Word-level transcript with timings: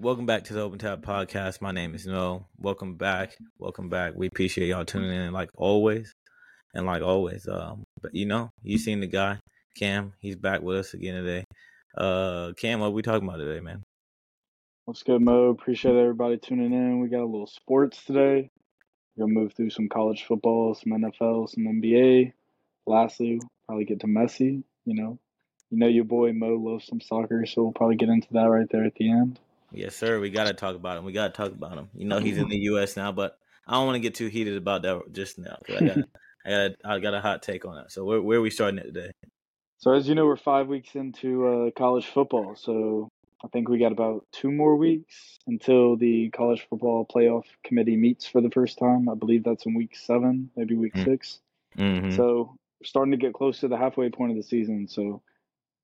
Welcome 0.00 0.26
back 0.26 0.44
to 0.44 0.54
the 0.54 0.60
Open 0.60 0.78
Tap 0.78 1.00
Podcast. 1.00 1.60
My 1.60 1.72
name 1.72 1.92
is 1.92 2.06
Mo. 2.06 2.46
Welcome 2.56 2.94
back. 2.94 3.36
Welcome 3.58 3.88
back. 3.88 4.12
We 4.14 4.28
appreciate 4.28 4.68
y'all 4.68 4.84
tuning 4.84 5.10
in 5.10 5.32
like 5.32 5.50
always. 5.56 6.14
And 6.72 6.86
like 6.86 7.02
always, 7.02 7.48
um, 7.48 7.82
but 8.00 8.14
you 8.14 8.24
know, 8.24 8.50
you 8.62 8.78
seen 8.78 9.00
the 9.00 9.08
guy, 9.08 9.40
Cam, 9.76 10.12
he's 10.20 10.36
back 10.36 10.62
with 10.62 10.76
us 10.76 10.94
again 10.94 11.16
today. 11.16 11.44
Uh 11.96 12.52
Cam, 12.56 12.78
what 12.78 12.92
we 12.92 13.02
talking 13.02 13.26
about 13.26 13.38
today, 13.38 13.58
man? 13.58 13.82
What's 14.84 15.02
good, 15.02 15.20
Mo? 15.20 15.48
Appreciate 15.48 15.96
everybody 15.96 16.36
tuning 16.36 16.72
in. 16.72 17.00
We 17.00 17.08
got 17.08 17.22
a 17.22 17.26
little 17.26 17.48
sports 17.48 18.04
today. 18.04 18.50
We're 19.16 19.26
gonna 19.26 19.34
move 19.34 19.54
through 19.54 19.70
some 19.70 19.88
college 19.88 20.22
football, 20.22 20.76
some 20.76 20.92
NFL, 20.92 21.50
some 21.50 21.64
NBA. 21.64 22.34
Lastly, 22.86 23.40
probably 23.66 23.84
get 23.84 23.98
to 24.00 24.06
Messi. 24.06 24.62
You 24.84 24.94
know, 24.94 25.18
you 25.70 25.78
know 25.78 25.88
your 25.88 26.04
boy 26.04 26.32
Mo 26.34 26.54
loves 26.54 26.86
some 26.86 27.00
soccer, 27.00 27.46
so 27.46 27.64
we'll 27.64 27.72
probably 27.72 27.96
get 27.96 28.10
into 28.10 28.28
that 28.34 28.48
right 28.48 28.68
there 28.70 28.84
at 28.84 28.94
the 28.94 29.10
end. 29.10 29.40
Yes, 29.72 29.94
sir. 29.96 30.18
We 30.20 30.30
gotta 30.30 30.54
talk 30.54 30.76
about 30.76 30.98
him. 30.98 31.04
We 31.04 31.12
gotta 31.12 31.32
talk 31.32 31.52
about 31.52 31.76
him. 31.76 31.88
You 31.94 32.06
know, 32.06 32.18
he's 32.20 32.38
in 32.38 32.48
the 32.48 32.56
U.S. 32.58 32.96
now, 32.96 33.12
but 33.12 33.38
I 33.66 33.72
don't 33.74 33.86
want 33.86 33.96
to 33.96 34.00
get 34.00 34.14
too 34.14 34.28
heated 34.28 34.56
about 34.56 34.82
that 34.82 35.12
just 35.12 35.38
now. 35.38 35.58
I 35.68 35.80
got, 35.84 35.98
I 36.46 36.50
got, 36.50 36.70
I 36.84 36.98
got 37.00 37.14
a 37.14 37.20
hot 37.20 37.42
take 37.42 37.64
on 37.66 37.76
that. 37.76 37.92
So 37.92 38.04
where, 38.04 38.22
where 38.22 38.38
are 38.38 38.42
we 38.42 38.50
starting 38.50 38.78
it 38.78 38.84
today? 38.94 39.10
So 39.78 39.92
as 39.92 40.08
you 40.08 40.14
know, 40.14 40.26
we're 40.26 40.36
five 40.36 40.68
weeks 40.68 40.94
into 40.94 41.46
uh, 41.46 41.70
college 41.76 42.06
football. 42.06 42.56
So 42.56 43.08
I 43.44 43.48
think 43.48 43.68
we 43.68 43.78
got 43.78 43.92
about 43.92 44.24
two 44.32 44.50
more 44.50 44.74
weeks 44.74 45.38
until 45.46 45.96
the 45.96 46.30
college 46.30 46.66
football 46.68 47.06
playoff 47.06 47.44
committee 47.62 47.96
meets 47.96 48.26
for 48.26 48.40
the 48.40 48.50
first 48.50 48.78
time. 48.78 49.08
I 49.08 49.14
believe 49.14 49.44
that's 49.44 49.66
in 49.66 49.74
week 49.74 49.94
seven, 49.96 50.50
maybe 50.56 50.74
week 50.74 50.94
Mm. 50.94 51.04
six. 51.04 51.40
Mm-hmm. 51.76 52.10
So 52.16 52.56
we're 52.80 52.86
starting 52.86 53.12
to 53.12 53.18
get 53.18 53.34
close 53.34 53.60
to 53.60 53.68
the 53.68 53.76
halfway 53.76 54.08
point 54.08 54.30
of 54.32 54.36
the 54.38 54.42
season. 54.42 54.88
So 54.88 55.22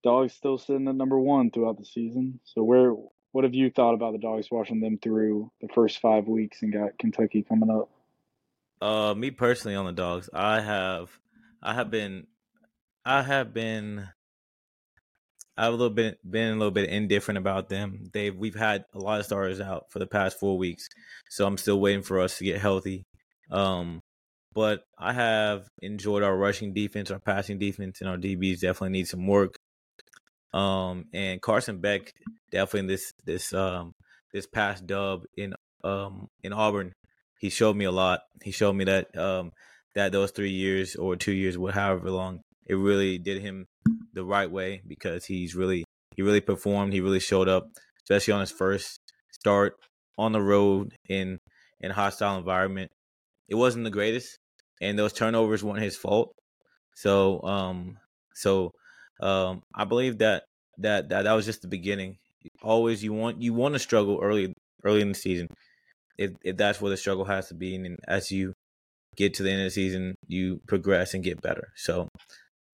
Dawgs 0.02 0.32
still 0.32 0.58
sitting 0.58 0.88
at 0.88 0.94
number 0.96 1.18
one 1.20 1.50
throughout 1.50 1.78
the 1.78 1.84
season. 1.84 2.40
So 2.44 2.64
where 2.64 2.94
what 3.34 3.42
have 3.42 3.52
you 3.52 3.68
thought 3.68 3.94
about 3.94 4.12
the 4.12 4.18
Dawgs 4.18 4.48
watching 4.48 4.78
them 4.78 4.96
through 4.96 5.50
the 5.60 5.66
first 5.66 5.98
five 5.98 6.28
weeks 6.28 6.62
and 6.62 6.72
got 6.72 6.96
Kentucky 7.00 7.42
coming 7.42 7.68
up? 7.68 7.90
Uh, 8.80 9.12
me 9.12 9.32
personally 9.32 9.74
on 9.74 9.86
the 9.86 9.92
Dawgs, 9.92 10.30
I 10.32 10.60
have, 10.60 11.10
I 11.60 11.74
have 11.74 11.90
been, 11.90 12.28
I 13.04 13.22
have 13.22 13.52
been, 13.52 14.06
I've 15.56 15.72
a 15.72 15.76
little 15.76 15.90
bit 15.90 16.18
been 16.28 16.52
a 16.52 16.56
little 16.56 16.70
bit 16.70 16.88
indifferent 16.88 17.38
about 17.38 17.68
them. 17.68 18.08
They've 18.12 18.34
we've 18.34 18.54
had 18.54 18.84
a 18.94 18.98
lot 18.98 19.18
of 19.18 19.26
starters 19.26 19.60
out 19.60 19.86
for 19.90 19.98
the 19.98 20.06
past 20.06 20.38
four 20.38 20.56
weeks, 20.56 20.88
so 21.28 21.44
I'm 21.44 21.56
still 21.56 21.80
waiting 21.80 22.02
for 22.02 22.20
us 22.20 22.38
to 22.38 22.44
get 22.44 22.60
healthy. 22.60 23.04
Um, 23.50 24.00
but 24.52 24.84
I 24.96 25.12
have 25.12 25.66
enjoyed 25.82 26.22
our 26.22 26.36
rushing 26.36 26.72
defense, 26.72 27.10
our 27.10 27.18
passing 27.18 27.58
defense, 27.58 28.00
and 28.00 28.08
our 28.08 28.16
DBs 28.16 28.60
definitely 28.60 28.90
need 28.90 29.08
some 29.08 29.26
work. 29.26 29.56
Um, 30.54 31.06
and 31.12 31.42
Carson 31.42 31.80
Beck 31.80 32.12
definitely 32.52 32.80
in 32.80 32.86
this 32.86 33.12
this 33.24 33.52
um 33.52 33.92
this 34.32 34.46
past 34.46 34.86
dub 34.86 35.24
in 35.36 35.54
um 35.82 36.28
in 36.42 36.52
Auburn, 36.52 36.92
he 37.40 37.50
showed 37.50 37.76
me 37.76 37.84
a 37.84 37.90
lot. 37.90 38.20
He 38.42 38.52
showed 38.52 38.74
me 38.74 38.84
that 38.84 39.16
um 39.18 39.50
that 39.96 40.12
those 40.12 40.30
three 40.30 40.50
years 40.50 40.94
or 40.96 41.16
two 41.16 41.32
years, 41.32 41.56
however 41.72 42.10
long, 42.10 42.40
it 42.66 42.74
really 42.74 43.18
did 43.18 43.42
him 43.42 43.66
the 44.12 44.24
right 44.24 44.50
way 44.50 44.80
because 44.86 45.24
he's 45.24 45.56
really 45.56 45.84
he 46.14 46.22
really 46.22 46.40
performed. 46.40 46.92
He 46.92 47.00
really 47.00 47.20
showed 47.20 47.48
up, 47.48 47.66
especially 48.04 48.34
on 48.34 48.40
his 48.40 48.52
first 48.52 49.00
start 49.32 49.74
on 50.16 50.30
the 50.32 50.40
road 50.42 50.94
in 51.08 51.38
in 51.80 51.90
hostile 51.90 52.38
environment. 52.38 52.92
It 53.48 53.56
wasn't 53.56 53.84
the 53.84 53.90
greatest, 53.90 54.38
and 54.80 54.96
those 54.96 55.12
turnovers 55.12 55.64
weren't 55.64 55.82
his 55.82 55.96
fault. 55.96 56.32
So 56.94 57.42
um 57.42 57.98
so 58.34 58.70
um 59.20 59.62
I 59.74 59.84
believe 59.84 60.18
that 60.18 60.44
that 60.78 61.08
that 61.10 61.22
that 61.22 61.32
was 61.32 61.46
just 61.46 61.62
the 61.62 61.68
beginning. 61.68 62.16
Always 62.62 63.02
you 63.02 63.12
want 63.12 63.40
you 63.40 63.54
want 63.54 63.74
to 63.74 63.78
struggle 63.78 64.20
early 64.22 64.52
early 64.84 65.00
in 65.00 65.08
the 65.08 65.14
season. 65.14 65.48
If 66.18 66.32
if 66.42 66.56
that's 66.56 66.80
where 66.80 66.90
the 66.90 66.96
struggle 66.96 67.24
has 67.24 67.48
to 67.48 67.54
be, 67.54 67.74
and 67.74 67.98
as 68.06 68.30
you 68.30 68.52
get 69.16 69.34
to 69.34 69.42
the 69.42 69.50
end 69.50 69.60
of 69.60 69.66
the 69.66 69.70
season, 69.70 70.14
you 70.26 70.60
progress 70.66 71.14
and 71.14 71.24
get 71.24 71.40
better. 71.40 71.68
So 71.76 72.08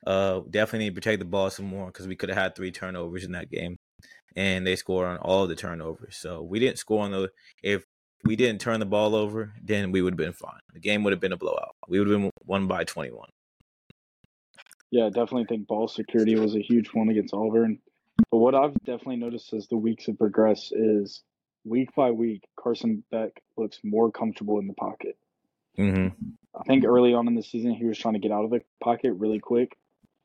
uh 0.06 0.40
definitely 0.50 0.86
need 0.86 0.94
to 0.94 1.00
protect 1.00 1.18
the 1.18 1.26
ball 1.26 1.50
some 1.50 1.66
more 1.66 1.86
because 1.86 2.08
we 2.08 2.16
could 2.16 2.30
have 2.30 2.38
had 2.38 2.54
three 2.56 2.72
turnovers 2.72 3.24
in 3.24 3.32
that 3.32 3.50
game, 3.50 3.76
and 4.34 4.66
they 4.66 4.76
scored 4.76 5.06
on 5.06 5.18
all 5.18 5.46
the 5.46 5.56
turnovers. 5.56 6.16
So 6.16 6.42
we 6.42 6.58
didn't 6.58 6.78
score 6.78 7.04
on 7.04 7.12
the 7.12 7.30
if 7.62 7.84
we 8.24 8.36
didn't 8.36 8.60
turn 8.60 8.80
the 8.80 8.86
ball 8.86 9.14
over, 9.14 9.52
then 9.62 9.92
we 9.92 10.02
would 10.02 10.12
have 10.14 10.18
been 10.18 10.32
fine. 10.32 10.60
The 10.74 10.80
game 10.80 11.02
would 11.04 11.12
have 11.12 11.20
been 11.20 11.32
a 11.32 11.38
blowout. 11.38 11.74
We 11.88 11.98
would 11.98 12.08
have 12.08 12.20
been 12.20 12.30
won 12.44 12.66
by 12.66 12.84
twenty 12.84 13.10
one. 13.12 13.30
Yeah, 14.90 15.06
I 15.06 15.08
definitely 15.10 15.44
think 15.44 15.66
ball 15.66 15.88
security 15.88 16.34
was 16.36 16.54
a 16.56 16.60
huge 16.60 16.88
one 16.88 17.08
against 17.08 17.32
Auburn. 17.34 17.78
But 18.30 18.38
what 18.38 18.54
I've 18.54 18.74
definitely 18.84 19.16
noticed 19.16 19.52
as 19.52 19.68
the 19.68 19.76
weeks 19.76 20.06
have 20.06 20.18
progressed 20.18 20.72
is 20.74 21.22
week 21.64 21.94
by 21.94 22.10
week, 22.10 22.42
Carson 22.56 23.04
Beck 23.10 23.40
looks 23.56 23.78
more 23.84 24.10
comfortable 24.10 24.58
in 24.58 24.66
the 24.66 24.74
pocket. 24.74 25.16
Mm-hmm. 25.78 26.08
I 26.58 26.62
think 26.64 26.84
early 26.84 27.14
on 27.14 27.28
in 27.28 27.34
the 27.34 27.42
season, 27.42 27.72
he 27.74 27.84
was 27.84 27.98
trying 27.98 28.14
to 28.14 28.20
get 28.20 28.32
out 28.32 28.44
of 28.44 28.50
the 28.50 28.62
pocket 28.82 29.12
really 29.12 29.38
quick. 29.38 29.76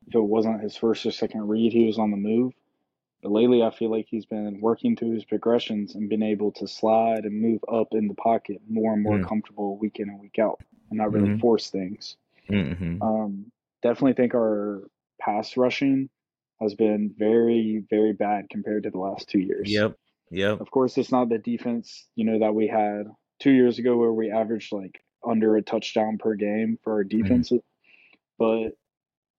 If 0.07 0.15
it 0.15 0.19
wasn't 0.19 0.61
his 0.61 0.75
first 0.75 1.05
or 1.05 1.11
second 1.11 1.47
read, 1.47 1.71
he 1.71 1.85
was 1.85 1.97
on 1.99 2.11
the 2.11 2.17
move. 2.17 2.53
But 3.21 3.31
lately, 3.31 3.63
I 3.63 3.71
feel 3.71 3.89
like 3.89 4.07
he's 4.09 4.25
been 4.25 4.59
working 4.61 4.95
through 4.95 5.11
his 5.13 5.25
progressions 5.25 5.95
and 5.95 6.09
been 6.09 6.21
able 6.23 6.51
to 6.53 6.67
slide 6.67 7.25
and 7.25 7.41
move 7.41 7.63
up 7.71 7.87
in 7.93 8.07
the 8.07 8.13
pocket 8.15 8.61
more 8.67 8.93
and 8.93 9.01
more 9.01 9.17
Mm. 9.19 9.27
comfortable 9.27 9.77
week 9.77 9.99
in 9.99 10.09
and 10.09 10.19
week 10.19 10.37
out 10.37 10.59
and 10.89 10.97
not 10.97 11.11
really 11.11 11.29
Mhm. 11.29 11.39
force 11.41 11.69
things. 11.69 12.17
Mm-hmm. 12.49 13.01
Um, 13.01 13.51
definitely 13.85 14.13
think 14.13 14.33
our 14.33 14.81
pass 15.21 15.57
rushing 15.57 16.09
has 16.59 16.73
been 16.73 17.13
very, 17.17 17.83
very 17.89 18.13
bad 18.13 18.49
compared 18.49 18.83
to 18.83 18.89
the 18.89 18.97
last 18.97 19.29
two 19.29 19.39
years. 19.39 19.71
Yep. 19.71 19.95
Yep. 20.31 20.59
Of 20.59 20.71
course, 20.71 20.97
it's 20.97 21.11
not 21.11 21.29
the 21.29 21.37
defense, 21.37 22.07
you 22.15 22.25
know, 22.25 22.39
that 22.39 22.55
we 22.55 22.67
had 22.67 23.03
two 23.39 23.51
years 23.51 23.77
ago 23.77 23.95
where 23.95 24.11
we 24.11 24.31
averaged 24.31 24.73
like 24.73 24.99
under 25.27 25.55
a 25.55 25.61
touchdown 25.61 26.17
per 26.17 26.33
game 26.33 26.79
for 26.83 26.93
our 26.93 27.03
defense, 27.03 27.51
but 28.39 28.69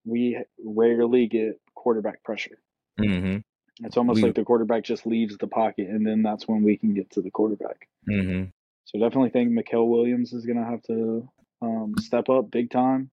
we 0.05 0.41
rarely 0.63 1.27
get 1.27 1.59
quarterback 1.75 2.23
pressure. 2.23 2.57
Mm-hmm. 2.99 3.39
It's 3.85 3.97
almost 3.97 4.17
We- 4.17 4.23
like 4.23 4.35
the 4.35 4.45
quarterback 4.45 4.83
just 4.83 5.05
leaves 5.05 5.37
the 5.37 5.47
pocket, 5.47 5.87
and 5.89 6.07
then 6.07 6.23
that's 6.23 6.47
when 6.47 6.63
we 6.63 6.77
can 6.77 6.93
get 6.93 7.11
to 7.11 7.21
the 7.21 7.31
quarterback. 7.31 7.87
Mm-hmm. 8.09 8.45
So 8.85 8.99
definitely 8.99 9.31
think 9.31 9.51
Mykel 9.51 9.87
Williams 9.89 10.31
is 10.31 10.45
going 10.45 10.57
to 10.57 10.63
have 10.63 10.81
to 10.83 11.29
um, 11.61 11.95
step 11.99 12.29
up 12.29 12.49
big 12.49 12.71
time 12.71 13.11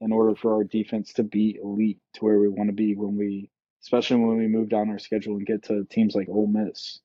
in 0.00 0.12
order 0.12 0.34
for 0.34 0.54
our 0.54 0.64
defense 0.64 1.12
to 1.14 1.22
be 1.22 1.58
elite 1.62 1.98
to 2.14 2.24
where 2.24 2.38
we 2.38 2.48
want 2.48 2.68
to 2.68 2.74
be 2.74 2.94
when 2.94 3.16
we, 3.16 3.50
especially 3.82 4.16
when 4.16 4.38
we 4.38 4.46
move 4.46 4.68
down 4.68 4.90
our 4.90 4.98
schedule 4.98 5.36
and 5.36 5.46
get 5.46 5.64
to 5.64 5.84
teams 5.84 6.14
like 6.14 6.28
Ole 6.28 6.46
Miss. 6.46 7.00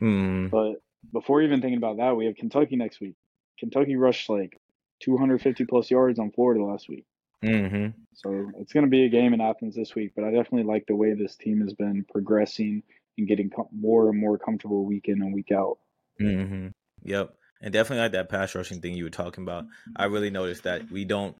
Mm-hmm. 0.00 0.48
But 0.48 0.82
before 1.12 1.42
even 1.42 1.60
thinking 1.60 1.78
about 1.78 1.98
that, 1.98 2.16
we 2.16 2.26
have 2.26 2.36
Kentucky 2.36 2.76
next 2.76 3.00
week. 3.00 3.14
Kentucky 3.58 3.96
rushed 3.96 4.28
like 4.28 4.58
250 5.02 5.64
plus 5.66 5.90
yards 5.90 6.18
on 6.18 6.30
Florida 6.32 6.64
last 6.64 6.88
week. 6.88 7.06
Mm-hmm. 7.44 7.98
So 8.14 8.50
it's 8.58 8.72
going 8.72 8.84
to 8.84 8.90
be 8.90 9.04
a 9.04 9.08
game 9.08 9.34
in 9.34 9.40
Athens 9.40 9.74
this 9.74 9.94
week. 9.94 10.12
But 10.14 10.24
I 10.24 10.30
definitely 10.30 10.64
like 10.64 10.86
the 10.86 10.96
way 10.96 11.14
this 11.14 11.36
team 11.36 11.60
has 11.60 11.74
been 11.74 12.04
progressing 12.10 12.82
and 13.18 13.28
getting 13.28 13.50
com- 13.50 13.68
more 13.72 14.08
and 14.08 14.18
more 14.18 14.38
comfortable 14.38 14.84
week 14.84 15.06
in 15.06 15.22
and 15.22 15.34
week 15.34 15.50
out. 15.52 15.78
Mm-hmm. 16.20 16.68
Yep. 17.04 17.34
And 17.60 17.72
definitely 17.72 18.02
like 18.02 18.12
that 18.12 18.28
pass 18.28 18.54
rushing 18.54 18.80
thing 18.80 18.94
you 18.94 19.04
were 19.04 19.10
talking 19.10 19.42
about. 19.42 19.66
I 19.96 20.06
really 20.06 20.30
noticed 20.30 20.64
that 20.64 20.90
we 20.90 21.04
don't 21.04 21.36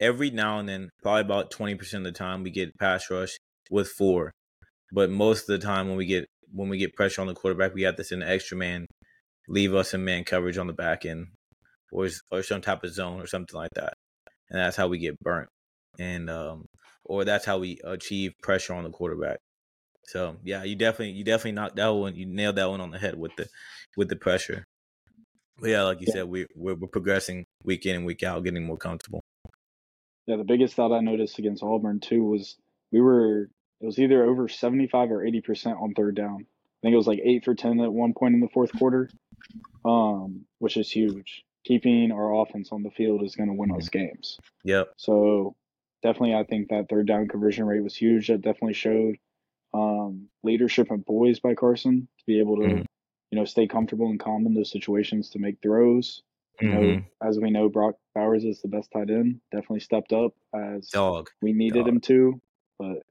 every 0.00 0.30
now 0.30 0.58
and 0.58 0.68
then, 0.68 0.90
probably 1.02 1.22
about 1.22 1.50
twenty 1.50 1.74
percent 1.74 2.06
of 2.06 2.12
the 2.12 2.18
time 2.18 2.42
we 2.42 2.50
get 2.50 2.76
pass 2.78 3.10
rush 3.10 3.36
with 3.70 3.88
four. 3.88 4.32
But 4.92 5.10
most 5.10 5.42
of 5.48 5.60
the 5.60 5.64
time 5.66 5.88
when 5.88 5.96
we 5.96 6.06
get 6.06 6.26
when 6.52 6.68
we 6.68 6.78
get 6.78 6.94
pressure 6.94 7.20
on 7.20 7.26
the 7.26 7.34
quarterback, 7.34 7.74
we 7.74 7.82
have 7.82 7.96
to 7.96 8.04
send 8.04 8.22
an 8.22 8.28
extra 8.28 8.56
man, 8.56 8.86
leave 9.48 9.74
us 9.74 9.94
in 9.94 10.04
man 10.04 10.24
coverage 10.24 10.58
on 10.58 10.66
the 10.66 10.72
back 10.72 11.04
end 11.04 11.28
or 11.92 12.08
or 12.30 12.42
some 12.42 12.60
type 12.60 12.84
of 12.84 12.92
zone 12.92 13.20
or 13.20 13.26
something 13.26 13.56
like 13.56 13.70
that. 13.74 13.94
And 14.50 14.60
that's 14.60 14.76
how 14.76 14.88
we 14.88 14.98
get 14.98 15.18
burnt. 15.20 15.48
And 15.98 16.30
um 16.30 16.66
or 17.04 17.24
that's 17.24 17.44
how 17.44 17.58
we 17.58 17.78
achieve 17.84 18.32
pressure 18.42 18.74
on 18.74 18.84
the 18.84 18.90
quarterback. 18.90 19.38
So 20.06 20.36
yeah, 20.44 20.64
you 20.64 20.76
definitely 20.76 21.12
you 21.12 21.24
definitely 21.24 21.52
knocked 21.52 21.76
that 21.76 21.88
one. 21.88 22.14
You 22.16 22.26
nailed 22.26 22.56
that 22.56 22.70
one 22.70 22.80
on 22.80 22.90
the 22.90 22.98
head 22.98 23.18
with 23.18 23.36
the 23.36 23.48
with 23.96 24.08
the 24.08 24.16
pressure. 24.16 24.64
But 25.60 25.70
yeah, 25.70 25.82
like 25.84 26.00
you 26.00 26.06
Yeah. 26.06 26.14
said, 26.14 26.24
we 26.28 26.46
we're, 26.56 26.76
we're 26.76 26.88
progressing 26.88 27.44
week 27.64 27.86
in 27.86 27.96
and 27.96 28.06
week 28.06 28.22
out, 28.22 28.44
getting 28.44 28.64
more 28.64 28.78
comfortable. 28.78 29.20
Yeah, 30.28 30.36
the 30.36 30.44
biggest 30.44 30.74
thought 30.74 30.92
I 30.92 31.00
noticed 31.00 31.38
against 31.38 31.62
Auburn 31.62 32.00
too 32.00 32.22
was 32.22 32.58
we 32.92 33.00
were 33.00 33.50
it 33.80 33.86
was 33.86 33.98
either 33.98 34.24
over 34.24 34.46
75 34.46 35.10
or 35.10 35.24
80 35.24 35.40
percent 35.40 35.78
on 35.80 35.94
third 35.94 36.14
down. 36.16 36.44
I 36.44 36.78
think 36.82 36.92
it 36.92 36.98
was 36.98 37.06
like 37.06 37.20
eight 37.24 37.44
for 37.46 37.54
10 37.54 37.80
at 37.80 37.92
one 37.92 38.12
point 38.12 38.34
in 38.34 38.40
the 38.40 38.48
fourth 38.48 38.70
quarter, 38.78 39.08
um, 39.86 40.44
which 40.58 40.76
is 40.76 40.90
huge. 40.90 41.44
Keeping 41.64 42.12
our 42.12 42.34
offense 42.42 42.68
on 42.72 42.82
the 42.82 42.90
field 42.90 43.22
is 43.24 43.36
going 43.36 43.48
to 43.48 43.54
win 43.54 43.72
us 43.72 43.88
games. 43.88 44.38
Yep. 44.64 44.92
So 44.96 45.56
definitely, 46.02 46.34
I 46.34 46.44
think 46.44 46.68
that 46.68 46.88
third 46.90 47.06
down 47.06 47.26
conversion 47.26 47.64
rate 47.64 47.82
was 47.82 47.96
huge. 47.96 48.28
That 48.28 48.42
definitely 48.42 48.74
showed 48.74 49.16
um, 49.74 50.28
leadership 50.42 50.90
and 50.90 51.04
poise 51.06 51.40
by 51.40 51.54
Carson 51.54 52.06
to 52.18 52.24
be 52.26 52.38
able 52.38 52.56
to, 52.56 52.62
Mhm. 52.62 52.84
you 53.30 53.38
know, 53.38 53.44
stay 53.44 53.66
comfortable 53.66 54.08
and 54.08 54.20
calm 54.20 54.46
in 54.46 54.54
those 54.54 54.70
situations 54.70 55.30
to 55.30 55.38
make 55.38 55.60
throws. 55.62 56.22
You 56.60 56.68
know, 56.68 56.80
Mhm. 56.80 57.04
as 57.22 57.38
we 57.38 57.50
know, 57.50 57.68
Brock 57.68 57.96
Bowers 58.14 58.44
is 58.44 58.60
the 58.62 58.68
best 58.68 58.90
tight 58.90 59.10
end. 59.10 59.40
Definitely 59.52 59.80
stepped 59.80 60.12
up 60.12 60.34
as 60.54 60.90
Dog. 60.90 61.30
we 61.40 61.52
needed 61.52 61.80
Dog. 61.84 61.88
him 61.88 62.00
to. 62.02 62.40
But 62.78 63.02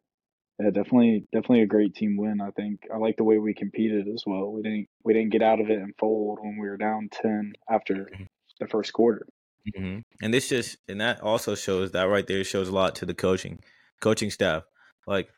Yeah, 0.59 0.71
definitely, 0.71 1.27
definitely 1.31 1.61
a 1.61 1.67
great 1.67 1.93
team 1.95 2.17
win. 2.17 2.41
I 2.41 2.49
think 2.51 2.87
I 2.93 2.97
like 2.97 3.17
the 3.17 3.23
way 3.23 3.37
we 3.37 3.53
competed 3.53 4.07
as 4.07 4.23
well. 4.25 4.51
We 4.51 4.63
didn't 4.63 4.87
we 5.03 5.13
didn't 5.13 5.29
get 5.31 5.43
out 5.43 5.59
of 5.61 5.69
it 5.69 5.77
and 5.79 5.93
fold 5.99 6.39
when 6.41 6.57
we 6.57 6.67
were 6.67 6.77
down 6.77 7.09
ten 7.11 7.53
after 7.69 8.09
Mm-hmm. 8.11 8.23
the 8.59 8.67
first 8.67 8.91
quarter. 8.93 9.27
hmm 9.75 9.99
And 10.21 10.33
this 10.33 10.49
just 10.49 10.77
and 10.87 10.99
that 11.01 11.21
also 11.21 11.53
shows 11.55 11.91
that 11.91 12.03
right 12.09 12.25
there 12.25 12.43
shows 12.43 12.69
a 12.69 12.73
lot 12.73 12.95
to 12.95 13.05
the 13.05 13.13
coaching 13.13 13.59
coaching 14.01 14.31
staff. 14.31 14.63
Like, 15.05 15.29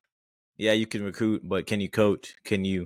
yeah, 0.58 0.72
you 0.74 0.88
can 0.88 1.04
recruit, 1.04 1.42
but 1.44 1.68
can 1.68 1.82
you 1.82 1.90
coach? 1.90 2.36
Can 2.46 2.64
you 2.66 2.86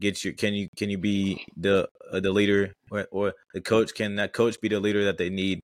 get 0.00 0.24
your 0.24 0.34
can 0.34 0.54
you 0.54 0.68
can 0.76 0.90
you 0.90 0.98
be 0.98 1.44
the 1.56 1.88
uh, 2.12 2.20
the 2.20 2.32
leader 2.32 2.72
or, 2.90 3.06
or 3.10 3.34
the 3.54 3.60
coach? 3.60 3.94
Can 3.94 4.16
that 4.16 4.32
coach 4.32 4.60
be 4.60 4.68
the 4.68 4.80
leader 4.80 5.04
that 5.04 5.18
they 5.18 5.30
need 5.30 5.60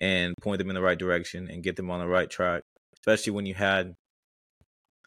and 0.00 0.34
point 0.42 0.58
them 0.58 0.68
in 0.68 0.74
the 0.74 0.82
right 0.82 0.98
direction 0.98 1.48
and 1.50 1.62
get 1.62 1.76
them 1.76 1.90
on 1.90 2.00
the 2.00 2.06
right 2.06 2.28
track? 2.28 2.62
Especially 2.98 3.32
when 3.32 3.46
you 3.46 3.54
had 3.54 3.94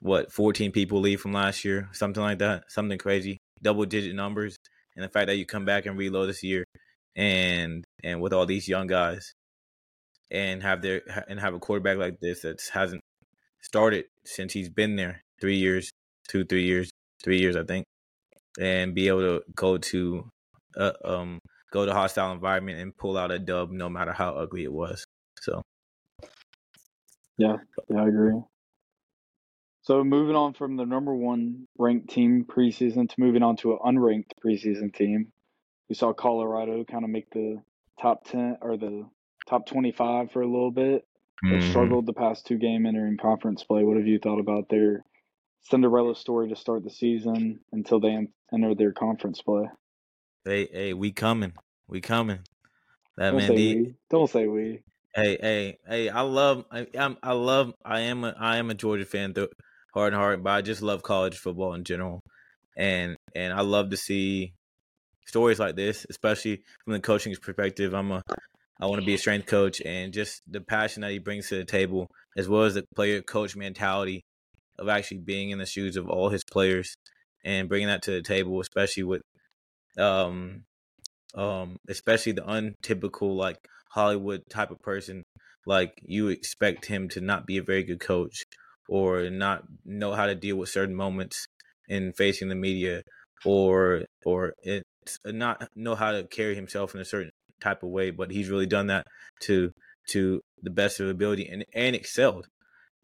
what 0.02 0.32
14 0.32 0.72
people 0.72 1.00
leave 1.02 1.20
from 1.20 1.34
last 1.34 1.66
year, 1.66 1.90
something 1.92 2.24
like 2.24 2.40
that, 2.40 2.64
something 2.70 2.98
crazy, 2.98 3.38
double 3.62 3.86
digit 3.86 4.16
numbers, 4.16 4.56
and 4.96 5.04
the 5.04 5.10
fact 5.10 5.28
that 5.28 5.38
you 5.38 5.46
come 5.46 5.66
back 5.66 5.86
and 5.86 5.98
reload 5.98 6.30
this 6.30 6.44
year 6.44 6.64
and 7.16 7.84
and 8.04 8.22
with 8.22 8.34
all 8.34 8.46
these 8.46 8.68
young 8.68 8.88
guys 8.88 9.34
and 10.32 10.62
have 10.64 10.82
their 10.82 11.02
and 11.28 11.40
have 11.40 11.54
a 11.54 11.60
quarterback 11.60 11.98
like 11.98 12.20
this 12.20 12.42
that 12.42 12.62
hasn't 12.72 13.02
started 13.62 14.06
since 14.26 14.54
he's 14.54 14.70
been 14.70 14.96
there 14.96 15.22
three 15.42 15.58
years, 15.58 15.90
two, 16.28 16.46
three 16.46 16.64
years, 16.64 16.90
three 17.24 17.40
years, 17.40 17.56
I 17.56 17.64
think, 17.64 17.86
and 18.60 18.94
be 18.94 19.08
able 19.08 19.22
to 19.22 19.44
go 19.56 19.78
to 19.78 20.30
uh, 20.78 20.94
um 21.04 21.40
go 21.72 21.86
to 21.86 21.94
hostile 21.94 22.32
environment 22.34 22.80
and 22.80 22.98
pull 22.98 23.18
out 23.18 23.32
a 23.32 23.40
dub 23.40 23.72
no 23.72 23.90
matter 23.90 24.12
how 24.14 24.32
ugly 24.36 24.64
it 24.64 24.74
was. 24.74 25.04
So 25.42 25.62
Yeah, 27.38 27.58
yeah, 27.90 28.04
I 28.04 28.08
agree. 28.08 28.42
So 29.84 30.04
moving 30.04 30.36
on 30.36 30.54
from 30.54 30.76
the 30.78 30.86
number 30.86 31.16
one 31.16 31.68
ranked 31.78 32.10
team 32.10 32.46
preseason 32.46 33.10
to 33.10 33.16
moving 33.18 33.44
on 33.44 33.56
to 33.58 33.74
an 33.74 33.80
unranked 33.86 34.34
preseason 34.44 34.94
team, 34.94 35.32
we 35.88 35.96
saw 35.96 36.14
Colorado 36.14 36.84
kind 36.84 37.04
of 37.04 37.10
make 37.10 37.30
the 37.32 37.62
top 38.00 38.26
ten 38.26 38.58
or 38.62 38.78
the 38.78 39.08
top 39.48 39.66
twenty-five 39.66 40.32
for 40.32 40.42
a 40.42 40.48
little 40.48 40.72
bit. 40.72 41.08
They 41.50 41.58
Mhm. 41.58 41.64
struggled 41.70 42.06
the 42.06 42.14
past 42.14 42.46
two 42.46 42.58
game 42.58 42.86
entering 42.86 43.18
conference 43.18 43.64
play. 43.64 43.84
What 43.84 43.98
have 43.98 44.08
you 44.08 44.20
thought 44.20 44.40
about 44.40 44.70
their 44.70 45.04
Cinderella 45.62 46.16
story 46.16 46.50
to 46.50 46.56
start 46.56 46.84
the 46.84 46.90
season 46.92 47.60
until 47.72 48.00
they 48.00 48.28
enter 48.54 48.76
their 48.76 48.92
conference 48.92 49.42
play? 49.42 49.70
Hey, 50.46 50.68
hey, 50.72 50.94
we 50.94 51.12
coming, 51.12 51.54
we 51.88 52.02
coming. 52.02 52.40
That 53.18 53.32
Don't 53.32 53.40
man, 53.40 53.50
say 53.50 53.56
D, 53.56 53.76
we. 53.76 53.94
Don't 54.10 54.30
say 54.30 54.48
we. 54.48 54.82
Hey, 55.16 55.38
hey, 55.42 55.78
hey! 55.88 56.10
I 56.10 56.22
love, 56.22 56.66
I, 56.72 56.88
I'm, 56.98 57.18
I 57.22 57.34
love, 57.34 57.74
I 57.84 58.02
am, 58.02 58.24
a, 58.24 58.34
I 58.40 58.58
am 58.58 58.70
a 58.70 58.76
Georgia 58.76 59.06
fan, 59.06 59.34
through 59.34 59.50
heart 59.94 60.14
and 60.14 60.22
heart. 60.22 60.44
But 60.44 60.52
I 60.52 60.62
just 60.62 60.82
love 60.82 61.04
college 61.04 61.38
football 61.38 61.74
in 61.74 61.84
general, 61.84 62.22
and 62.78 63.18
and 63.36 63.54
I 63.54 63.62
love 63.62 63.90
to 63.90 63.98
see 63.98 64.54
stories 65.26 65.60
like 65.60 65.76
this, 65.76 66.06
especially 66.10 66.62
from 66.86 66.94
the 66.94 67.00
coaching 67.00 67.36
perspective. 67.42 67.94
I'm 67.94 68.12
a, 68.12 68.22
I 68.80 68.86
want 68.86 69.02
to 69.02 69.06
be 69.06 69.16
a 69.16 69.18
strength 69.18 69.48
coach, 69.48 69.82
and 69.82 70.14
just 70.14 70.42
the 70.48 70.62
passion 70.62 71.02
that 71.02 71.12
he 71.12 71.20
brings 71.20 71.50
to 71.50 71.56
the 71.56 71.66
table, 71.66 72.08
as 72.38 72.48
well 72.48 72.64
as 72.64 72.76
the 72.76 72.86
player 72.96 73.22
coach 73.22 73.56
mentality 73.56 74.24
of 74.78 74.88
actually 74.88 75.18
being 75.18 75.50
in 75.50 75.60
the 75.60 75.66
shoes 75.66 75.98
of 75.98 76.08
all 76.08 76.30
his 76.30 76.44
players 76.44 76.96
and 77.44 77.70
bringing 77.70 77.88
that 77.88 78.04
to 78.04 78.12
the 78.12 78.22
table, 78.22 78.60
especially 78.60 79.04
with, 79.04 79.22
um, 79.98 80.64
um, 81.36 81.78
especially 81.88 82.34
the 82.34 82.50
untypical 82.50 83.36
like 83.36 83.58
Hollywood 83.92 84.42
type 84.50 84.72
of 84.72 84.80
person. 84.82 85.24
Like 85.66 86.00
you 86.02 86.30
expect 86.30 86.86
him 86.86 87.10
to 87.10 87.22
not 87.22 87.46
be 87.46 87.58
a 87.58 87.64
very 87.64 87.84
good 87.84 88.00
coach 88.00 88.44
or 88.88 89.30
not 89.30 89.64
know 89.86 90.14
how 90.14 90.26
to 90.26 90.36
deal 90.36 90.56
with 90.56 90.70
certain 90.70 90.96
moments 90.96 91.46
in 91.88 92.14
facing 92.14 92.50
the 92.50 92.56
media 92.56 93.02
or 93.46 94.04
or 94.26 94.54
it's 94.64 95.20
not 95.26 95.68
know 95.76 95.96
how 95.96 96.12
to 96.12 96.24
carry 96.28 96.56
himself 96.56 96.96
in 96.96 97.02
a 97.02 97.06
certain 97.06 97.32
type 97.62 97.84
of 97.84 97.90
way. 97.90 98.12
But 98.12 98.32
he's 98.32 98.50
really 98.50 98.66
done 98.66 98.88
that 98.88 99.06
to 99.44 99.72
to 100.10 100.42
the 100.62 100.70
best 100.70 101.00
of 101.00 101.08
ability 101.08 101.48
and 101.48 101.66
and 101.74 101.96
excelled 101.96 102.48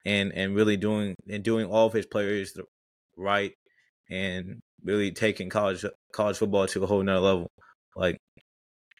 and 0.06 0.32
and 0.34 0.56
really 0.56 0.78
doing 0.78 1.16
and 1.30 1.44
doing 1.44 1.66
all 1.66 1.88
of 1.88 1.94
his 1.94 2.06
players 2.06 2.54
the 2.54 2.64
right 3.18 3.54
and 4.10 4.60
really 4.84 5.12
taking 5.12 5.50
college 5.50 5.86
college 6.12 6.38
football 6.38 6.68
to 6.68 6.84
a 6.84 6.88
whole 6.88 7.04
nother 7.04 7.20
level. 7.20 7.48
Like 7.96 8.18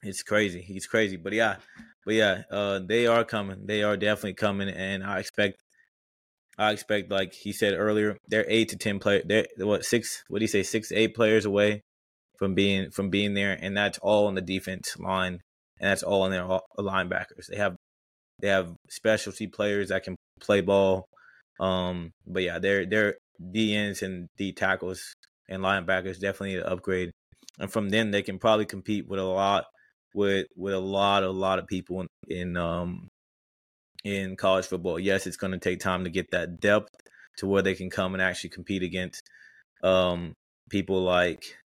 it's 0.04 0.24
crazy. 0.24 0.62
He's 0.62 0.88
crazy. 0.88 1.18
But 1.18 1.34
yeah, 1.34 1.58
but 2.06 2.16
yeah, 2.16 2.44
uh 2.52 2.80
they 2.80 3.08
are 3.08 3.24
coming. 3.24 3.66
They 3.66 3.84
are 3.84 3.98
definitely 3.98 4.36
coming 4.36 4.70
and 4.70 5.04
I 5.04 5.20
expect 5.20 5.58
I 6.58 6.72
expect 6.72 7.12
like 7.12 7.34
he 7.34 7.52
said 7.52 7.74
earlier, 7.74 8.18
they're 8.28 8.46
eight 8.48 8.70
to 8.70 8.78
ten 8.78 9.00
players 9.00 9.24
they're 9.26 9.48
what 9.58 9.86
six 9.86 10.24
what 10.28 10.40
do 10.40 10.44
you 10.44 10.50
say, 10.50 10.64
six 10.64 10.92
eight 10.92 11.16
players 11.16 11.46
away 11.46 11.82
from 12.38 12.54
being 12.54 12.92
from 12.92 13.10
being 13.10 13.34
there 13.34 13.58
and 13.60 13.76
that's 13.76 13.98
all 14.00 14.28
on 14.28 14.36
the 14.36 14.42
defense 14.42 14.98
line 15.00 15.40
and 15.80 15.90
that's 15.90 16.04
all 16.04 16.24
on 16.24 16.32
their 16.32 16.48
linebackers. 16.80 17.48
They 17.50 17.58
have 17.58 17.76
they 18.42 18.50
have 18.50 18.76
specialty 18.90 19.48
players 19.48 19.90
that 19.90 20.04
can 20.04 20.16
play 20.42 20.62
ball. 20.62 21.08
Um, 21.60 22.12
but 22.28 22.44
yeah, 22.44 22.60
they're 22.60 22.86
they're 22.86 23.16
DNs 23.42 24.02
and 24.02 24.28
D 24.38 24.52
tackles 24.52 25.14
and 25.50 25.62
linebackers 25.62 26.20
definitely 26.20 26.58
an 26.58 26.64
upgrade. 26.64 27.12
And 27.60 27.72
from 27.72 27.90
then 27.90 28.12
they 28.12 28.22
can 28.22 28.40
probably 28.40 28.66
compete 28.66 29.08
with 29.08 29.20
a 29.20 29.24
lot 29.24 29.66
with 30.14 30.48
with 30.56 30.74
a 30.74 30.80
lot 30.80 31.24
a 31.24 31.30
lot 31.30 31.60
of 31.60 31.68
people 31.68 32.02
in, 32.02 32.08
in 32.28 32.58
um 32.58 33.08
in 34.04 34.36
college 34.36 34.66
football. 34.68 35.00
Yes, 35.00 35.28
it's 35.28 35.38
going 35.38 35.54
to 35.54 35.60
take 35.60 35.80
time 35.80 36.04
to 36.04 36.10
get 36.10 36.32
that 36.32 36.60
depth 36.60 36.90
to 37.38 37.48
where 37.48 37.62
they 37.62 37.74
can 37.76 37.90
come 37.90 38.14
and 38.14 38.22
actually 38.22 38.52
compete 38.52 38.84
against 38.84 39.22
um 39.84 40.34
people 40.70 41.02
like 41.04 41.58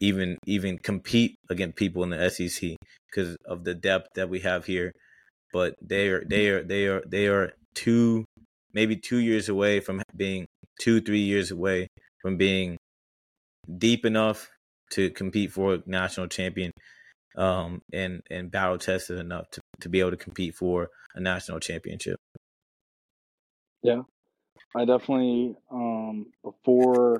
even 0.00 0.38
even 0.46 0.78
compete 0.78 1.36
against 1.50 1.76
people 1.76 2.02
in 2.02 2.10
the 2.10 2.30
SEC 2.30 2.76
because 3.10 3.36
of 3.46 3.64
the 3.64 3.74
depth 3.74 4.08
that 4.14 4.28
we 4.28 4.40
have 4.40 4.64
here. 4.64 4.92
But 5.52 5.74
they 5.80 6.08
are 6.08 6.24
they 6.24 6.48
are 6.48 6.62
they 6.62 6.86
are 6.86 7.02
they 7.06 7.28
are 7.28 7.52
two 7.74 8.24
maybe 8.72 8.96
two 8.96 9.18
years 9.18 9.48
away 9.48 9.80
from 9.80 10.02
being 10.16 10.46
two 10.80 11.00
three 11.00 11.20
years 11.20 11.50
away 11.50 11.88
from 12.20 12.36
being 12.36 12.76
deep 13.78 14.04
enough 14.04 14.50
to 14.90 15.10
compete 15.10 15.52
for 15.52 15.74
a 15.74 15.82
national 15.86 16.28
champion 16.28 16.70
um, 17.36 17.82
and 17.92 18.22
and 18.30 18.50
battle 18.50 18.78
tested 18.78 19.18
enough 19.18 19.50
to, 19.50 19.60
to 19.80 19.88
be 19.88 20.00
able 20.00 20.10
to 20.10 20.16
compete 20.16 20.54
for 20.54 20.90
a 21.14 21.20
national 21.20 21.60
championship. 21.60 22.16
Yeah, 23.82 24.02
I 24.74 24.84
definitely 24.84 25.56
um, 25.70 26.26
before 26.42 27.18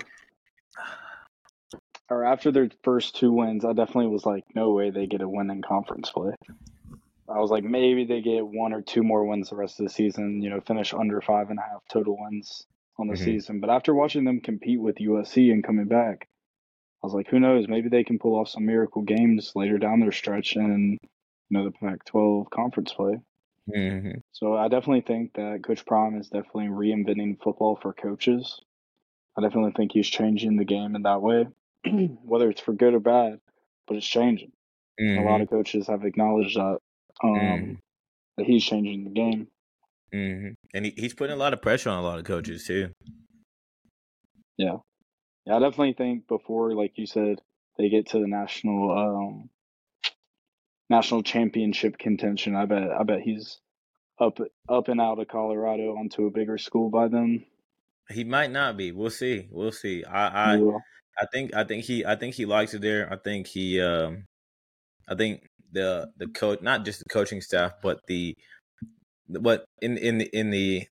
or 2.11 2.25
after 2.25 2.53
their 2.53 2.69
first 2.83 3.17
two 3.17 3.33
wins, 3.33 3.65
I 3.65 3.73
definitely 3.73 4.08
was 4.08 4.27
like, 4.27 4.44
no 4.55 4.73
way 4.73 4.91
they 4.91 5.06
get 5.06 5.23
a 5.23 5.29
win 5.29 5.51
in 5.51 5.63
conference 5.63 6.11
play. 6.11 6.32
I 7.27 7.39
was 7.39 7.51
like, 7.51 7.65
maybe 7.65 8.05
they 8.05 8.20
get 8.20 8.46
one 8.46 8.75
or 8.75 8.82
two 8.82 9.03
more 9.03 9.25
wins 9.25 9.49
the 9.49 9.56
rest 9.56 9.81
of 9.81 9.87
the 9.87 9.93
season. 9.93 10.43
You 10.43 10.51
know, 10.51 10.61
finish 10.61 10.93
under 10.93 11.20
five 11.23 11.51
and 11.51 11.58
a 11.58 11.63
half 11.63 11.82
total 11.91 12.17
wins 12.20 12.67
on 12.98 13.08
the 13.08 13.15
Mhm. 13.15 13.19
season. 13.24 13.60
But 13.60 13.70
after 13.70 13.94
watching 13.94 14.24
them 14.24 14.41
compete 14.41 14.81
with 14.81 15.01
USC 15.01 15.51
and 15.53 15.65
coming 15.65 15.86
back, 15.86 16.29
I 17.03 17.06
was 17.06 17.15
like, 17.15 17.29
who 17.29 17.41
knows? 17.41 17.69
Maybe 17.69 17.89
they 17.89 18.05
can 18.05 18.19
pull 18.19 18.36
off 18.36 18.48
some 18.48 18.67
miracle 18.67 19.03
games 19.03 19.53
later 19.55 19.79
down 19.79 20.01
their 20.01 20.13
stretch 20.13 20.56
in 20.56 20.98
you 21.03 21.08
know 21.51 21.65
the 21.65 21.72
Pac-12 21.72 22.51
conference 22.51 22.93
play. 22.94 23.20
Mm-hmm. 23.74 24.19
So 24.32 24.55
I 24.56 24.69
definitely 24.69 25.03
think 25.03 25.34
that 25.34 25.63
Coach 25.65 25.84
Prime 25.86 26.17
is 26.19 26.29
definitely 26.29 26.67
reinventing 26.69 27.41
football 27.43 27.77
for 27.77 27.93
coaches. 27.93 28.60
I 29.36 29.43
definitely 29.43 29.72
think 29.72 29.93
he's 29.93 30.08
changing 30.08 30.56
the 30.56 30.65
game 30.65 30.94
in 30.96 31.03
that 31.03 31.20
way, 31.22 31.46
whether 32.24 32.48
it's 32.51 32.60
for 32.60 32.72
good 32.72 32.94
or 32.94 33.01
bad, 33.01 33.41
but 33.86 33.96
it's 33.96 34.06
changing. 34.06 34.53
A 35.01 35.22
lot 35.22 35.41
of 35.41 35.51
coaches 35.51 35.89
have 35.89 36.05
acknowledged 36.05 36.56
that 36.56 36.79
um, 37.22 37.31
Mhm. 37.32 37.79
that 38.36 38.46
he's 38.46 38.65
changing 38.65 39.05
the 39.05 39.10
game. 39.10 39.48
Hmm 40.15 40.49
And 40.73 40.85
he, 40.87 40.94
he's 40.97 41.13
putting 41.13 41.35
a 41.35 41.39
lot 41.39 41.53
of 41.53 41.61
pressure 41.61 41.91
on 41.91 41.99
a 41.99 42.03
lot 42.03 42.21
of 42.21 42.25
coaches 42.25 42.65
too. 42.65 42.91
Yeah, 44.56 44.77
I 45.49 45.59
definitely 45.59 45.94
think 45.94 46.29
before, 46.29 46.73
like 46.75 46.93
you 46.97 47.06
said, 47.06 47.41
they 47.77 47.89
get 47.89 48.11
to 48.11 48.21
the 48.21 48.29
national 48.29 48.97
um, 48.97 49.51
national 50.89 51.25
championship 51.25 51.99
contention. 51.99 52.55
I 52.55 52.67
bet 52.67 52.91
I 52.93 53.03
bet 53.03 53.21
he's 53.23 53.59
up 54.21 54.39
up 54.69 54.89
and 54.89 55.01
out 55.01 55.19
of 55.19 55.27
Colorado 55.27 55.97
onto 55.97 56.27
a 56.27 56.31
bigger 56.31 56.59
school 56.59 56.91
by 56.91 57.09
then. 57.09 57.44
He 58.09 58.23
might 58.23 58.53
not 58.53 58.77
be. 58.77 58.93
We'll 58.93 59.11
see. 59.11 59.49
We'll 59.51 59.73
see. 59.73 60.05
I 60.05 60.53
I, 60.53 60.56
Yeah. 60.59 60.79
I 61.19 61.27
think 61.33 61.55
I 61.55 61.65
think 61.65 61.85
he 61.85 62.05
I 62.05 62.15
think 62.15 62.35
he 62.37 62.47
likes 62.47 62.73
it 62.75 62.83
there. 62.83 63.13
I 63.13 63.17
think 63.17 63.49
he 63.49 63.81
um 63.81 64.25
I 65.09 65.17
think 65.17 65.49
the 65.73 66.09
the 66.19 66.29
coach 66.29 66.63
not 66.63 66.85
just 66.85 67.01
the 67.01 67.09
coaching 67.11 67.41
staff 67.41 67.73
but 67.83 67.99
the 68.06 68.37
what 69.29 69.65
in 69.81 69.97
in 69.99 70.19
the 70.19 70.27
in 70.33 70.51
the 70.51 70.87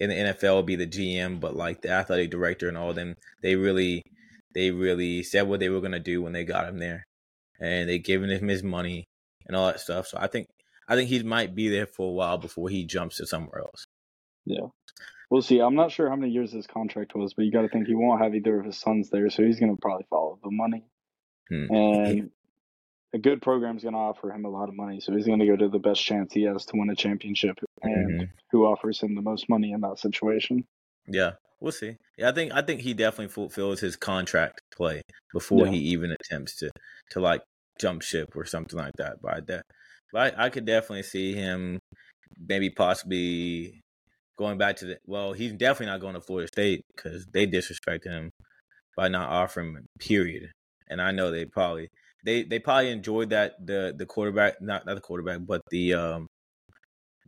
in 0.00 0.10
the 0.10 0.16
NFL 0.16 0.56
would 0.56 0.66
be 0.66 0.76
the 0.76 0.86
GM 0.86 1.38
but 1.40 1.54
like 1.54 1.82
the 1.82 1.90
athletic 1.90 2.30
director 2.30 2.68
and 2.68 2.76
all 2.76 2.92
them 2.92 3.16
they 3.42 3.56
really 3.56 4.02
they 4.54 4.70
really 4.70 5.22
said 5.22 5.42
what 5.42 5.60
they 5.60 5.68
were 5.68 5.80
gonna 5.80 6.00
do 6.00 6.22
when 6.22 6.32
they 6.32 6.44
got 6.44 6.68
him 6.68 6.78
there 6.78 7.06
and 7.60 7.88
they 7.88 7.98
given 7.98 8.30
him 8.30 8.48
his 8.48 8.62
money 8.62 9.06
and 9.46 9.56
all 9.56 9.66
that 9.66 9.80
stuff. 9.80 10.08
So 10.08 10.18
I 10.20 10.26
think 10.26 10.48
I 10.88 10.96
think 10.96 11.08
he 11.08 11.22
might 11.22 11.54
be 11.54 11.68
there 11.68 11.86
for 11.86 12.08
a 12.08 12.12
while 12.12 12.38
before 12.38 12.68
he 12.68 12.84
jumps 12.84 13.18
to 13.18 13.26
somewhere 13.26 13.60
else. 13.60 13.86
Yeah. 14.44 14.66
We'll 15.30 15.42
see. 15.42 15.60
I'm 15.60 15.76
not 15.76 15.92
sure 15.92 16.10
how 16.10 16.16
many 16.16 16.32
years 16.32 16.52
his 16.52 16.66
contract 16.66 17.14
was, 17.14 17.32
but 17.32 17.44
you 17.44 17.52
got 17.52 17.62
to 17.62 17.68
think 17.68 17.86
he 17.86 17.94
won't 17.94 18.20
have 18.20 18.34
either 18.34 18.58
of 18.58 18.66
his 18.66 18.78
sons 18.78 19.08
there, 19.08 19.30
so 19.30 19.42
he's 19.42 19.58
going 19.58 19.74
to 19.74 19.80
probably 19.80 20.04
follow 20.10 20.38
the 20.42 20.50
money. 20.50 20.84
Hmm. 21.48 21.74
And 21.74 22.30
a 23.14 23.18
good 23.18 23.42
program 23.42 23.76
is 23.76 23.82
going 23.82 23.94
to 23.94 23.98
offer 23.98 24.32
him 24.32 24.44
a 24.44 24.48
lot 24.48 24.68
of 24.68 24.74
money, 24.74 25.00
so 25.00 25.12
he's 25.14 25.26
going 25.26 25.38
to 25.40 25.46
go 25.46 25.56
to 25.56 25.68
the 25.68 25.78
best 25.78 26.02
chance 26.02 26.32
he 26.32 26.42
has 26.44 26.64
to 26.66 26.76
win 26.76 26.90
a 26.90 26.96
championship, 26.96 27.58
and 27.82 28.20
Mhm. 28.22 28.30
who 28.50 28.64
offers 28.66 29.00
him 29.00 29.14
the 29.14 29.22
most 29.22 29.48
money 29.48 29.72
in 29.72 29.80
that 29.82 29.98
situation. 29.98 30.64
Yeah, 31.06 31.32
we'll 31.60 31.72
see. 31.72 31.96
Yeah, 32.16 32.30
I 32.30 32.32
think 32.32 32.52
I 32.52 32.62
think 32.62 32.80
he 32.80 32.94
definitely 32.94 33.28
fulfills 33.32 33.80
his 33.80 33.96
contract 33.96 34.60
play 34.74 35.02
before 35.32 35.66
Yeah. 35.66 35.72
he 35.72 35.78
even 35.78 36.10
attempts 36.12 36.56
to 36.56 36.70
to 37.10 37.20
like 37.20 37.42
jump 37.78 38.02
ship 38.02 38.34
or 38.36 38.44
something 38.44 38.78
like 38.78 38.92
that. 38.98 39.16
But 39.20 39.34
I, 39.34 39.40
de- 39.40 39.62
but 40.12 40.38
I, 40.38 40.46
I 40.46 40.48
could 40.50 40.64
definitely 40.64 41.02
see 41.02 41.34
him 41.34 41.78
maybe 42.48 42.70
possibly 42.70 43.80
going 44.38 44.56
back 44.58 44.76
to 44.76 44.86
the. 44.86 44.98
Well, 45.06 45.32
he's 45.32 45.52
definitely 45.52 45.86
not 45.92 46.00
going 46.00 46.14
to 46.14 46.20
Florida 46.20 46.48
State 46.48 46.82
because 46.94 47.26
they 47.32 47.46
disrespected 47.46 48.10
him 48.10 48.30
by 48.96 49.08
not 49.08 49.28
offering 49.30 49.74
him. 49.74 49.86
Period. 49.98 50.50
And 50.88 51.00
I 51.00 51.10
know 51.10 51.30
they 51.30 51.44
probably 51.46 51.88
they 52.24 52.42
they 52.44 52.58
probably 52.58 52.90
enjoyed 52.90 53.30
that 53.30 53.54
the 53.64 53.94
the 53.96 54.06
quarterback 54.06 54.60
not 54.60 54.86
not 54.86 54.94
the 54.94 55.00
quarterback 55.00 55.40
but 55.46 55.60
the 55.70 55.94
um 55.94 56.26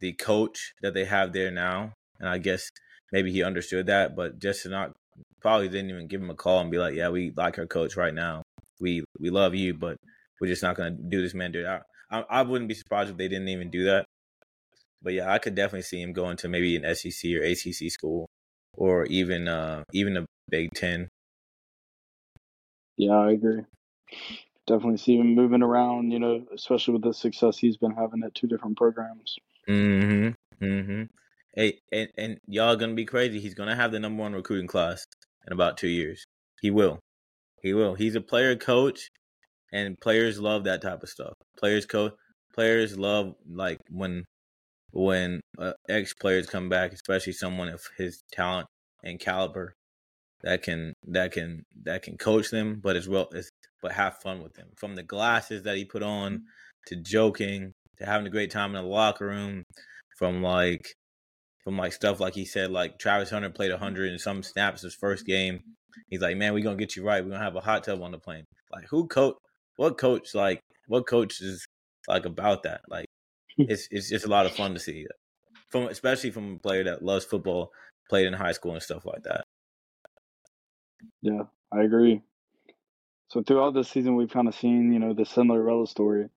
the 0.00 0.12
coach 0.12 0.74
that 0.82 0.94
they 0.94 1.04
have 1.04 1.32
there 1.32 1.50
now. 1.50 1.94
And 2.20 2.28
I 2.28 2.38
guess 2.38 2.68
maybe 3.12 3.32
he 3.32 3.42
understood 3.42 3.86
that, 3.86 4.14
but 4.16 4.38
just 4.38 4.62
to 4.62 4.68
not 4.68 4.92
probably 5.40 5.68
didn't 5.68 5.90
even 5.90 6.08
give 6.08 6.20
him 6.22 6.30
a 6.30 6.34
call 6.34 6.60
and 6.60 6.70
be 6.70 6.78
like, 6.78 6.94
"Yeah, 6.94 7.08
we 7.10 7.32
like 7.36 7.58
our 7.58 7.66
coach 7.66 7.96
right 7.96 8.14
now. 8.14 8.42
We 8.80 9.04
we 9.18 9.30
love 9.30 9.54
you, 9.54 9.74
but 9.74 9.96
we're 10.40 10.48
just 10.48 10.62
not 10.62 10.76
to 10.76 10.90
do 10.90 11.22
this 11.22 11.34
man 11.34 11.52
dude." 11.52 11.66
I, 11.66 11.80
I 12.10 12.20
I 12.30 12.42
wouldn't 12.42 12.68
be 12.68 12.74
surprised 12.74 13.10
if 13.10 13.16
they 13.16 13.28
didn't 13.28 13.48
even 13.48 13.70
do 13.70 13.84
that. 13.84 14.06
But 15.02 15.14
yeah, 15.14 15.32
I 15.32 15.38
could 15.38 15.54
definitely 15.54 15.82
see 15.82 16.00
him 16.00 16.12
going 16.12 16.36
to 16.38 16.48
maybe 16.48 16.76
an 16.76 16.94
SEC 16.94 17.30
or 17.34 17.42
ACC 17.44 17.90
school, 17.90 18.26
or 18.74 19.06
even 19.06 19.48
uh 19.48 19.84
even 19.92 20.16
a 20.16 20.26
Big 20.50 20.70
Ten. 20.74 21.08
Yeah, 22.96 23.12
I 23.12 23.32
agree. 23.32 23.62
Definitely 24.66 24.96
see 24.98 25.18
him 25.18 25.34
moving 25.34 25.62
around, 25.62 26.10
you 26.10 26.18
know, 26.18 26.44
especially 26.54 26.94
with 26.94 27.02
the 27.02 27.12
success 27.12 27.58
he's 27.58 27.76
been 27.76 27.94
having 27.94 28.22
at 28.24 28.34
two 28.34 28.46
different 28.46 28.76
programs. 28.76 29.36
Mm-hmm. 29.68 30.64
Mm-hmm. 30.64 31.02
Hey, 31.54 31.80
and, 31.92 32.08
and 32.16 32.38
y'all 32.46 32.76
gonna 32.76 32.94
be 32.94 33.04
crazy. 33.04 33.40
He's 33.40 33.54
gonna 33.54 33.76
have 33.76 33.92
the 33.92 34.00
number 34.00 34.22
one 34.22 34.32
recruiting 34.32 34.66
class 34.66 35.04
in 35.46 35.52
about 35.52 35.76
two 35.76 35.88
years. 35.88 36.24
He 36.60 36.70
will. 36.70 36.98
He 37.62 37.74
will. 37.74 37.94
He's 37.94 38.14
a 38.14 38.20
player 38.20 38.56
coach, 38.56 39.10
and 39.72 40.00
players 40.00 40.40
love 40.40 40.64
that 40.64 40.82
type 40.82 41.02
of 41.02 41.08
stuff. 41.08 41.34
Players 41.58 41.86
coach. 41.86 42.12
Players 42.54 42.96
love 42.96 43.34
like 43.48 43.78
when 43.90 44.24
when 44.92 45.40
uh, 45.58 45.72
ex 45.88 46.14
players 46.14 46.46
come 46.46 46.68
back, 46.68 46.92
especially 46.92 47.32
someone 47.32 47.68
of 47.68 47.82
his 47.98 48.22
talent 48.32 48.68
and 49.02 49.18
caliber 49.20 49.74
that 50.42 50.62
can 50.62 50.94
that 51.08 51.32
can 51.32 51.64
that 51.82 52.02
can 52.02 52.16
coach 52.16 52.50
them, 52.50 52.80
but 52.82 52.96
as 52.96 53.08
well 53.08 53.28
as 53.34 53.48
but 53.84 53.92
have 53.92 54.16
fun 54.16 54.42
with 54.42 54.56
him. 54.56 54.68
From 54.76 54.94
the 54.94 55.02
glasses 55.02 55.62
that 55.64 55.76
he 55.76 55.84
put 55.84 56.02
on 56.02 56.32
mm-hmm. 56.32 56.44
to 56.86 56.96
joking 56.96 57.74
to 57.98 58.06
having 58.06 58.26
a 58.26 58.30
great 58.30 58.50
time 58.50 58.74
in 58.74 58.82
the 58.82 58.88
locker 58.88 59.26
room, 59.26 59.62
from 60.18 60.42
like 60.42 60.86
from 61.62 61.76
like 61.76 61.92
stuff 61.92 62.18
like 62.18 62.34
he 62.34 62.46
said 62.46 62.70
like 62.70 62.98
Travis 62.98 63.28
Hunter 63.28 63.50
played 63.50 63.72
hundred 63.72 64.10
and 64.10 64.20
some 64.20 64.42
snaps 64.42 64.80
his 64.80 64.94
first 64.94 65.24
mm-hmm. 65.24 65.32
game. 65.32 65.60
He's 66.08 66.22
like, 66.22 66.38
man, 66.38 66.54
we're 66.54 66.64
gonna 66.64 66.76
get 66.76 66.96
you 66.96 67.04
right. 67.04 67.22
We're 67.22 67.32
gonna 67.32 67.44
have 67.44 67.56
a 67.56 67.60
hot 67.60 67.84
tub 67.84 68.00
on 68.00 68.10
the 68.10 68.18
plane. 68.18 68.44
Like 68.72 68.86
who 68.88 69.06
coach? 69.06 69.36
What 69.76 69.98
coach 69.98 70.34
like? 70.34 70.60
What 70.88 71.06
coach 71.06 71.42
is 71.42 71.66
like 72.08 72.24
about 72.24 72.62
that? 72.62 72.80
Like 72.88 73.06
it's 73.58 73.86
it's 73.90 74.08
just 74.08 74.24
a 74.24 74.30
lot 74.30 74.46
of 74.46 74.52
fun 74.52 74.72
to 74.72 74.80
see 74.80 75.06
from 75.68 75.88
especially 75.88 76.30
from 76.30 76.54
a 76.54 76.58
player 76.58 76.84
that 76.84 77.02
loves 77.04 77.26
football, 77.26 77.70
played 78.08 78.26
in 78.26 78.32
high 78.32 78.52
school 78.52 78.72
and 78.72 78.82
stuff 78.82 79.04
like 79.04 79.24
that. 79.24 79.44
Yeah, 81.20 81.42
I 81.70 81.82
agree. 81.82 82.22
So 83.28 83.42
throughout 83.42 83.74
this 83.74 83.88
season, 83.88 84.16
we've 84.16 84.30
kind 84.30 84.48
of 84.48 84.54
seen, 84.54 84.92
you 84.92 84.98
know, 84.98 85.14
the 85.14 85.24
similar 85.24 85.60
Cinderella 85.60 85.86
story. 85.86 86.28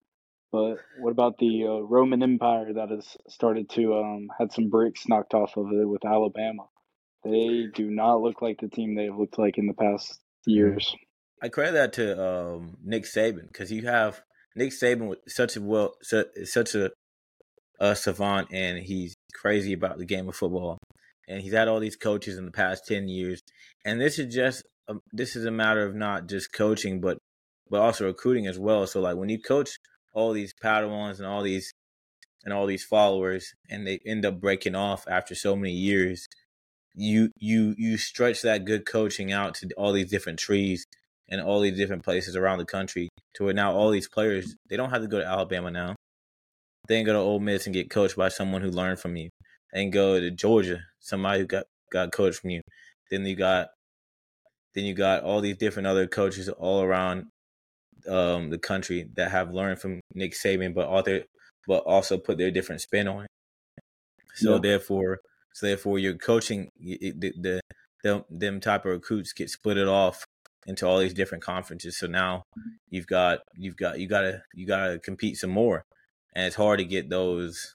But 0.52 0.78
what 1.00 1.12
about 1.12 1.38
the 1.38 1.66
uh, 1.66 1.80
Roman 1.82 2.24
Empire 2.24 2.74
that 2.74 2.90
has 2.90 3.18
started 3.28 3.70
to 3.72 3.96
um, 3.96 4.30
had 4.40 4.52
some 4.54 4.70
bricks 4.70 5.08
knocked 5.08 5.34
off 5.34 5.58
of 5.58 5.68
it 5.72 5.86
with 5.86 6.06
Alabama? 6.06 6.64
They 7.24 7.66
do 7.74 7.90
not 7.90 8.22
look 8.22 8.42
like 8.42 8.62
the 8.62 8.70
team 8.70 8.96
they've 8.96 9.16
looked 9.16 9.38
like 9.38 9.58
in 9.58 9.68
the 9.68 9.74
past 9.74 10.20
years. 10.46 10.96
I 11.42 11.50
credit 11.50 11.74
that 11.74 11.94
to 11.94 12.26
um, 12.26 12.78
Nick 12.84 13.04
Saban 13.04 13.48
because 13.48 13.72
you 13.72 13.86
have 13.88 14.22
Nick 14.56 14.72
Saban 14.72 15.08
with 15.08 15.20
such 15.28 15.56
a 15.58 15.62
well, 15.62 15.96
such, 16.02 16.28
such 16.46 16.74
a, 16.74 16.92
a 17.80 17.96
savant, 17.96 18.48
and 18.52 18.80
he's 18.80 19.16
crazy 19.34 19.74
about 19.74 19.98
the 19.98 20.06
game 20.06 20.28
of 20.30 20.36
football, 20.36 20.78
and 21.28 21.42
he's 21.42 21.54
had 21.54 21.68
all 21.68 21.80
these 21.80 21.98
coaches 21.98 22.38
in 22.38 22.46
the 22.46 22.52
past 22.52 22.88
ten 22.88 23.08
years, 23.08 23.42
and 23.86 24.00
this 24.00 24.18
is 24.18 24.34
just 24.34 24.64
a, 24.88 24.96
this 25.12 25.36
is 25.36 25.46
a 25.46 25.52
matter 25.52 25.86
of 25.86 25.96
not 25.96 26.28
just 26.28 26.54
coaching, 26.54 27.02
but 27.02 27.18
but 27.70 27.82
also 27.82 28.06
recruiting 28.06 28.48
as 28.48 28.58
well. 28.58 28.88
So 28.88 29.02
like 29.02 29.18
when 29.18 29.30
you 29.30 29.42
coach 29.42 29.72
all 30.14 30.34
these 30.34 30.54
Padawans 30.64 31.18
and 31.18 31.28
all 31.28 31.44
these 31.44 31.72
and 32.44 32.54
all 32.54 32.66
these 32.66 32.84
followers, 32.84 33.54
and 33.70 33.86
they 33.86 34.00
end 34.06 34.26
up 34.26 34.40
breaking 34.40 34.76
off 34.76 35.06
after 35.08 35.36
so 35.36 35.56
many 35.56 35.74
years, 35.74 36.28
you 36.96 37.32
you 37.38 37.76
you 37.78 37.98
stretch 37.98 38.42
that 38.42 38.66
good 38.66 38.86
coaching 38.86 39.32
out 39.32 39.56
to 39.56 39.70
all 39.78 39.92
these 39.94 40.10
different 40.10 40.40
trees 40.40 40.86
and 41.30 41.42
all 41.42 41.60
these 41.60 41.78
different 41.78 42.04
places 42.04 42.36
around 42.36 42.58
the 42.58 42.66
country 42.66 43.10
to 43.36 43.44
where 43.44 43.54
now 43.54 43.74
all 43.74 43.92
these 43.92 44.08
players 44.08 44.56
they 44.70 44.78
don't 44.78 44.92
have 44.92 45.02
to 45.02 45.08
go 45.08 45.20
to 45.20 45.26
Alabama 45.26 45.72
now. 45.72 45.96
They 46.88 47.04
go 47.04 47.14
to 47.14 47.20
Ole 47.20 47.42
Miss 47.42 47.66
and 47.66 47.74
get 47.74 47.90
coached 47.90 48.16
by 48.16 48.30
someone 48.30 48.62
who 48.62 48.72
learned 48.72 49.00
from 49.00 49.18
you. 49.18 49.30
They 49.74 49.86
go 49.90 50.20
to 50.20 50.32
Georgia, 50.32 50.80
somebody 51.00 51.42
who 51.42 51.46
got 51.46 51.66
got 51.92 52.12
coached 52.12 52.40
from 52.40 52.52
you. 52.52 52.62
Then 53.12 53.26
you 53.26 53.36
got 53.36 53.68
then 54.78 54.86
you 54.86 54.94
got 54.94 55.24
all 55.24 55.42
these 55.42 55.58
different 55.58 55.88
other 55.88 56.06
coaches 56.06 56.48
all 56.50 56.84
around 56.84 57.26
um, 58.08 58.52
the 58.52 58.60
country 58.60 59.10
that 59.16 59.32
have 59.32 59.52
learned 59.52 59.80
from 59.82 60.00
Nick 60.14 60.34
Saban, 60.34 60.76
but 60.76 60.88
author, 60.88 61.24
but 61.68 61.80
also 61.80 62.20
put 62.20 62.38
their 62.38 62.52
different 62.52 62.82
spin 62.82 63.08
on 63.08 63.24
it. 63.24 63.30
So 64.36 64.54
Yeah. 64.54 64.60
therefore, 64.62 65.20
so 65.56 65.66
therefore, 65.66 65.98
your 65.98 66.14
coaching, 66.14 66.70
it- 66.80 67.20
the, 67.20 67.34
the, 67.42 67.62
the 68.04 68.24
them 68.30 68.60
type 68.60 68.86
of 68.86 68.92
recruits 68.92 69.34
get 69.34 69.50
split 69.50 69.78
it 69.80 69.88
off 69.88 70.24
into 70.68 70.86
all 70.86 71.00
these 71.00 71.16
different 71.16 71.44
conferences. 71.44 71.98
So 71.98 72.06
now 72.06 72.44
you've 72.92 73.08
got 73.08 73.40
you've 73.56 73.78
got 73.78 74.00
you 74.00 74.08
gotta 74.08 74.44
you 74.54 74.68
gotta 74.68 75.00
compete 75.00 75.38
some 75.38 75.50
more, 75.50 75.82
and 76.36 76.46
it's 76.46 76.56
hard 76.56 76.78
to 76.78 76.86
get 76.86 77.10
those 77.10 77.74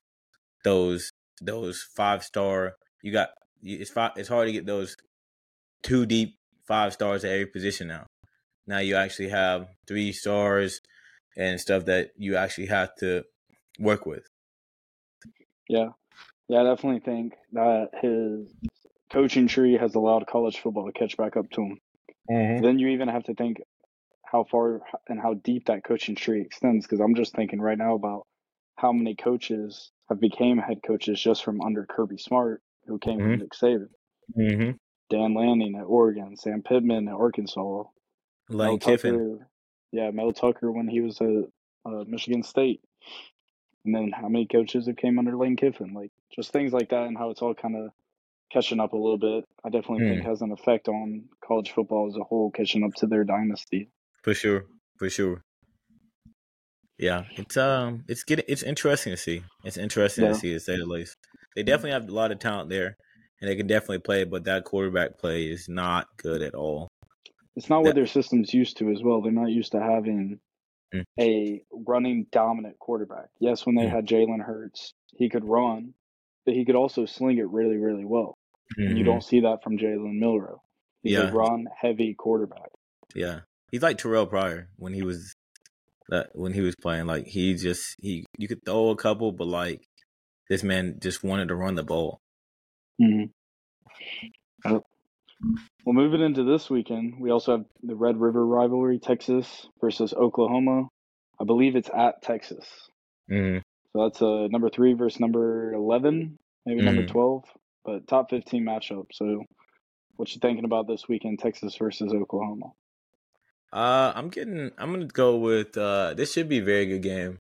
those 0.62 1.10
those 1.40 1.82
five 1.96 2.22
star. 2.22 2.76
You 3.02 3.10
got 3.10 3.30
it's 3.60 3.90
five, 3.90 4.12
it's 4.16 4.28
hard 4.28 4.46
to 4.46 4.52
get 4.52 4.66
those 4.66 4.94
two 5.82 6.06
deep 6.06 6.36
five 6.66 6.92
stars 6.92 7.24
at 7.24 7.30
every 7.32 7.46
position 7.46 7.88
now. 7.88 8.06
Now 8.66 8.78
you 8.78 8.94
actually 8.96 9.28
have 9.30 9.66
three 9.88 10.12
stars 10.12 10.80
and 11.36 11.60
stuff 11.60 11.86
that 11.86 12.10
you 12.16 12.36
actually 12.36 12.66
have 12.66 12.94
to 12.96 13.24
work 13.78 14.06
with. 14.06 14.24
Yeah. 15.68 15.88
Yeah, 16.48 16.60
I 16.60 16.64
definitely 16.64 17.00
think 17.00 17.34
that 17.52 17.88
his 18.00 18.52
coaching 19.12 19.46
tree 19.48 19.76
has 19.78 19.94
allowed 19.94 20.26
college 20.26 20.58
football 20.58 20.86
to 20.86 20.92
catch 20.92 21.16
back 21.16 21.36
up 21.36 21.48
to 21.50 21.62
him. 21.62 21.78
Then 22.28 22.78
you 22.78 22.88
even 22.88 23.08
have 23.08 23.24
to 23.24 23.34
think 23.34 23.58
how 24.24 24.44
far 24.44 24.80
and 25.08 25.20
how 25.20 25.34
deep 25.34 25.66
that 25.66 25.84
coaching 25.84 26.14
tree 26.14 26.40
extends. 26.42 26.86
Because 26.86 27.00
I'm 27.00 27.14
just 27.14 27.34
thinking 27.34 27.60
right 27.60 27.78
now 27.78 27.94
about 27.94 28.26
how 28.76 28.92
many 28.92 29.14
coaches 29.14 29.90
have 30.08 30.20
became 30.20 30.58
head 30.58 30.78
coaches 30.86 31.20
just 31.20 31.44
from 31.44 31.60
under 31.60 31.86
Kirby 31.86 32.18
Smart, 32.18 32.60
who 32.86 32.98
came 32.98 33.18
Mhm. 33.18 33.22
from 33.22 33.38
Nick 33.38 33.52
Saban. 33.52 33.88
Mm-hmm. 34.36 34.70
Dan 35.12 35.34
Lanning 35.34 35.76
at 35.76 35.84
Oregon, 35.84 36.36
Sam 36.36 36.62
Pittman 36.62 37.08
at 37.08 37.14
Arkansas, 37.14 37.84
Lane 38.48 38.78
Kiffin. 38.78 39.12
Tucker, 39.12 39.48
yeah, 39.92 40.10
Mel 40.10 40.32
Tucker 40.32 40.70
when 40.72 40.88
he 40.88 41.00
was 41.00 41.20
at 41.20 41.44
uh, 41.84 42.04
Michigan 42.06 42.42
State, 42.42 42.80
and 43.84 43.94
then 43.94 44.10
how 44.14 44.28
many 44.28 44.46
coaches 44.46 44.86
have 44.86 44.96
came 44.96 45.18
under 45.18 45.36
Lane 45.36 45.56
Kiffin? 45.56 45.92
Like 45.94 46.10
just 46.34 46.52
things 46.52 46.72
like 46.72 46.90
that, 46.90 47.06
and 47.06 47.16
how 47.16 47.30
it's 47.30 47.42
all 47.42 47.54
kind 47.54 47.76
of 47.76 47.90
catching 48.52 48.80
up 48.80 48.92
a 48.92 48.96
little 48.96 49.18
bit. 49.18 49.44
I 49.64 49.70
definitely 49.70 50.08
think 50.08 50.26
has 50.26 50.42
an 50.42 50.52
effect 50.52 50.88
on 50.88 51.24
college 51.44 51.70
football 51.70 52.08
as 52.08 52.16
a 52.16 52.24
whole, 52.24 52.50
catching 52.50 52.84
up 52.84 52.94
to 52.96 53.06
their 53.06 53.24
dynasty. 53.24 53.90
For 54.22 54.34
sure. 54.34 54.64
For 54.98 55.08
sure. 55.10 55.42
Yeah. 56.98 57.24
It's 57.36 57.56
um 57.56 58.04
it's 58.08 58.22
getting 58.24 58.44
it's 58.48 58.62
interesting 58.62 59.12
to 59.12 59.16
see. 59.16 59.42
It's 59.64 59.76
interesting 59.76 60.24
Yeah. 60.24 60.32
to 60.32 60.38
see 60.38 60.52
to 60.52 60.60
say 60.60 60.76
the 60.76 60.86
least. 60.86 61.16
They 61.56 61.62
definitely 61.62 61.92
have 61.92 62.08
a 62.08 62.12
lot 62.12 62.30
of 62.30 62.38
talent 62.38 62.70
there 62.70 62.96
and 63.42 63.50
they 63.50 63.56
can 63.56 63.66
definitely 63.66 63.98
play, 63.98 64.22
but 64.24 64.44
that 64.44 64.64
quarterback 64.64 65.18
play 65.18 65.44
is 65.50 65.68
not 65.68 66.06
good 66.16 66.40
at 66.42 66.54
all. 66.54 66.88
It's 67.56 67.68
not 67.68 67.80
Yeah. 67.80 67.88
what 67.88 67.94
their 67.96 68.06
system's 68.06 68.54
used 68.54 68.78
to 68.78 68.90
as 68.90 69.02
well. 69.02 69.20
They're 69.20 69.32
not 69.32 69.50
used 69.50 69.72
to 69.72 69.80
having 69.80 70.40
Mm. 70.94 71.04
a 71.18 71.64
running 71.72 72.26
dominant 72.30 72.78
quarterback. 72.78 73.30
Yes, 73.40 73.66
when 73.66 73.74
they 73.74 73.84
Mm. 73.86 73.90
had 73.90 74.06
Jalen 74.06 74.44
Hurts, 74.44 74.92
he 75.16 75.28
could 75.28 75.44
run, 75.44 75.94
but 76.46 76.54
he 76.54 76.64
could 76.64 76.76
also 76.76 77.04
sling 77.04 77.38
it 77.38 77.48
really, 77.48 77.76
really 77.76 78.04
well. 78.04 78.34
And 78.78 78.96
you 78.96 79.04
don't 79.04 79.22
see 79.24 79.40
that 79.40 79.62
from 79.62 79.76
Jalen 79.76 80.18
Milroe. 80.18 80.62
He's 81.02 81.12
Yeah. 81.12 81.30
a 81.30 81.32
run 81.32 81.66
heavy 81.76 82.14
quarterback. 82.14 82.70
Yeah, 83.14 83.40
he's 83.70 83.82
like 83.82 83.98
Terrelle 83.98 84.28
Pryor 84.28 84.68
when 84.76 84.94
he 84.94 85.02
was 85.02 85.34
that 86.08 86.30
when 86.34 86.52
he 86.54 86.60
was 86.62 86.74
playing. 86.76 87.06
Like 87.06 87.26
he 87.26 87.54
just 87.54 87.96
he 88.00 88.24
you 88.38 88.48
could 88.48 88.64
throw 88.64 88.90
a 88.90 88.96
couple, 88.96 89.32
but 89.32 89.46
like 89.48 89.82
this 90.48 90.62
man 90.62 90.98
just 91.00 91.22
wanted 91.24 91.48
to 91.48 91.54
run 91.54 91.74
the 91.74 91.82
ball. 91.82 92.18
Hmm 92.98 93.24
Well, 94.64 94.84
moving 95.86 96.20
into 96.20 96.44
this 96.44 96.70
weekend, 96.70 97.20
we 97.20 97.30
also 97.30 97.56
have 97.58 97.66
the 97.82 97.96
Red 97.96 98.20
River 98.20 98.46
rivalry, 98.46 98.98
Texas 98.98 99.66
versus 99.80 100.12
Oklahoma. 100.14 100.88
I 101.40 101.44
believe 101.44 101.74
it's 101.76 101.90
at 101.92 102.22
Texas. 102.22 102.66
Mm-hmm. 103.30 103.58
So 103.92 104.04
that's 104.04 104.20
a 104.20 104.48
number 104.48 104.70
three 104.70 104.94
versus 104.94 105.20
number 105.20 105.72
11, 105.74 106.38
maybe 106.64 106.82
number 106.82 107.02
Mhm. 107.02 107.08
12, 107.08 107.44
but 107.84 108.06
top 108.06 108.30
15 108.30 108.64
matchup. 108.64 109.06
So 109.12 109.44
what 110.16 110.32
you 110.34 110.40
thinking 110.40 110.64
about 110.64 110.86
this 110.86 111.08
weekend, 111.08 111.40
Texas 111.40 111.76
versus 111.76 112.12
Oklahoma? 112.12 112.72
Uh, 113.72 114.12
I'm 114.14 114.28
getting. 114.28 114.70
I'm 114.76 114.92
gonna 114.92 115.06
go 115.06 115.38
with. 115.38 115.76
Uh, 115.76 116.14
this 116.14 116.32
should 116.32 116.48
be 116.48 116.58
a 116.58 116.64
very 116.64 116.86
good 116.86 117.02
game. 117.02 117.38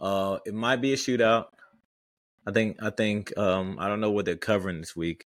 Uh, 0.00 0.38
it 0.46 0.54
might 0.54 0.80
be 0.80 0.92
a 0.92 0.96
shootout. 0.96 1.46
I 2.48 2.52
think. 2.52 2.82
I 2.82 2.90
think. 2.90 3.36
Um, 3.36 3.76
I 3.78 3.88
don't 3.88 4.00
know 4.00 4.10
what 4.10 4.24
they're 4.24 4.36
covering 4.36 4.80
this 4.80 4.96
week. 4.96 5.26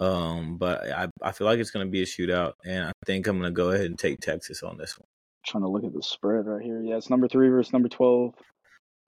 Um, 0.00 0.58
but 0.58 0.90
I 0.90 1.08
I 1.22 1.30
feel 1.30 1.46
like 1.46 1.60
it's 1.60 1.70
gonna 1.70 1.86
be 1.86 2.02
a 2.02 2.06
shootout, 2.06 2.54
and 2.64 2.86
I 2.86 2.92
think 3.06 3.28
I'm 3.28 3.38
gonna 3.38 3.52
go 3.52 3.70
ahead 3.70 3.86
and 3.86 3.98
take 3.98 4.18
Texas 4.18 4.64
on 4.64 4.76
this 4.76 4.98
one. 4.98 5.06
trying 5.46 5.62
to 5.62 5.68
look 5.68 5.84
at 5.84 5.92
the 5.92 6.02
spread 6.02 6.46
right 6.46 6.62
here. 6.62 6.82
Yeah, 6.82 6.96
it's 6.96 7.10
number 7.10 7.28
three 7.28 7.48
versus 7.48 7.72
number 7.72 7.88
12. 7.88 8.34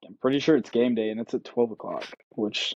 I'm 0.07 0.17
pretty 0.21 0.39
sure 0.39 0.57
it's 0.57 0.71
game 0.71 0.95
day 0.95 1.09
and 1.09 1.19
it's 1.19 1.35
at 1.35 1.45
12 1.45 1.73
o'clock, 1.73 2.05
which 2.31 2.75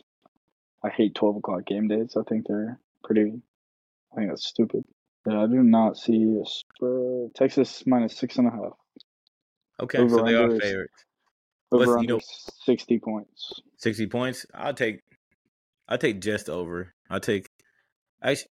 I 0.83 0.89
hate 0.89 1.13
12 1.13 1.37
o'clock 1.37 1.65
game 1.65 1.87
days. 1.87 2.15
I 2.17 2.23
think 2.27 2.47
they're 2.47 2.79
pretty, 3.03 3.33
I 4.13 4.15
think 4.15 4.29
that's 4.29 4.47
stupid. 4.47 4.85
Yeah, 5.27 5.43
I 5.43 5.47
do 5.47 5.61
not 5.61 5.97
see 5.97 6.39
a 6.41 6.45
spread. 6.45 7.35
Texas 7.35 7.83
minus 7.85 8.15
six 8.15 8.37
and 8.37 8.47
a 8.47 8.51
half. 8.51 8.73
Okay, 9.81 10.07
so 10.07 10.23
they 10.23 10.35
are 10.35 10.57
favorites. 10.57 11.05
Over 11.71 11.85
What's- 11.97 12.01
you 12.01 12.07
know- 12.07 12.19
60 12.65 12.99
points. 12.99 13.61
Sixty 13.77 14.07
points. 14.07 14.45
I'll 14.53 14.73
take. 14.73 14.99
I'll 15.87 15.97
take 15.97 16.19
just 16.21 16.49
over. 16.49 16.93
I'll 17.09 17.19
take. 17.19 17.47
Actually, 18.21 18.49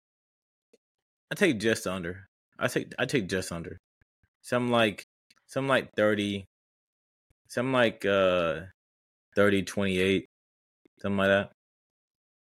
I 1.31 1.35
take 1.35 1.59
just 1.59 1.85
under. 1.85 2.27
I 2.57 2.67
take. 2.67 2.93
I 2.97 3.05
take 3.05 3.27
just 3.29 3.51
under. 3.51 3.77
Some 4.41 4.69
like. 4.69 5.03
Some 5.47 5.67
like 5.67 5.93
thirty. 5.95 6.45
Some 7.47 7.71
like 7.73 8.05
uh, 8.05 8.61
30, 9.35 9.63
28, 9.63 10.25
something 11.01 11.17
like 11.17 11.27
that. 11.29 11.51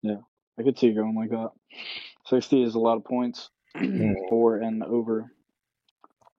Yeah, 0.01 0.17
I 0.59 0.63
could 0.63 0.77
see 0.79 0.87
it 0.87 0.95
going 0.95 1.13
like 1.15 1.29
that. 1.29 1.51
60 2.25 2.63
is 2.63 2.73
a 2.73 2.79
lot 2.79 2.97
of 2.97 3.03
points 3.05 3.49
for 4.29 4.57
and 4.57 4.81
over. 4.83 5.31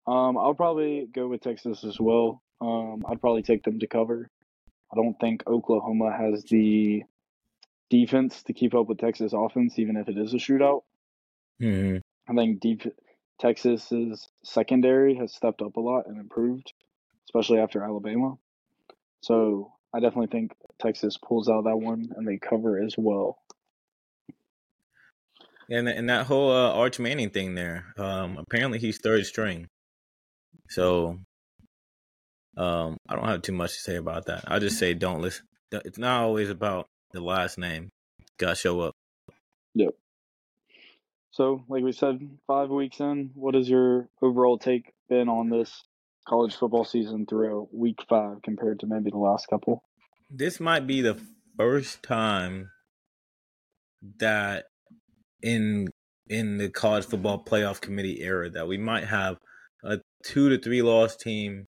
Um, 0.08 0.36
I'll 0.36 0.54
probably 0.54 1.06
go 1.14 1.28
with 1.28 1.40
Texas 1.40 1.84
as 1.84 2.00
well. 2.00 2.42
Um, 2.60 3.04
I'd 3.08 3.20
probably 3.20 3.42
take 3.42 3.62
them 3.62 3.78
to 3.80 3.86
cover. 3.86 4.28
I 4.92 4.96
don't 4.96 5.18
think 5.20 5.42
Oklahoma 5.46 6.16
has 6.16 6.44
the 6.44 7.04
defense 7.90 8.42
to 8.44 8.52
keep 8.52 8.74
up 8.74 8.88
with 8.88 8.98
Texas 8.98 9.32
offense, 9.34 9.78
even 9.78 9.96
if 9.96 10.08
it 10.08 10.18
is 10.18 10.34
a 10.34 10.38
shootout. 10.38 10.82
Mm-hmm. 11.60 11.98
I 12.30 12.34
think 12.34 12.60
deep 12.60 12.82
Texas's 13.40 14.28
secondary 14.44 15.14
has 15.16 15.34
stepped 15.34 15.62
up 15.62 15.76
a 15.76 15.80
lot 15.80 16.06
and 16.06 16.18
improved, 16.18 16.72
especially 17.26 17.58
after 17.58 17.82
Alabama. 17.82 18.36
So 19.20 19.72
I 19.94 20.00
definitely 20.00 20.28
think 20.28 20.52
Texas 20.80 21.16
pulls 21.16 21.48
out 21.48 21.64
that 21.64 21.76
one 21.76 22.10
and 22.16 22.26
they 22.26 22.38
cover 22.38 22.82
as 22.82 22.94
well. 22.96 23.38
And 25.70 25.86
and 25.86 26.08
that 26.08 26.26
whole 26.26 26.50
uh, 26.50 26.72
Arch 26.72 26.98
Manning 26.98 27.30
thing 27.30 27.54
there. 27.54 27.92
Um, 27.98 28.38
apparently 28.38 28.78
he's 28.78 28.98
third 28.98 29.26
string. 29.26 29.68
So, 30.70 31.18
um, 32.58 32.96
I 33.08 33.14
don't 33.14 33.28
have 33.28 33.42
too 33.42 33.52
much 33.52 33.72
to 33.74 33.80
say 33.80 33.96
about 33.96 34.26
that. 34.26 34.44
I 34.46 34.58
just 34.58 34.78
say 34.78 34.92
don't 34.92 35.22
listen. 35.22 35.46
It's 35.70 35.98
not 35.98 36.22
always 36.22 36.50
about 36.50 36.88
the 37.12 37.20
last 37.20 37.56
name. 37.56 37.90
Got 38.36 38.50
to 38.50 38.54
show 38.56 38.80
up. 38.80 38.94
Yep. 39.74 39.94
So, 41.30 41.64
like 41.68 41.84
we 41.84 41.92
said, 41.92 42.18
five 42.48 42.68
weeks 42.68 42.98
in, 42.98 43.30
what 43.34 43.54
has 43.54 43.68
your 43.68 44.08
overall 44.20 44.58
take 44.58 44.92
been 45.08 45.28
on 45.28 45.50
this 45.50 45.84
college 46.26 46.56
football 46.56 46.84
season 46.84 47.26
through 47.26 47.68
week 47.72 48.04
five 48.08 48.42
compared 48.42 48.80
to 48.80 48.86
maybe 48.86 49.10
the 49.10 49.18
last 49.18 49.46
couple? 49.46 49.84
This 50.28 50.58
might 50.58 50.86
be 50.86 51.00
the 51.00 51.20
first 51.56 52.02
time 52.02 52.70
that 54.18 54.64
in 55.42 55.86
in 56.28 56.58
the 56.58 56.70
college 56.70 57.06
football 57.06 57.42
playoff 57.42 57.80
committee 57.80 58.20
era 58.20 58.50
that 58.50 58.66
we 58.66 58.76
might 58.76 59.04
have 59.04 59.36
a 59.84 59.98
two 60.24 60.48
to 60.48 60.58
three 60.58 60.82
loss 60.82 61.14
team. 61.14 61.67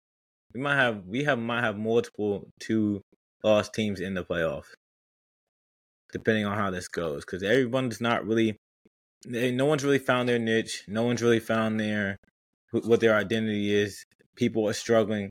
We 0.53 0.61
might 0.61 0.75
have 0.75 1.05
we 1.05 1.23
have 1.25 1.37
might 1.39 1.61
have 1.61 1.77
multiple 1.77 2.47
two 2.59 3.01
loss 3.43 3.69
teams 3.69 3.99
in 3.99 4.15
the 4.15 4.23
playoffs, 4.23 4.73
depending 6.11 6.45
on 6.45 6.57
how 6.57 6.71
this 6.71 6.87
goes. 6.87 7.23
Because 7.25 7.43
everyone's 7.43 8.01
not 8.01 8.25
really, 8.25 8.57
they, 9.27 9.51
no 9.51 9.65
one's 9.65 9.83
really 9.83 9.99
found 9.99 10.27
their 10.27 10.39
niche. 10.39 10.85
No 10.87 11.03
one's 11.03 11.21
really 11.21 11.39
found 11.39 11.79
their 11.79 12.17
what 12.71 12.99
their 12.99 13.15
identity 13.15 13.73
is. 13.73 14.03
People 14.35 14.67
are 14.67 14.73
struggling. 14.73 15.29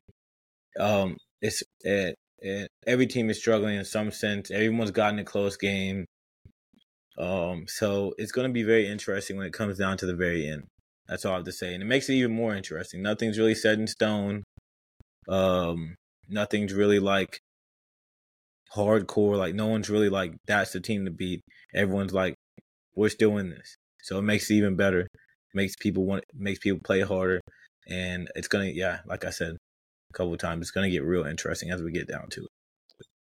Um, 0.79 1.17
it's 1.43 1.63
it, 1.81 2.15
it, 2.39 2.69
every 2.87 3.07
team 3.07 3.31
is 3.31 3.39
struggling 3.39 3.77
in 3.77 3.85
some 3.85 4.13
sense. 4.13 4.51
Everyone's 4.51 4.91
gotten 4.93 5.19
a 5.19 5.25
close 5.25 5.57
game. 5.57 6.05
Um, 7.19 7.65
so 7.67 8.15
it's 8.17 8.31
going 8.31 8.47
to 8.47 8.53
be 8.53 8.63
very 8.63 8.87
interesting 8.87 9.37
when 9.37 9.47
it 9.47 9.53
comes 9.53 9.79
down 9.79 9.97
to 9.99 10.07
the 10.07 10.15
very 10.15 10.47
end. 10.47 10.65
That's 11.09 11.25
all 11.25 11.33
I 11.33 11.37
have 11.37 11.45
to 11.47 11.53
say, 11.53 11.75
and 11.75 11.83
it 11.83 11.87
makes 11.87 12.09
it 12.09 12.15
even 12.15 12.33
more 12.33 12.55
interesting. 12.55 13.03
Nothing's 13.03 13.39
really 13.39 13.55
set 13.55 13.79
in 13.79 13.87
stone. 13.89 14.45
Um, 15.29 15.97
nothing's 16.29 16.73
really 16.73 16.99
like 16.99 17.41
hardcore. 18.75 19.37
Like 19.37 19.55
no 19.55 19.67
one's 19.67 19.91
really 19.91 20.09
like 20.09 20.35
that's 20.47 20.73
the 20.73 20.81
team 20.81 21.05
to 21.05 21.11
beat. 21.11 21.43
Everyone's 21.75 22.13
like 22.13 22.35
we're 22.95 23.09
still 23.09 23.39
in 23.39 23.51
this, 23.51 23.77
so 24.03 24.19
it 24.19 24.23
makes 24.23 24.51
it 24.51 24.55
even 24.55 24.77
better. 24.77 25.09
Makes 25.55 25.77
people 25.77 26.05
want, 26.05 26.25
makes 26.35 26.59
people 26.59 26.81
play 26.85 27.01
harder, 27.01 27.41
and 27.89 28.29
it's 28.35 28.49
gonna 28.49 28.67
yeah, 28.67 29.01
like 29.07 29.25
I 29.25 29.31
said 29.31 29.57
a 30.11 30.13
couple 30.13 30.33
of 30.33 30.41
times, 30.41 30.63
it's 30.63 30.71
gonna 30.71 30.91
get 30.91 31.05
real 31.05 31.25
interesting 31.25 31.71
as 31.71 31.83
we 31.83 31.93
get 31.93 32.09
down 32.09 32.29
to 32.31 32.43
it. 32.43 32.51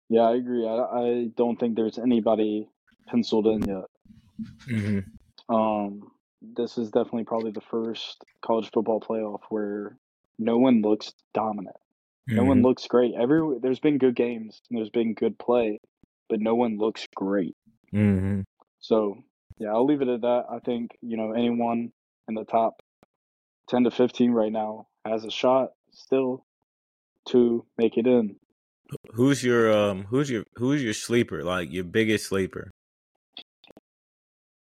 Yeah, 0.09 0.21
I 0.21 0.35
agree. 0.35 0.65
I, 0.65 0.71
I 0.73 1.27
don't 1.35 1.59
think 1.59 1.75
there's 1.75 1.99
anybody 1.99 2.69
penciled 3.07 3.47
in 3.47 3.61
yet. 3.63 3.85
Mm-hmm. 4.69 5.53
Um, 5.53 6.11
this 6.41 6.77
is 6.77 6.91
definitely 6.91 7.25
probably 7.25 7.51
the 7.51 7.61
first 7.61 8.23
college 8.41 8.69
football 8.73 9.01
playoff 9.01 9.41
where 9.49 9.97
no 10.39 10.57
one 10.57 10.81
looks 10.81 11.13
dominant. 11.33 11.75
No 12.27 12.41
Mm-hmm. 12.41 12.47
one 12.49 12.61
looks 12.61 12.87
great. 12.87 13.13
Every 13.19 13.57
there's 13.61 13.79
been 13.79 13.97
good 13.97 14.15
games 14.15 14.61
and 14.69 14.77
there's 14.77 14.89
been 14.89 15.13
good 15.13 15.39
play, 15.39 15.79
but 16.29 16.39
no 16.41 16.55
one 16.55 16.77
looks 16.77 17.07
great. 17.15 17.55
Mm-hmm. 17.93 18.41
So 18.79 19.23
yeah, 19.59 19.69
I'll 19.69 19.85
leave 19.85 20.01
it 20.01 20.09
at 20.09 20.21
that. 20.21 20.43
I 20.51 20.59
think 20.59 20.91
you 21.01 21.15
know 21.17 21.31
anyone 21.31 21.91
in 22.27 22.35
the 22.35 22.43
top 22.43 22.81
ten 23.69 23.85
to 23.85 23.91
fifteen 23.91 24.31
right 24.31 24.51
now 24.51 24.87
has 25.05 25.23
a 25.23 25.31
shot 25.31 25.69
still 25.91 26.45
to 27.29 27.65
make 27.77 27.97
it 27.97 28.05
in. 28.07 28.35
Who's 29.13 29.41
your 29.43 29.71
um? 29.71 30.05
Who's 30.09 30.29
your 30.29 30.43
who's 30.55 30.83
your 30.83 30.93
sleeper? 30.93 31.43
Like 31.43 31.71
your 31.71 31.85
biggest 31.85 32.27
sleeper? 32.27 32.71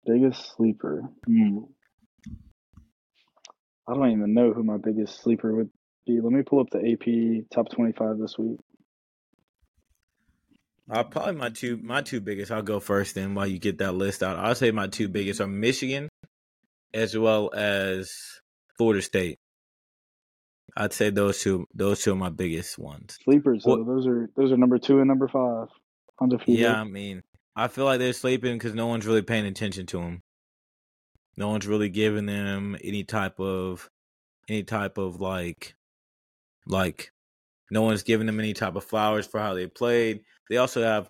Biggest 0.05 0.55
sleeper. 0.55 1.03
Hmm. 1.25 1.59
I 3.87 3.93
don't 3.95 4.11
even 4.11 4.33
know 4.33 4.53
who 4.53 4.63
my 4.63 4.77
biggest 4.77 5.21
sleeper 5.21 5.53
would 5.53 5.69
Let 6.09 6.31
me 6.31 6.43
pull 6.43 6.59
up 6.59 6.69
the 6.71 6.79
AP 6.79 7.49
top 7.53 7.69
twenty-five 7.69 8.17
this 8.17 8.37
week. 8.37 8.59
Uh, 10.91 11.03
probably 11.03 11.35
my 11.35 11.49
two 11.49 11.77
my 11.77 12.01
two 12.01 12.19
biggest. 12.19 12.51
I'll 12.51 12.61
go 12.63 12.79
first 12.79 13.15
then 13.15 13.35
while 13.35 13.47
you 13.47 13.59
get 13.59 13.77
that 13.77 13.93
list 13.93 14.23
out. 14.23 14.37
I'll 14.37 14.55
say 14.55 14.71
my 14.71 14.87
two 14.87 15.07
biggest 15.07 15.39
are 15.39 15.47
Michigan 15.47 16.09
as 16.93 17.17
well 17.17 17.51
as 17.53 18.11
Florida 18.77 19.01
State. 19.01 19.37
I'd 20.75 20.93
say 20.93 21.09
those 21.09 21.41
two 21.41 21.67
those 21.73 22.01
two 22.01 22.13
are 22.13 22.15
my 22.15 22.29
biggest 22.29 22.79
ones. 22.79 23.17
Sleepers. 23.23 23.63
Though, 23.65 23.83
those 23.83 24.07
are 24.07 24.29
those 24.35 24.51
are 24.51 24.57
number 24.57 24.79
two 24.79 24.99
and 24.99 25.07
number 25.07 25.27
five. 25.27 25.67
Undefeated. 26.21 26.61
Yeah, 26.61 26.81
I 26.81 26.83
mean, 26.83 27.21
I 27.55 27.67
feel 27.67 27.85
like 27.85 27.99
they're 27.99 28.13
sleeping 28.13 28.57
because 28.57 28.73
no 28.73 28.87
one's 28.87 29.05
really 29.05 29.21
paying 29.21 29.45
attention 29.45 29.85
to 29.87 29.97
them. 29.97 30.21
No 31.37 31.49
one's 31.49 31.67
really 31.67 31.89
giving 31.89 32.25
them 32.25 32.77
any 32.83 33.03
type 33.03 33.39
of 33.39 33.89
any 34.47 34.63
type 34.63 34.97
of 34.97 35.21
like 35.21 35.75
like 36.69 37.11
no 37.71 37.81
one's 37.81 38.03
giving 38.03 38.27
them 38.27 38.39
any 38.39 38.53
type 38.53 38.75
of 38.75 38.85
flowers 38.85 39.27
for 39.27 39.39
how 39.39 39.53
they 39.53 39.67
played. 39.67 40.21
They 40.49 40.57
also 40.57 40.81
have 40.81 41.09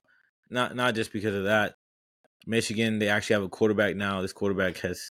not 0.50 0.76
not 0.76 0.96
just 0.96 1.14
because 1.14 1.36
of 1.36 1.44
that. 1.44 1.76
Michigan, 2.48 3.00
they 3.00 3.10
actually 3.10 3.36
have 3.36 3.44
a 3.44 3.50
quarterback 3.50 3.96
now. 3.96 4.22
This 4.22 4.34
quarterback 4.34 4.78
has 4.78 5.12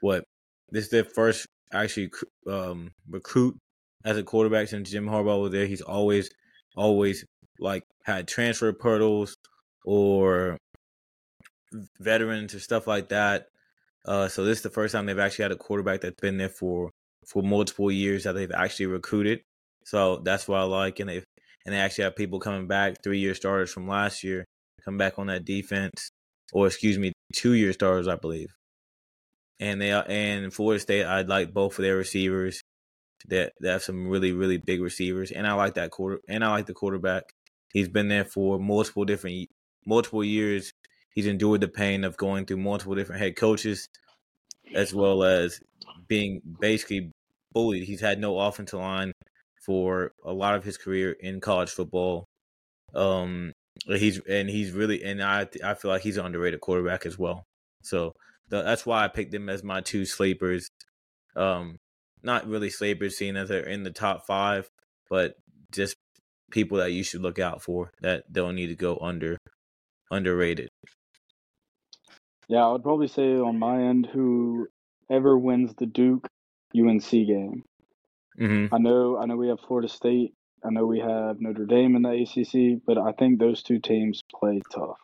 what? 0.00 0.24
This 0.70 0.84
is 0.84 0.90
their 0.90 1.04
first 1.04 1.46
actually 1.72 2.10
um, 2.46 2.92
recruit 3.08 3.56
as 4.04 4.16
a 4.16 4.22
quarterback 4.22 4.68
since 4.68 4.90
Jim 4.90 5.06
Harbaugh 5.06 5.42
was 5.42 5.52
there. 5.52 5.66
He's 5.66 5.82
always 5.82 6.30
always 6.76 7.24
like 7.58 7.82
had 8.04 8.28
transfer 8.28 8.72
portals 8.72 9.36
or 9.84 10.56
veterans 12.00 12.54
or 12.54 12.60
stuff 12.60 12.86
like 12.86 13.08
that. 13.10 13.46
Uh, 14.06 14.28
so 14.28 14.44
this 14.44 14.58
is 14.58 14.62
the 14.62 14.70
first 14.70 14.92
time 14.92 15.06
they've 15.06 15.18
actually 15.18 15.42
had 15.42 15.52
a 15.52 15.56
quarterback 15.56 16.00
that's 16.00 16.20
been 16.20 16.38
there 16.38 16.48
for 16.48 16.90
for 17.26 17.42
multiple 17.42 17.90
years 17.90 18.24
that 18.24 18.32
they've 18.32 18.52
actually 18.52 18.86
recruited. 18.86 19.42
So 19.88 20.18
that's 20.22 20.46
what 20.46 20.60
I 20.60 20.64
like, 20.64 21.00
and 21.00 21.08
they 21.08 21.22
and 21.64 21.74
they 21.74 21.78
actually 21.78 22.04
have 22.04 22.14
people 22.16 22.40
coming 22.40 22.66
back, 22.66 22.96
three 23.02 23.20
year 23.20 23.34
starters 23.34 23.72
from 23.72 23.88
last 23.88 24.22
year, 24.22 24.44
come 24.84 24.98
back 24.98 25.18
on 25.18 25.28
that 25.28 25.46
defense, 25.46 26.10
or 26.52 26.66
excuse 26.66 26.98
me, 26.98 27.12
two 27.34 27.54
year 27.54 27.72
starters, 27.72 28.06
I 28.06 28.16
believe. 28.16 28.48
and 29.60 29.80
they 29.80 29.90
and 29.90 30.52
Florida 30.52 30.78
State. 30.80 31.04
I 31.04 31.22
like 31.22 31.54
both 31.54 31.78
of 31.78 31.82
their 31.82 31.96
receivers. 31.96 32.60
That 33.28 33.52
they 33.60 33.70
have 33.70 33.82
some 33.82 34.08
really 34.08 34.32
really 34.32 34.58
big 34.58 34.82
receivers, 34.82 35.30
and 35.32 35.46
I 35.46 35.54
like 35.54 35.74
that 35.74 35.90
quarter. 35.90 36.20
And 36.28 36.44
I 36.44 36.50
like 36.50 36.66
the 36.66 36.74
quarterback. 36.74 37.24
He's 37.72 37.88
been 37.88 38.08
there 38.08 38.24
for 38.26 38.58
multiple 38.58 39.06
different 39.06 39.48
multiple 39.86 40.22
years. 40.22 40.70
He's 41.14 41.26
endured 41.26 41.62
the 41.62 41.68
pain 41.68 42.04
of 42.04 42.16
going 42.18 42.44
through 42.46 42.58
multiple 42.58 42.94
different 42.94 43.22
head 43.22 43.36
coaches, 43.36 43.88
as 44.74 44.94
well 44.94 45.24
as 45.24 45.60
being 46.08 46.42
basically 46.60 47.10
bullied. 47.52 47.84
He's 47.84 48.00
had 48.02 48.20
no 48.20 48.38
offensive 48.38 48.80
line 48.80 49.12
for 49.68 50.12
a 50.24 50.32
lot 50.32 50.54
of 50.54 50.64
his 50.64 50.78
career 50.78 51.14
in 51.20 51.42
college 51.42 51.68
football. 51.68 52.24
Um, 52.94 53.52
he's 53.86 54.18
and 54.20 54.48
he's 54.48 54.72
really 54.72 55.04
and 55.04 55.22
I 55.22 55.46
I 55.62 55.74
feel 55.74 55.90
like 55.90 56.00
he's 56.00 56.16
an 56.16 56.24
underrated 56.24 56.62
quarterback 56.62 57.04
as 57.04 57.18
well. 57.18 57.44
So 57.82 58.14
the, 58.48 58.62
that's 58.62 58.86
why 58.86 59.04
I 59.04 59.08
picked 59.08 59.34
him 59.34 59.50
as 59.50 59.62
my 59.62 59.82
two 59.82 60.06
sleepers. 60.06 60.70
Um, 61.36 61.76
not 62.22 62.48
really 62.48 62.70
sleepers, 62.70 63.18
seeing 63.18 63.36
as 63.36 63.50
they're 63.50 63.60
in 63.60 63.82
the 63.82 63.90
top 63.90 64.24
five, 64.26 64.70
but 65.10 65.34
just 65.70 65.94
people 66.50 66.78
that 66.78 66.92
you 66.92 67.04
should 67.04 67.20
look 67.20 67.38
out 67.38 67.60
for 67.60 67.90
that 68.00 68.32
don't 68.32 68.54
need 68.54 68.68
to 68.68 68.74
go 68.74 68.96
under 69.02 69.36
underrated. 70.10 70.70
Yeah, 72.48 72.64
I 72.64 72.72
would 72.72 72.82
probably 72.82 73.08
say 73.08 73.36
on 73.36 73.58
my 73.58 73.82
end, 73.82 74.06
whoever 74.06 75.36
wins 75.36 75.74
the 75.76 75.84
Duke 75.84 76.26
UNC 76.74 77.10
game. 77.10 77.64
Mm-hmm. 78.38 78.74
I 78.74 78.78
know, 78.78 79.18
I 79.18 79.26
know 79.26 79.36
we 79.36 79.48
have 79.48 79.60
Florida 79.60 79.88
State. 79.88 80.34
I 80.64 80.70
know 80.70 80.86
we 80.86 81.00
have 81.00 81.40
Notre 81.40 81.66
Dame 81.66 81.96
in 81.96 82.02
the 82.02 82.22
ACC, 82.22 82.80
but 82.84 82.98
I 82.98 83.12
think 83.12 83.38
those 83.38 83.62
two 83.62 83.78
teams 83.78 84.22
play 84.34 84.60
tough, 84.74 84.98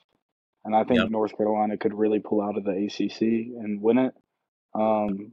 and 0.64 0.74
I 0.74 0.84
think 0.84 1.00
Yep. 1.00 1.10
North 1.10 1.36
Carolina 1.36 1.76
could 1.76 1.94
really 1.94 2.18
pull 2.20 2.40
out 2.42 2.56
of 2.56 2.64
the 2.64 2.72
ACC 2.86 3.20
and 3.62 3.80
win 3.80 3.98
it. 3.98 4.14
Um, 4.74 5.32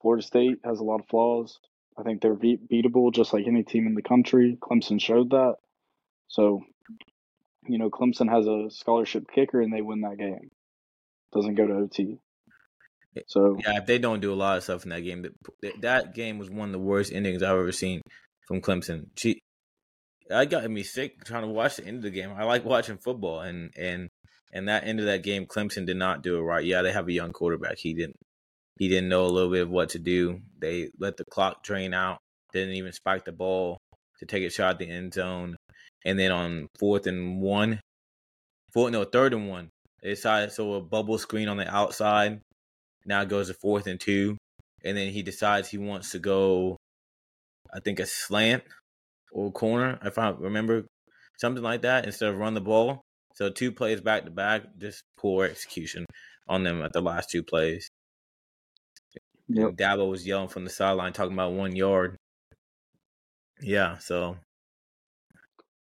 Florida 0.00 0.22
State 0.22 0.58
has 0.64 0.78
a 0.78 0.84
lot 0.84 1.00
of 1.00 1.08
flaws. 1.08 1.58
I 1.98 2.02
think 2.02 2.20
they're 2.22 2.34
beat- 2.34 2.68
beatable, 2.70 3.12
just 3.12 3.32
like 3.32 3.46
any 3.48 3.62
team 3.64 3.86
in 3.86 3.94
the 3.94 4.02
country. 4.02 4.58
Clemson 4.60 5.00
showed 5.00 5.30
that. 5.30 5.56
So, 6.28 6.62
you 7.66 7.78
know, 7.78 7.90
Clemson 7.90 8.30
has 8.30 8.46
a 8.46 8.70
scholarship 8.70 9.24
kicker, 9.34 9.60
and 9.60 9.72
they 9.72 9.82
win 9.82 10.02
that 10.02 10.18
game. 10.18 10.50
Doesn't 11.32 11.54
go 11.56 11.66
to 11.66 11.74
OT. 11.74 12.20
So 13.26 13.58
Yeah, 13.64 13.78
if 13.78 13.86
they 13.86 13.98
don't 13.98 14.20
do 14.20 14.32
a 14.32 14.34
lot 14.34 14.58
of 14.58 14.64
stuff 14.64 14.84
in 14.84 14.90
that 14.90 15.00
game, 15.00 15.26
that, 15.62 15.80
that 15.80 16.14
game 16.14 16.38
was 16.38 16.50
one 16.50 16.68
of 16.68 16.72
the 16.72 16.78
worst 16.78 17.12
endings 17.12 17.42
I've 17.42 17.58
ever 17.58 17.72
seen 17.72 18.02
from 18.46 18.60
Clemson. 18.60 19.06
She, 19.16 19.40
I 20.30 20.44
got 20.44 20.68
me 20.70 20.82
sick 20.82 21.24
trying 21.24 21.42
to 21.42 21.48
watch 21.48 21.76
the 21.76 21.86
end 21.86 21.98
of 21.98 22.02
the 22.02 22.10
game. 22.10 22.32
I 22.36 22.44
like 22.44 22.64
watching 22.64 22.98
football, 22.98 23.40
and 23.40 23.70
and 23.76 24.08
and 24.52 24.68
that 24.68 24.86
end 24.86 25.00
of 25.00 25.06
that 25.06 25.22
game, 25.22 25.46
Clemson 25.46 25.86
did 25.86 25.96
not 25.96 26.22
do 26.22 26.36
it 26.38 26.42
right. 26.42 26.64
Yeah, 26.64 26.82
they 26.82 26.92
have 26.92 27.08
a 27.08 27.12
young 27.12 27.32
quarterback. 27.32 27.78
He 27.78 27.94
didn't 27.94 28.16
he 28.78 28.88
didn't 28.88 29.08
know 29.08 29.24
a 29.24 29.28
little 29.28 29.50
bit 29.50 29.62
of 29.62 29.70
what 29.70 29.90
to 29.90 29.98
do. 29.98 30.40
They 30.58 30.90
let 30.98 31.16
the 31.16 31.24
clock 31.24 31.62
drain 31.62 31.94
out. 31.94 32.18
Didn't 32.52 32.74
even 32.74 32.92
spike 32.92 33.24
the 33.24 33.32
ball 33.32 33.78
to 34.18 34.26
take 34.26 34.44
a 34.44 34.50
shot 34.50 34.72
at 34.72 34.78
the 34.78 34.90
end 34.90 35.14
zone. 35.14 35.56
And 36.04 36.18
then 36.18 36.32
on 36.32 36.68
fourth 36.78 37.06
and 37.06 37.40
one, 37.40 37.80
fourth 38.72 38.92
no 38.92 39.04
third 39.04 39.34
and 39.34 39.48
one, 39.48 39.70
they 40.02 40.10
decided 40.10 40.52
so 40.52 40.74
a 40.74 40.80
bubble 40.80 41.18
screen 41.18 41.48
on 41.48 41.56
the 41.56 41.68
outside. 41.68 42.40
Now 43.06 43.22
it 43.22 43.28
goes 43.28 43.48
to 43.48 43.54
fourth 43.54 43.86
and 43.86 44.00
two, 44.00 44.36
and 44.84 44.96
then 44.96 45.12
he 45.12 45.22
decides 45.22 45.68
he 45.68 45.78
wants 45.78 46.10
to 46.12 46.18
go, 46.18 46.76
I 47.72 47.80
think 47.80 48.00
a 48.00 48.06
slant 48.06 48.64
or 49.32 49.52
corner, 49.52 49.98
if 50.04 50.18
I 50.18 50.30
remember 50.30 50.86
something 51.38 51.62
like 51.62 51.82
that, 51.82 52.04
instead 52.04 52.28
of 52.28 52.38
run 52.38 52.54
the 52.54 52.60
ball. 52.60 53.02
So 53.34 53.50
two 53.50 53.70
plays 53.70 54.00
back 54.00 54.24
to 54.24 54.30
back, 54.30 54.62
just 54.78 55.02
poor 55.18 55.44
execution 55.44 56.06
on 56.48 56.62
them 56.62 56.82
at 56.82 56.92
the 56.92 57.00
last 57.00 57.30
two 57.30 57.42
plays. 57.42 57.88
Yep. 59.48 59.72
Dabo 59.72 60.10
was 60.10 60.26
yelling 60.26 60.48
from 60.48 60.64
the 60.64 60.70
sideline, 60.70 61.12
talking 61.12 61.34
about 61.34 61.52
one 61.52 61.76
yard. 61.76 62.16
Yeah, 63.60 63.98
so 63.98 64.36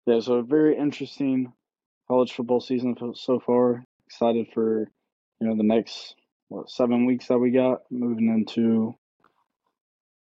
Yeah, 0.07 0.21
so 0.21 0.35
a 0.35 0.43
very 0.43 0.77
interesting 0.77 1.53
college 2.09 2.33
football 2.33 2.61
season 2.61 2.95
so 3.15 3.41
far. 3.41 3.85
Excited 4.07 4.49
for 4.53 4.89
you 5.41 5.49
know 5.49 5.57
the 5.57 5.63
next 5.63 6.15
what 6.48 6.70
seven 6.70 7.07
weeks 7.07 7.28
that 7.28 7.38
we 7.38 7.50
got 7.50 7.83
moving 7.90 8.28
into 8.28 8.94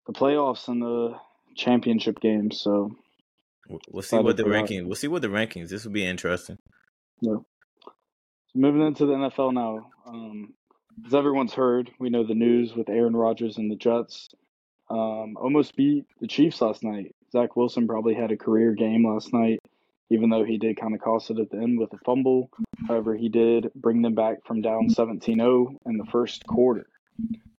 the 0.07 0.13
playoffs 0.13 0.69
and 0.69 0.83
the 0.83 1.15
championship 1.57 2.21
games. 2.21 2.61
So 2.61 2.91
we'll- 3.91 4.03
see 4.03 4.17
what 4.19 4.37
the 4.37 4.43
for 4.43 4.49
that. 4.51 4.55
ranking. 4.55 4.87
We'll 4.87 4.97
see 4.97 5.09
what 5.09 5.23
the 5.23 5.29
rankings. 5.29 5.69
This 5.71 5.85
will 5.85 5.93
be 5.93 6.05
interesting. 6.07 6.59
yeah. 7.21 7.33
So 7.35 7.45
moving 8.55 8.83
into 8.87 9.07
the 9.07 9.15
NFL 9.15 9.53
now. 9.55 9.87
Um, 10.07 10.55
as 11.07 11.15
everyone's 11.15 11.55
heard, 11.55 11.91
we 11.99 12.09
know 12.11 12.25
the 12.25 12.35
news 12.35 12.75
with 12.75 12.89
Aaron 12.89 13.17
Rodgers 13.17 13.57
and 13.59 13.71
the 13.71 13.75
Jets. 13.77 14.29
Um, 14.91 15.37
almost 15.37 15.75
beat 15.75 16.05
the 16.21 16.29
Chiefs 16.29 16.61
last 16.61 16.85
night. 16.85 17.15
Zach 17.33 17.57
Wilson 17.57 17.89
probably 17.89 18.15
had 18.15 18.31
a 18.31 18.37
career 18.37 18.75
game 18.75 19.05
last 19.09 19.33
night, 19.33 19.59
even 20.11 20.31
though 20.31 20.45
he 20.45 20.59
did 20.59 20.81
kind 20.81 20.95
of 20.95 21.01
cost 21.01 21.31
it 21.31 21.39
at 21.39 21.51
the 21.51 21.57
end 21.57 21.79
with 21.79 21.93
a 21.93 21.99
fumble. 22.05 22.51
However, 22.87 23.17
he 23.17 23.29
did 23.29 23.71
bring 23.75 24.03
them 24.03 24.15
back 24.15 24.45
from 24.47 24.61
down 24.61 24.89
17-0 24.89 25.77
in 25.87 25.97
the 25.97 26.05
first 26.11 26.47
quarter. 26.47 26.87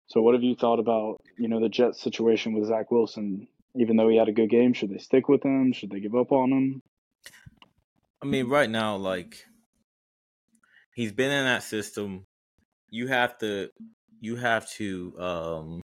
So, 0.07 0.21
what 0.21 0.35
have 0.35 0.43
you 0.43 0.55
thought 0.55 0.79
about 0.79 1.21
you 1.37 1.47
know 1.47 1.59
the 1.59 1.69
Jets 1.69 2.01
situation 2.01 2.53
with 2.53 2.67
Zach 2.67 2.91
Wilson? 2.91 3.47
Even 3.77 3.97
though 3.97 4.07
he 4.07 4.17
had 4.17 4.29
a 4.29 4.33
good 4.33 4.49
game, 4.49 4.73
should 4.73 4.89
they 4.89 4.99
stick 4.99 5.27
with 5.27 5.43
him? 5.43 5.73
Should 5.73 5.89
they 5.89 5.99
give 5.99 6.15
up 6.15 6.31
on 6.31 6.51
him? 6.51 6.81
I 8.21 8.25
mean, 8.25 8.47
right 8.47 8.69
now, 8.69 8.95
like 8.95 9.43
he's 10.93 11.11
been 11.11 11.31
in 11.31 11.45
that 11.45 11.63
system. 11.63 12.25
You 12.89 13.07
have 13.07 13.37
to, 13.39 13.69
you 14.21 14.37
have 14.37 14.69
to, 14.73 15.19
um, 15.19 15.81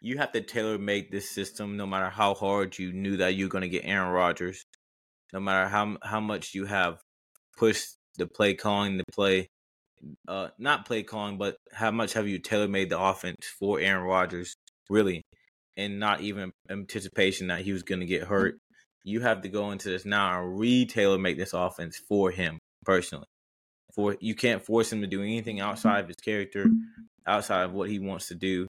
you 0.00 0.18
have 0.18 0.32
to 0.32 0.40
tailor 0.40 0.78
make 0.78 1.10
this 1.10 1.30
system. 1.30 1.76
No 1.76 1.86
matter 1.86 2.10
how 2.10 2.34
hard 2.34 2.78
you 2.78 2.92
knew 2.92 3.16
that 3.16 3.34
you're 3.34 3.48
going 3.48 3.62
to 3.62 3.68
get 3.68 3.84
Aaron 3.84 4.12
Rodgers, 4.12 4.64
no 5.32 5.40
matter 5.40 5.68
how 5.68 5.96
how 6.02 6.20
much 6.20 6.54
you 6.54 6.66
have 6.66 7.00
pushed 7.56 7.96
the 8.18 8.26
play 8.26 8.54
calling, 8.54 8.96
the 8.96 9.04
play, 9.12 9.48
uh, 10.28 10.48
not 10.58 10.86
play 10.86 11.02
calling, 11.02 11.38
but 11.38 11.56
how 11.72 11.90
much 11.90 12.14
have 12.14 12.28
you 12.28 12.38
tailor 12.38 12.68
made 12.68 12.90
the 12.90 13.00
offense 13.00 13.46
for 13.58 13.80
Aaron 13.80 14.04
Rodgers, 14.04 14.54
really, 14.88 15.22
and 15.76 16.00
not 16.00 16.20
even 16.20 16.52
anticipation 16.70 17.48
that 17.48 17.60
he 17.60 17.72
was 17.72 17.82
going 17.82 18.00
to 18.00 18.06
get 18.06 18.24
hurt 18.24 18.58
you 19.06 19.20
have 19.20 19.42
to 19.42 19.48
go 19.48 19.70
into 19.70 19.88
this 19.88 20.04
now 20.04 20.42
and 20.42 20.58
re-tailor 20.58 21.16
make 21.16 21.38
this 21.38 21.54
offense 21.54 21.96
for 21.96 22.32
him 22.32 22.58
personally. 22.84 23.26
For 23.94 24.16
you 24.20 24.34
can't 24.34 24.62
force 24.62 24.92
him 24.92 25.00
to 25.00 25.06
do 25.06 25.22
anything 25.22 25.60
outside 25.60 26.00
of 26.00 26.08
his 26.08 26.16
character, 26.16 26.66
outside 27.24 27.62
of 27.62 27.72
what 27.72 27.88
he 27.88 28.00
wants 28.00 28.28
to 28.28 28.34
do. 28.34 28.66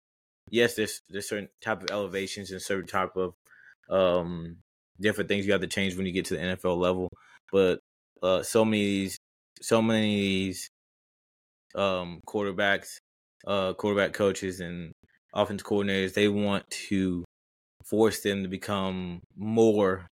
Yes, 0.50 0.76
there's 0.76 1.02
there's 1.10 1.28
certain 1.28 1.50
type 1.60 1.82
of 1.82 1.90
elevations 1.92 2.52
and 2.52 2.62
certain 2.62 2.88
type 2.88 3.18
of 3.18 3.34
um 3.90 4.58
different 5.00 5.28
things 5.28 5.46
you 5.46 5.52
have 5.52 5.62
to 5.62 5.68
change 5.68 5.96
when 5.96 6.06
you 6.06 6.12
get 6.12 6.26
to 6.26 6.36
the 6.36 6.42
NFL 6.42 6.78
level. 6.78 7.10
But 7.52 7.80
uh 8.22 8.44
so 8.44 8.66
many 8.66 9.12
so 9.62 9.82
many 9.82 10.54
um 11.76 12.22
quarterbacks, 12.28 12.98
uh 13.46 13.74
quarterback 13.74 14.14
coaches 14.14 14.60
and 14.60 14.92
offense 15.34 15.64
coordinators, 15.64 16.14
they 16.14 16.28
want 16.28 16.70
to 16.70 17.24
force 17.86 18.22
them 18.22 18.44
to 18.44 18.50
become 18.50 19.22
more 19.36 20.08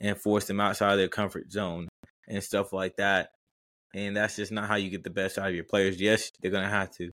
and 0.00 0.18
force 0.18 0.46
them 0.46 0.60
outside 0.60 0.92
of 0.92 0.98
their 0.98 1.08
comfort 1.08 1.50
zone 1.50 1.88
and 2.28 2.42
stuff 2.42 2.72
like 2.72 2.96
that. 2.96 3.28
And 3.94 4.16
that's 4.16 4.36
just 4.36 4.50
not 4.50 4.68
how 4.68 4.76
you 4.76 4.90
get 4.90 5.04
the 5.04 5.10
best 5.10 5.38
out 5.38 5.48
of 5.48 5.54
your 5.54 5.64
players. 5.64 6.00
Yes, 6.00 6.30
they're 6.40 6.50
gonna 6.50 6.68
have 6.68 6.90
to 6.96 7.10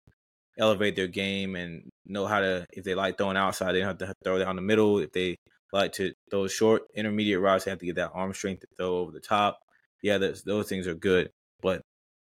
elevate 0.57 0.95
their 0.95 1.07
game 1.07 1.55
and 1.55 1.89
know 2.05 2.25
how 2.25 2.39
to. 2.39 2.65
If 2.73 2.83
they 2.83 2.95
like 2.95 3.17
throwing 3.17 3.37
outside, 3.37 3.73
they 3.73 3.81
have 3.81 3.99
to 3.99 4.13
throw 4.23 4.39
down 4.39 4.55
the 4.55 4.61
middle. 4.61 4.99
If 4.99 5.11
they 5.11 5.37
like 5.73 5.91
to 5.93 6.13
those 6.29 6.53
short 6.53 6.83
intermediate 6.95 7.41
routes, 7.41 7.65
they 7.65 7.71
have 7.71 7.79
to 7.79 7.85
get 7.85 7.95
that 7.95 8.11
arm 8.13 8.33
strength 8.33 8.61
to 8.61 8.67
throw 8.77 8.99
over 8.99 9.11
the 9.11 9.19
top. 9.19 9.59
Yeah, 10.01 10.19
those 10.19 10.43
those 10.43 10.69
things 10.69 10.87
are 10.87 10.93
good, 10.93 11.31
but 11.61 11.81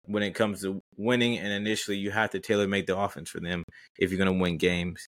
when 0.08 0.24
it 0.24 0.36
comes 0.36 0.62
to 0.62 0.82
winning 0.98 1.38
and 1.38 1.54
initially, 1.54 1.98
you 1.98 2.12
have 2.12 2.32
to 2.32 2.40
tailor 2.40 2.68
make 2.68 2.88
the 2.88 2.98
offense 2.98 3.30
for 3.30 3.40
them 3.40 3.64
if 3.98 4.12
you're 4.12 4.18
gonna 4.18 4.34
win 4.34 4.58
games. 4.58 5.08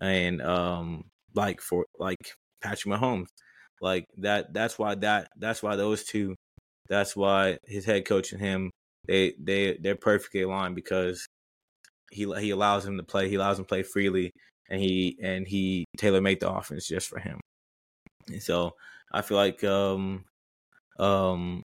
And 0.00 0.42
um, 0.42 1.04
like 1.34 1.60
for 1.60 1.86
like 1.98 2.18
Patrick 2.62 2.94
Mahomes, 2.94 3.28
like 3.80 4.06
that. 4.18 4.52
That's 4.52 4.78
why 4.78 4.96
that. 4.96 5.28
That's 5.38 5.62
why 5.62 5.76
those 5.76 6.04
two. 6.04 6.34
That's 6.88 7.16
why 7.16 7.58
his 7.64 7.84
head 7.84 8.04
coach 8.04 8.32
and 8.32 8.40
him. 8.40 8.70
They 9.06 9.34
they 9.38 9.78
they're 9.80 9.96
perfectly 9.96 10.42
aligned 10.42 10.74
because 10.74 11.24
he 12.10 12.24
he 12.40 12.50
allows 12.50 12.84
him 12.84 12.96
to 12.96 13.04
play. 13.04 13.28
He 13.28 13.36
allows 13.36 13.58
him 13.58 13.64
to 13.64 13.68
play 13.68 13.82
freely, 13.84 14.32
and 14.68 14.80
he 14.80 15.16
and 15.22 15.46
he 15.46 15.84
tailor 15.96 16.20
make 16.20 16.40
the 16.40 16.50
offense 16.50 16.86
just 16.88 17.08
for 17.08 17.20
him. 17.20 17.40
And 18.28 18.42
so 18.42 18.74
I 19.12 19.22
feel 19.22 19.36
like 19.36 19.62
um 19.64 20.24
um 20.98 21.62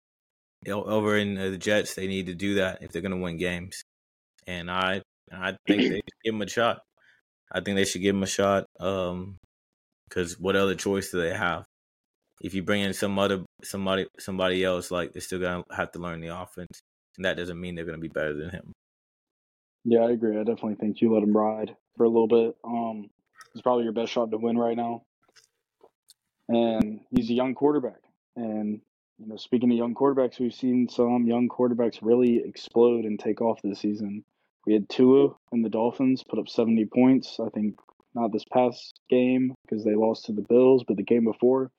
over 0.66 1.16
in 1.16 1.34
the 1.34 1.58
Jets 1.58 1.94
they 1.94 2.06
need 2.06 2.26
to 2.26 2.34
do 2.34 2.54
that 2.54 2.82
if 2.82 2.90
they're 2.90 3.02
going 3.02 3.12
to 3.12 3.22
win 3.22 3.36
games. 3.36 3.82
And 4.46 4.70
I 4.70 5.02
I 5.32 5.56
think 5.66 5.82
they 5.82 5.96
should 5.96 6.24
give 6.24 6.34
him 6.34 6.42
a 6.42 6.48
shot. 6.48 6.80
I 7.52 7.60
think 7.60 7.76
they 7.76 7.84
should 7.84 8.02
give 8.02 8.14
him 8.14 8.22
a 8.22 8.26
shot. 8.26 8.66
Um, 8.80 9.36
because 10.08 10.38
what 10.38 10.56
other 10.56 10.74
choice 10.74 11.10
do 11.10 11.20
they 11.20 11.34
have? 11.34 11.64
If 12.40 12.54
you 12.54 12.62
bring 12.62 12.82
in 12.82 12.94
some 12.94 13.18
other 13.18 13.44
somebody 13.62 14.06
somebody 14.18 14.64
else, 14.64 14.90
like 14.90 15.12
they're 15.12 15.20
still 15.20 15.40
gonna 15.40 15.64
have 15.72 15.92
to 15.92 15.98
learn 15.98 16.20
the 16.20 16.28
offense, 16.28 16.80
and 17.16 17.24
that 17.24 17.36
doesn't 17.36 17.60
mean 17.60 17.74
they're 17.74 17.84
gonna 17.84 17.98
be 17.98 18.08
better 18.08 18.34
than 18.34 18.50
him. 18.50 18.72
Yeah, 19.84 20.00
I 20.00 20.12
agree. 20.12 20.36
I 20.36 20.44
definitely 20.44 20.76
think 20.76 21.00
you 21.00 21.12
let 21.12 21.22
him 21.22 21.36
ride 21.36 21.76
for 21.96 22.04
a 22.04 22.08
little 22.08 22.28
bit. 22.28 22.56
Um, 22.64 23.10
he's 23.52 23.62
probably 23.62 23.84
your 23.84 23.92
best 23.92 24.12
shot 24.12 24.30
to 24.30 24.38
win 24.38 24.56
right 24.56 24.76
now, 24.76 25.02
and 26.48 27.00
he's 27.10 27.30
a 27.30 27.34
young 27.34 27.54
quarterback. 27.54 28.00
And 28.36 28.80
you 29.18 29.26
know, 29.26 29.36
speaking 29.36 29.70
of 29.70 29.76
young 29.76 29.94
quarterbacks, 29.94 30.38
we've 30.38 30.54
seen 30.54 30.88
some 30.88 31.26
young 31.26 31.48
quarterbacks 31.48 31.98
really 32.02 32.38
explode 32.44 33.04
and 33.04 33.18
take 33.18 33.40
off 33.40 33.60
this 33.62 33.80
season. 33.80 34.24
We 34.66 34.74
had 34.74 34.88
Tua 34.88 35.34
and 35.50 35.64
the 35.64 35.70
Dolphins 35.70 36.22
put 36.28 36.38
up 36.38 36.48
70 36.48 36.86
points. 36.86 37.40
I 37.40 37.48
think 37.48 37.76
not 38.14 38.32
this 38.32 38.44
past 38.44 39.00
game 39.10 39.54
because 39.62 39.84
they 39.84 39.94
lost 39.94 40.26
to 40.26 40.32
the 40.32 40.42
Bills, 40.42 40.84
but 40.86 40.96
the 40.96 41.02
game 41.02 41.24
before 41.24 41.70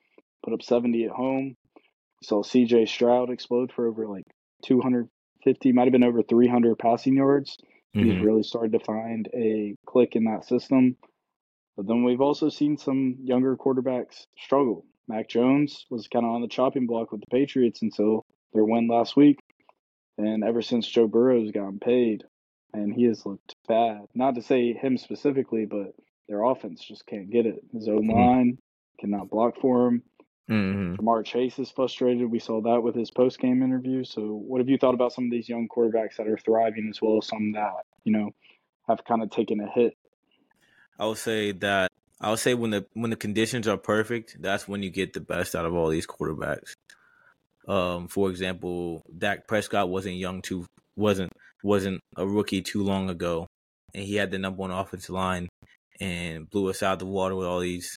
put 0.44 0.54
up 0.54 0.62
70 0.62 1.06
at 1.06 1.12
home. 1.12 1.56
We 1.76 2.26
saw 2.26 2.44
CJ 2.44 2.88
Stroud 2.88 3.30
explode 3.30 3.72
for 3.72 3.88
over 3.88 4.08
like 4.08 4.26
250, 4.66 5.72
might 5.72 5.84
have 5.84 5.92
been 5.92 6.04
over 6.04 6.24
300 6.24 6.78
passing 6.78 7.16
yards. 7.16 7.58
Mm-hmm. 7.96 8.10
He's 8.10 8.24
really 8.24 8.44
started 8.44 8.74
to 8.74 8.86
find 8.86 9.30
a 9.34 9.76
click 9.86 10.16
in 10.16 10.26
that 10.26 10.46
system. 10.46 10.98
But 11.80 11.88
then 11.88 12.04
we've 12.04 12.20
also 12.20 12.50
seen 12.50 12.76
some 12.76 13.16
younger 13.24 13.56
quarterbacks 13.56 14.26
struggle. 14.38 14.86
Mac 15.08 15.30
Jones 15.30 15.86
was 15.90 16.10
kind 16.10 16.26
of 16.26 16.32
on 16.32 16.42
the 16.42 16.50
chopping 16.50 16.88
block 16.88 17.14
with 17.14 17.22
the 17.22 17.28
Patriots 17.32 17.82
until 17.82 18.26
their 18.52 18.66
win 18.66 18.90
last 18.90 19.16
week. 19.16 19.40
And 20.18 20.44
ever 20.44 20.62
since 20.62 20.86
Joe 20.86 21.08
Burrow's 21.08 21.52
gotten 21.52 21.80
paid, 21.80 22.26
and 22.74 22.94
he 22.94 23.06
has 23.06 23.26
looked 23.26 23.56
bad. 23.70 24.02
Not 24.14 24.36
to 24.36 24.42
say 24.42 24.74
him 24.74 24.98
specifically, 24.98 25.64
but 25.66 25.94
their 26.28 26.44
offense 26.44 26.84
just 26.84 27.06
can't 27.06 27.32
get 27.32 27.46
it. 27.46 27.64
His 27.72 27.88
own 27.88 28.10
mm-hmm. 28.10 28.20
line 28.20 28.58
cannot 29.00 29.30
block 29.30 29.54
for 29.62 29.88
him. 29.88 30.04
Mm-hmm. 30.52 30.96
Ja'Marr 30.96 31.24
Chase 31.24 31.60
is 31.60 31.72
frustrated. 31.72 32.30
We 32.30 32.40
saw 32.40 32.60
that 32.64 32.84
with 32.84 32.94
his 32.94 33.10
post 33.10 33.40
game 33.40 33.64
interview. 33.64 34.04
So, 34.04 34.24
what 34.24 34.60
have 34.60 34.68
you 34.68 34.78
thought 34.78 34.96
about 34.96 35.14
some 35.14 35.24
of 35.24 35.32
these 35.32 35.48
young 35.48 35.70
quarterbacks 35.70 36.18
that 36.18 36.28
are 36.28 36.38
thriving 36.38 36.90
as 36.90 37.02
well 37.02 37.20
as 37.20 37.28
some 37.28 37.54
that 37.54 37.86
you 38.04 38.12
know 38.12 38.32
have 38.90 39.06
kind 39.06 39.24
of 39.24 39.30
taken 39.30 39.62
a 39.62 39.72
hit? 39.72 39.94
I 41.00 41.06
would 41.06 41.18
say 41.18 41.54
that 41.54 41.90
I 42.22 42.30
would 42.30 42.40
say 42.40 42.54
when 42.54 42.72
the 42.72 42.86
when 42.94 43.10
the 43.10 43.16
conditions 43.16 43.68
are 43.68 43.78
perfect, 43.78 44.38
that's 44.42 44.68
when 44.68 44.84
you 44.84 44.90
get 44.90 45.14
the 45.14 45.22
best 45.22 45.56
out 45.56 45.66
of 45.66 45.74
all 45.74 45.90
these 45.90 46.06
quarterbacks. 46.06 46.74
Um, 47.68 48.08
for 48.08 48.30
example, 48.30 49.04
Dak 49.18 49.48
Prescott 49.48 49.90
wasn't 49.90 50.16
young 50.16 50.42
too 50.42 50.66
wasn't 50.98 51.32
wasn't 51.64 52.02
a 52.18 52.28
rookie 52.28 52.62
too 52.62 52.84
long 52.84 53.10
ago, 53.10 53.48
and 53.94 54.04
he 54.04 54.16
had 54.16 54.32
the 54.32 54.40
number 54.40 54.58
one 54.58 54.72
offensive 54.72 55.16
line 55.16 55.48
and 56.02 56.50
blew 56.50 56.70
us 56.70 56.84
out 56.84 57.00
the 57.00 57.06
water 57.06 57.36
with 57.36 57.48
all 57.48 57.60
these. 57.60 57.96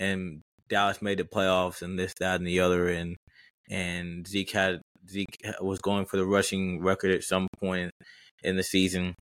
And 0.00 0.40
Dallas 0.68 1.02
made 1.02 1.18
the 1.18 1.24
playoffs 1.24 1.82
and 1.82 1.98
this, 1.98 2.14
that, 2.20 2.36
and 2.36 2.46
the 2.46 2.60
other, 2.60 2.88
and 2.88 3.16
and 3.70 4.26
Zeke 4.26 4.52
had 4.52 4.80
Zeke 5.08 5.36
was 5.60 5.80
going 5.80 6.06
for 6.06 6.16
the 6.16 6.26
rushing 6.26 6.82
record 6.82 7.10
at 7.10 7.24
some 7.24 7.48
point 7.60 7.90
in 8.42 8.56
the 8.56 8.62
season, 8.62 9.14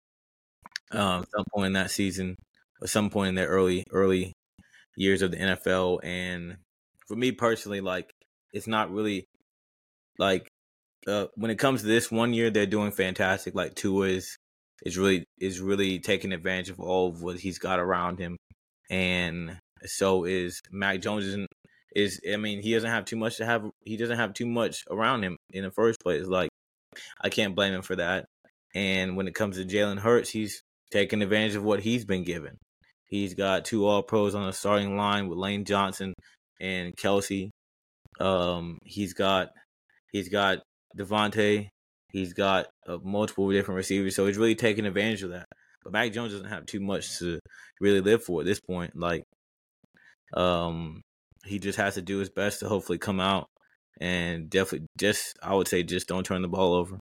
um, 0.91 1.25
some 1.33 1.45
point 1.53 1.67
in 1.67 1.73
that 1.73 1.91
season, 1.91 2.35
or 2.81 2.87
some 2.87 3.09
point 3.09 3.29
in 3.29 3.35
their 3.35 3.47
early 3.47 3.83
early 3.91 4.33
years 4.95 5.21
of 5.21 5.31
the 5.31 5.37
NFL. 5.37 5.99
And 6.03 6.57
for 7.07 7.15
me 7.15 7.31
personally, 7.31 7.81
like 7.81 8.09
it's 8.53 8.67
not 8.67 8.91
really 8.91 9.25
like 10.17 10.47
uh, 11.07 11.27
when 11.35 11.51
it 11.51 11.59
comes 11.59 11.81
to 11.81 11.87
this 11.87 12.11
one 12.11 12.33
year, 12.33 12.49
they're 12.49 12.65
doing 12.65 12.91
fantastic. 12.91 13.55
Like 13.55 13.75
Tua 13.75 14.07
is 14.07 14.37
is 14.83 14.97
really 14.97 15.23
is 15.39 15.61
really 15.61 15.99
taking 15.99 16.33
advantage 16.33 16.69
of 16.69 16.79
all 16.79 17.09
of 17.09 17.21
what 17.21 17.39
he's 17.39 17.59
got 17.59 17.79
around 17.79 18.19
him, 18.19 18.37
and 18.89 19.57
so 19.85 20.25
is 20.25 20.61
Mac 20.71 21.01
Jones. 21.01 21.25
Is, 21.25 21.47
is 21.95 22.21
I 22.31 22.37
mean 22.37 22.61
he 22.61 22.73
doesn't 22.73 22.89
have 22.89 23.05
too 23.05 23.17
much 23.17 23.37
to 23.37 23.45
have. 23.45 23.69
He 23.83 23.97
doesn't 23.97 24.17
have 24.17 24.33
too 24.33 24.47
much 24.47 24.83
around 24.89 25.23
him 25.23 25.37
in 25.51 25.63
the 25.63 25.71
first 25.71 25.99
place. 26.01 26.25
Like 26.25 26.49
I 27.21 27.29
can't 27.29 27.55
blame 27.55 27.73
him 27.73 27.81
for 27.81 27.95
that. 27.97 28.25
And 28.73 29.15
when 29.15 29.27
it 29.27 29.35
comes 29.35 29.57
to 29.57 29.65
Jalen 29.65 29.99
Hurts, 29.99 30.29
he's 30.29 30.61
taking 30.95 31.21
advantage 31.21 31.55
of 31.55 31.63
what 31.63 31.81
he's 31.81 32.05
been 32.05 32.23
given. 32.23 32.57
He's 33.05 33.33
got 33.33 33.65
two 33.65 33.85
All 33.85 34.01
Pros 34.01 34.33
on 34.33 34.45
the 34.45 34.53
starting 34.53 34.95
line 34.95 35.27
with 35.27 35.37
Lane 35.37 35.65
Johnson 35.65 36.13
and 36.61 36.95
Kelce. 36.95 37.49
Um, 38.19 38.77
he's 38.85 39.13
got 39.13 39.49
he's 40.13 40.29
got 40.29 40.59
DeVonta. 40.97 41.67
He's 42.11 42.33
got 42.33 42.67
uh, 42.87 42.97
multiple 43.03 43.51
different 43.51 43.75
receivers, 43.75 44.15
so 44.15 44.25
he's 44.25 44.37
really 44.37 44.55
taking 44.55 44.85
advantage 44.85 45.21
of 45.23 45.31
that. 45.31 45.45
But 45.83 45.91
Mac 45.91 46.13
Jones 46.13 46.31
doesn't 46.31 46.49
have 46.49 46.65
too 46.65 46.79
much 46.79 47.19
to 47.19 47.39
really 47.81 47.99
live 47.99 48.23
for 48.23 48.39
at 48.39 48.45
this 48.45 48.61
point. 48.61 48.95
Like, 48.95 49.23
um, 50.33 51.01
he 51.43 51.59
just 51.59 51.77
has 51.77 51.95
to 51.95 52.01
do 52.01 52.19
his 52.19 52.29
best 52.29 52.61
to 52.61 52.69
hopefully 52.69 52.97
come 52.97 53.19
out 53.19 53.47
and 53.99 54.49
definitely 54.49 54.87
just 54.97 55.37
I 55.43 55.53
would 55.53 55.67
say 55.67 55.83
just 55.83 56.07
don't 56.07 56.25
turn 56.25 56.41
the 56.41 56.47
ball 56.47 56.73
over, 56.73 56.97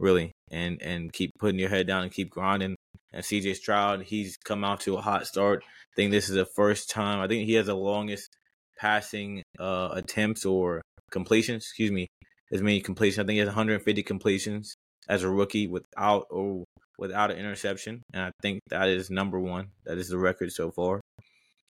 really, 0.00 0.32
and 0.50 0.80
and 0.80 1.12
keep 1.12 1.32
putting 1.38 1.60
your 1.60 1.68
head 1.68 1.86
down 1.86 2.04
and 2.04 2.12
keep 2.12 2.30
grinding. 2.30 2.74
And 3.12 3.24
CJ 3.24 3.56
Stroud, 3.56 4.04
he's 4.04 4.36
come 4.36 4.64
out 4.64 4.80
to 4.80 4.96
a 4.96 5.00
hot 5.00 5.26
start. 5.26 5.62
I 5.64 5.94
think 5.96 6.10
this 6.10 6.28
is 6.28 6.34
the 6.34 6.46
first 6.46 6.90
time. 6.90 7.20
I 7.20 7.28
think 7.28 7.46
he 7.46 7.54
has 7.54 7.66
the 7.66 7.74
longest 7.74 8.30
passing 8.78 9.42
uh, 9.58 9.90
attempts 9.92 10.44
or 10.44 10.82
completions, 11.10 11.64
excuse 11.64 11.92
me, 11.92 12.06
as 12.52 12.62
many 12.62 12.80
completions. 12.80 13.18
I 13.18 13.26
think 13.26 13.34
he 13.34 13.38
has 13.38 13.48
150 13.48 14.02
completions 14.02 14.74
as 15.08 15.22
a 15.22 15.30
rookie 15.30 15.66
without 15.66 16.26
or 16.30 16.64
without 16.98 17.30
an 17.30 17.38
interception, 17.38 18.02
and 18.12 18.22
I 18.22 18.30
think 18.42 18.60
that 18.70 18.88
is 18.88 19.10
number 19.10 19.38
one. 19.38 19.68
That 19.84 19.98
is 19.98 20.08
the 20.08 20.18
record 20.18 20.52
so 20.52 20.70
far. 20.70 21.00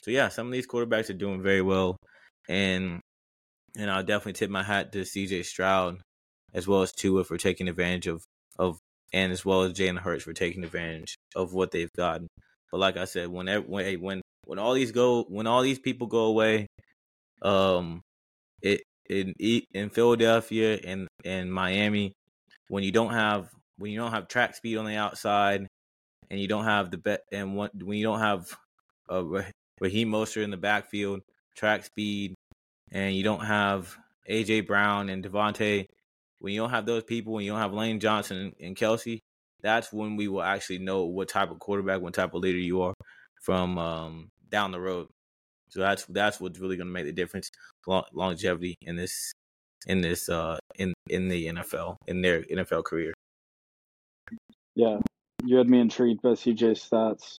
So 0.03 0.11
yeah, 0.11 0.29
some 0.29 0.47
of 0.47 0.53
these 0.53 0.67
quarterbacks 0.67 1.09
are 1.09 1.13
doing 1.13 1.41
very 1.41 1.61
well, 1.61 1.97
and 2.47 2.99
and 3.77 3.91
I'll 3.91 4.03
definitely 4.03 4.33
tip 4.33 4.49
my 4.49 4.63
hat 4.63 4.91
to 4.93 5.05
C.J. 5.05 5.43
Stroud 5.43 6.01
as 6.53 6.67
well 6.67 6.81
as 6.81 6.91
Tua 6.91 7.23
for 7.23 7.37
taking 7.37 7.67
advantage 7.67 8.07
of 8.07 8.23
and 9.13 9.31
as 9.31 9.43
well 9.45 9.63
as 9.63 9.73
Jalen 9.73 9.99
Hurts 9.99 10.23
for 10.23 10.33
taking 10.33 10.63
advantage 10.63 11.17
of 11.35 11.53
what 11.53 11.71
they've 11.71 11.91
gotten. 11.95 12.27
But 12.71 12.79
like 12.79 12.97
I 12.97 13.05
said, 13.05 13.29
whenever 13.29 13.65
when 13.65 13.99
when 13.99 14.21
when 14.45 14.59
all 14.59 14.73
these 14.73 14.91
go 14.91 15.23
when 15.23 15.47
all 15.47 15.61
these 15.61 15.79
people 15.79 16.07
go 16.07 16.25
away, 16.25 16.67
um, 17.41 18.01
it 18.61 18.81
in 19.09 19.33
in 19.73 19.89
Philadelphia 19.89 20.79
and 20.83 21.07
and 21.25 21.51
Miami, 21.51 22.13
when 22.67 22.83
you 22.83 22.91
don't 22.91 23.13
have 23.13 23.49
when 23.77 23.91
you 23.91 23.99
don't 23.99 24.11
have 24.11 24.27
track 24.27 24.55
speed 24.55 24.77
on 24.77 24.85
the 24.85 24.95
outside, 24.95 25.67
and 26.29 26.39
you 26.39 26.47
don't 26.47 26.65
have 26.65 26.91
the 26.91 26.97
bet 26.97 27.21
and 27.31 27.55
when 27.55 27.69
you 27.97 28.03
don't 28.03 28.19
have 28.19 28.55
uh, 29.09 29.23
Raheem 29.81 30.09
Mostert 30.11 30.43
in 30.43 30.51
the 30.51 30.57
backfield, 30.57 31.21
track 31.55 31.85
speed, 31.85 32.35
and 32.91 33.15
you 33.15 33.23
don't 33.23 33.43
have 33.45 33.95
AJ 34.29 34.67
Brown 34.67 35.09
and 35.09 35.23
DeVonta, 35.23 35.85
when 36.39 36.53
you 36.53 36.61
don't 36.61 36.69
have 36.69 36.85
those 36.85 37.03
people, 37.03 37.33
when 37.33 37.45
you 37.45 37.51
don't 37.51 37.59
have 37.59 37.73
Lane 37.73 37.99
Johnson 37.99 38.53
and, 38.59 38.75
Kelce, 38.75 39.19
that's 39.61 39.91
when 39.91 40.15
we 40.15 40.27
will 40.27 40.41
actually 40.41 40.79
know 40.79 41.03
what 41.03 41.29
type 41.29 41.51
of 41.51 41.59
quarterback, 41.59 42.01
what 42.01 42.13
type 42.13 42.33
of 42.33 42.41
leader 42.41 42.57
you 42.57 42.81
are 42.81 42.93
from 43.41 43.77
um, 43.77 44.29
down 44.49 44.71
the 44.71 44.79
road. 44.79 45.07
So 45.69 45.81
that's 45.81 46.05
that's 46.05 46.39
what's 46.39 46.59
really 46.59 46.77
going 46.77 46.87
to 46.87 46.93
make 46.93 47.05
the 47.05 47.11
difference, 47.11 47.49
longevity 48.13 48.75
in 48.81 48.95
this 48.95 49.33
in 49.87 50.01
this 50.01 50.27
uh 50.27 50.57
in 50.75 50.93
in 51.09 51.27
the 51.29 51.47
NFL 51.47 51.97
in 52.07 52.21
their 52.21 52.41
NFL 52.43 52.83
career. 52.83 53.13
Yeah, 54.75 54.97
you 55.45 55.57
had 55.57 55.69
me 55.69 55.79
intrigued 55.79 56.21
by 56.21 56.29
CJ 56.29 56.71
stats. 56.73 57.37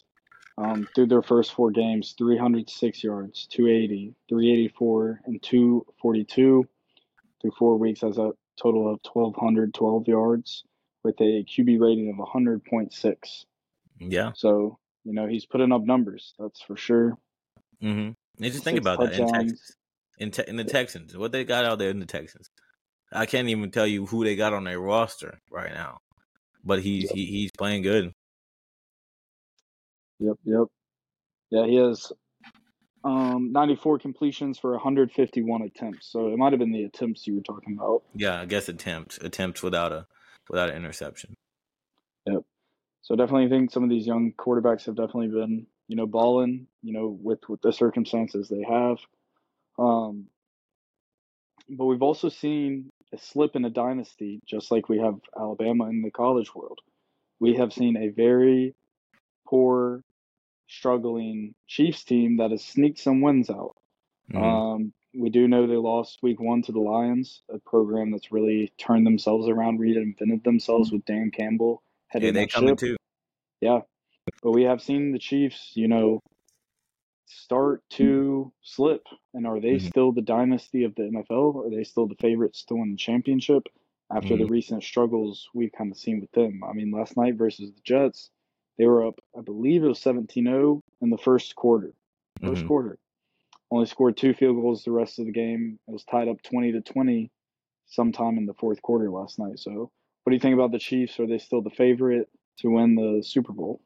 Um, 0.58 0.86
through 0.94 1.06
their 1.06 1.22
first 1.22 1.54
four 1.54 1.70
games, 1.70 2.14
306 2.18 3.02
yards, 3.02 3.46
280, 3.50 4.14
384, 4.28 5.20
and 5.24 5.42
242. 5.42 6.68
Through 7.40 7.50
four 7.58 7.78
weeks, 7.78 8.02
as 8.02 8.18
a 8.18 8.32
total 8.60 8.92
of 8.92 9.00
1,212 9.12 10.08
yards 10.08 10.64
with 11.02 11.20
a 11.20 11.44
QB 11.44 11.80
rating 11.80 12.10
of 12.10 12.26
100.6. 12.26 13.44
Yeah. 13.98 14.32
So, 14.34 14.78
you 15.04 15.12
know, 15.12 15.26
he's 15.26 15.46
putting 15.46 15.72
up 15.72 15.82
numbers, 15.82 16.34
that's 16.38 16.60
for 16.62 16.76
sure. 16.76 17.18
Mm-hmm. 17.82 18.12
And 18.42 18.52
just 18.52 18.64
think 18.64 18.78
about 18.78 19.00
touchdowns. 19.00 19.32
that 19.32 19.40
in 19.40 19.48
Texas, 19.48 19.76
in, 20.18 20.30
te- 20.30 20.44
in 20.48 20.56
the 20.56 20.64
Texans, 20.64 21.16
what 21.16 21.32
they 21.32 21.44
got 21.44 21.64
out 21.64 21.78
there 21.78 21.90
in 21.90 22.00
the 22.00 22.06
Texans. 22.06 22.50
I 23.12 23.26
can't 23.26 23.48
even 23.48 23.70
tell 23.70 23.86
you 23.86 24.06
who 24.06 24.24
they 24.24 24.36
got 24.36 24.52
on 24.52 24.64
their 24.64 24.78
roster 24.78 25.40
right 25.50 25.72
now, 25.72 25.98
but 26.64 26.80
he's 26.80 27.04
yep. 27.04 27.12
he, 27.14 27.26
he's 27.26 27.50
playing 27.58 27.82
good. 27.82 28.12
Yep, 30.20 30.36
yep. 30.44 30.66
Yeah, 31.50 31.66
he 31.66 31.74
has 31.76 32.12
um 33.04 33.52
94 33.52 33.98
completions 33.98 34.58
for 34.58 34.72
151 34.72 35.62
attempts. 35.62 36.10
So 36.10 36.28
it 36.28 36.36
might 36.36 36.52
have 36.52 36.60
been 36.60 36.72
the 36.72 36.84
attempts 36.84 37.26
you 37.26 37.36
were 37.36 37.42
talking 37.42 37.74
about. 37.78 38.02
Yeah, 38.14 38.40
I 38.40 38.46
guess 38.46 38.68
attempts, 38.68 39.18
attempts 39.18 39.62
without 39.62 39.92
a 39.92 40.06
without 40.48 40.70
an 40.70 40.76
interception. 40.76 41.34
Yep. 42.26 42.42
So 43.02 43.16
definitely 43.16 43.48
think 43.48 43.70
some 43.70 43.82
of 43.82 43.90
these 43.90 44.06
young 44.06 44.32
quarterbacks 44.38 44.84
have 44.86 44.96
definitely 44.96 45.28
been 45.28 45.66
you 45.90 45.96
know, 45.96 46.06
balling, 46.06 46.68
you 46.84 46.92
know, 46.92 47.18
with, 47.20 47.40
with 47.48 47.60
the 47.62 47.72
circumstances 47.72 48.48
they 48.48 48.62
have. 48.62 48.98
Um, 49.76 50.26
but 51.68 51.86
we've 51.86 52.00
also 52.00 52.28
seen 52.28 52.90
a 53.12 53.18
slip 53.18 53.56
in 53.56 53.64
a 53.64 53.70
dynasty, 53.70 54.40
just 54.46 54.70
like 54.70 54.88
we 54.88 54.98
have 54.98 55.16
Alabama 55.36 55.88
in 55.88 56.02
the 56.02 56.12
college 56.12 56.54
world. 56.54 56.78
We 57.40 57.56
have 57.56 57.72
seen 57.72 57.96
a 57.96 58.06
very 58.06 58.76
poor, 59.48 60.04
struggling 60.70 61.54
Chiefs 61.66 62.04
team 62.04 62.38
that 62.38 62.50
has 62.52 62.64
sneaked 62.64 62.98
some 62.98 63.20
wins 63.20 63.50
out. 63.50 63.76
Mm-hmm. 64.32 64.42
Um, 64.42 64.92
we 65.12 65.28
do 65.30 65.48
know 65.48 65.66
they 65.66 65.74
lost 65.76 66.20
week 66.22 66.40
one 66.40 66.62
to 66.62 66.72
the 66.72 66.78
Lions, 66.80 67.42
a 67.52 67.58
program 67.58 68.12
that's 68.12 68.30
really 68.30 68.72
turned 68.78 69.04
themselves 69.06 69.48
around, 69.48 69.80
reinvented 69.80 70.44
themselves 70.44 70.92
with 70.92 71.04
Dan 71.04 71.30
Campbell 71.32 71.82
heading 72.06 72.26
yeah, 72.28 72.32
they 72.32 72.46
coming 72.46 72.70
ship. 72.70 72.78
too. 72.78 72.96
Yeah, 73.60 73.80
but 74.42 74.52
we 74.52 74.62
have 74.62 74.80
seen 74.80 75.12
the 75.12 75.18
Chiefs, 75.18 75.72
you 75.74 75.88
know, 75.88 76.20
start 77.26 77.82
to 77.90 78.52
slip. 78.62 79.06
And 79.34 79.46
are 79.46 79.60
they 79.60 79.74
Mhm. 79.76 79.82
still 79.88 80.12
the 80.12 80.22
dynasty 80.22 80.84
of 80.84 80.94
the 80.94 81.02
NFL? 81.02 81.64
Are 81.66 81.70
they 81.70 81.84
still 81.84 82.06
the 82.06 82.16
favorites 82.16 82.64
to 82.66 82.74
win 82.76 82.92
the 82.92 82.96
championship 82.96 83.64
after 84.10 84.36
the 84.36 84.44
Mhm. 84.44 84.50
recent 84.50 84.82
struggles 84.82 85.48
we've 85.54 85.72
kind 85.72 85.90
of 85.92 85.98
seen 85.98 86.20
with 86.20 86.30
them? 86.32 86.62
I 86.64 86.72
mean, 86.72 86.90
last 86.90 87.16
night 87.16 87.34
versus 87.36 87.72
the 87.72 87.80
Jets, 87.82 88.30
they 88.78 88.86
were 88.86 89.06
up, 89.06 89.20
I 89.36 89.42
believe 89.42 89.84
it 89.84 89.88
was 89.88 90.00
17 90.00 90.44
0 90.44 90.82
in 91.00 91.10
the 91.10 91.18
first 91.18 91.54
quarter. 91.54 91.92
1st 92.44 92.64
Mhm. 92.64 92.68
quarter. 92.68 92.98
Only 93.70 93.86
scored 93.86 94.16
two 94.16 94.34
field 94.34 94.56
goals 94.56 94.84
the 94.84 94.90
rest 94.92 95.18
of 95.18 95.26
the 95.26 95.32
game. 95.32 95.78
It 95.86 95.92
was 95.92 96.04
tied 96.04 96.28
up 96.28 96.42
20 96.42 96.72
to 96.72 96.80
20 96.80 97.30
sometime 97.86 98.38
in 98.38 98.46
the 98.46 98.54
fourth 98.54 98.82
quarter 98.82 99.10
last 99.10 99.38
night. 99.38 99.58
So, 99.58 99.90
what 100.24 100.30
do 100.30 100.34
you 100.34 100.40
think 100.40 100.54
about 100.54 100.72
the 100.72 100.78
Chiefs? 100.78 101.20
Are 101.20 101.26
they 101.26 101.38
still 101.38 101.62
the 101.62 101.70
favorite 101.70 102.28
to 102.58 102.70
win 102.70 102.94
the 102.94 103.22
Super 103.22 103.52
Bowl? 103.52 103.80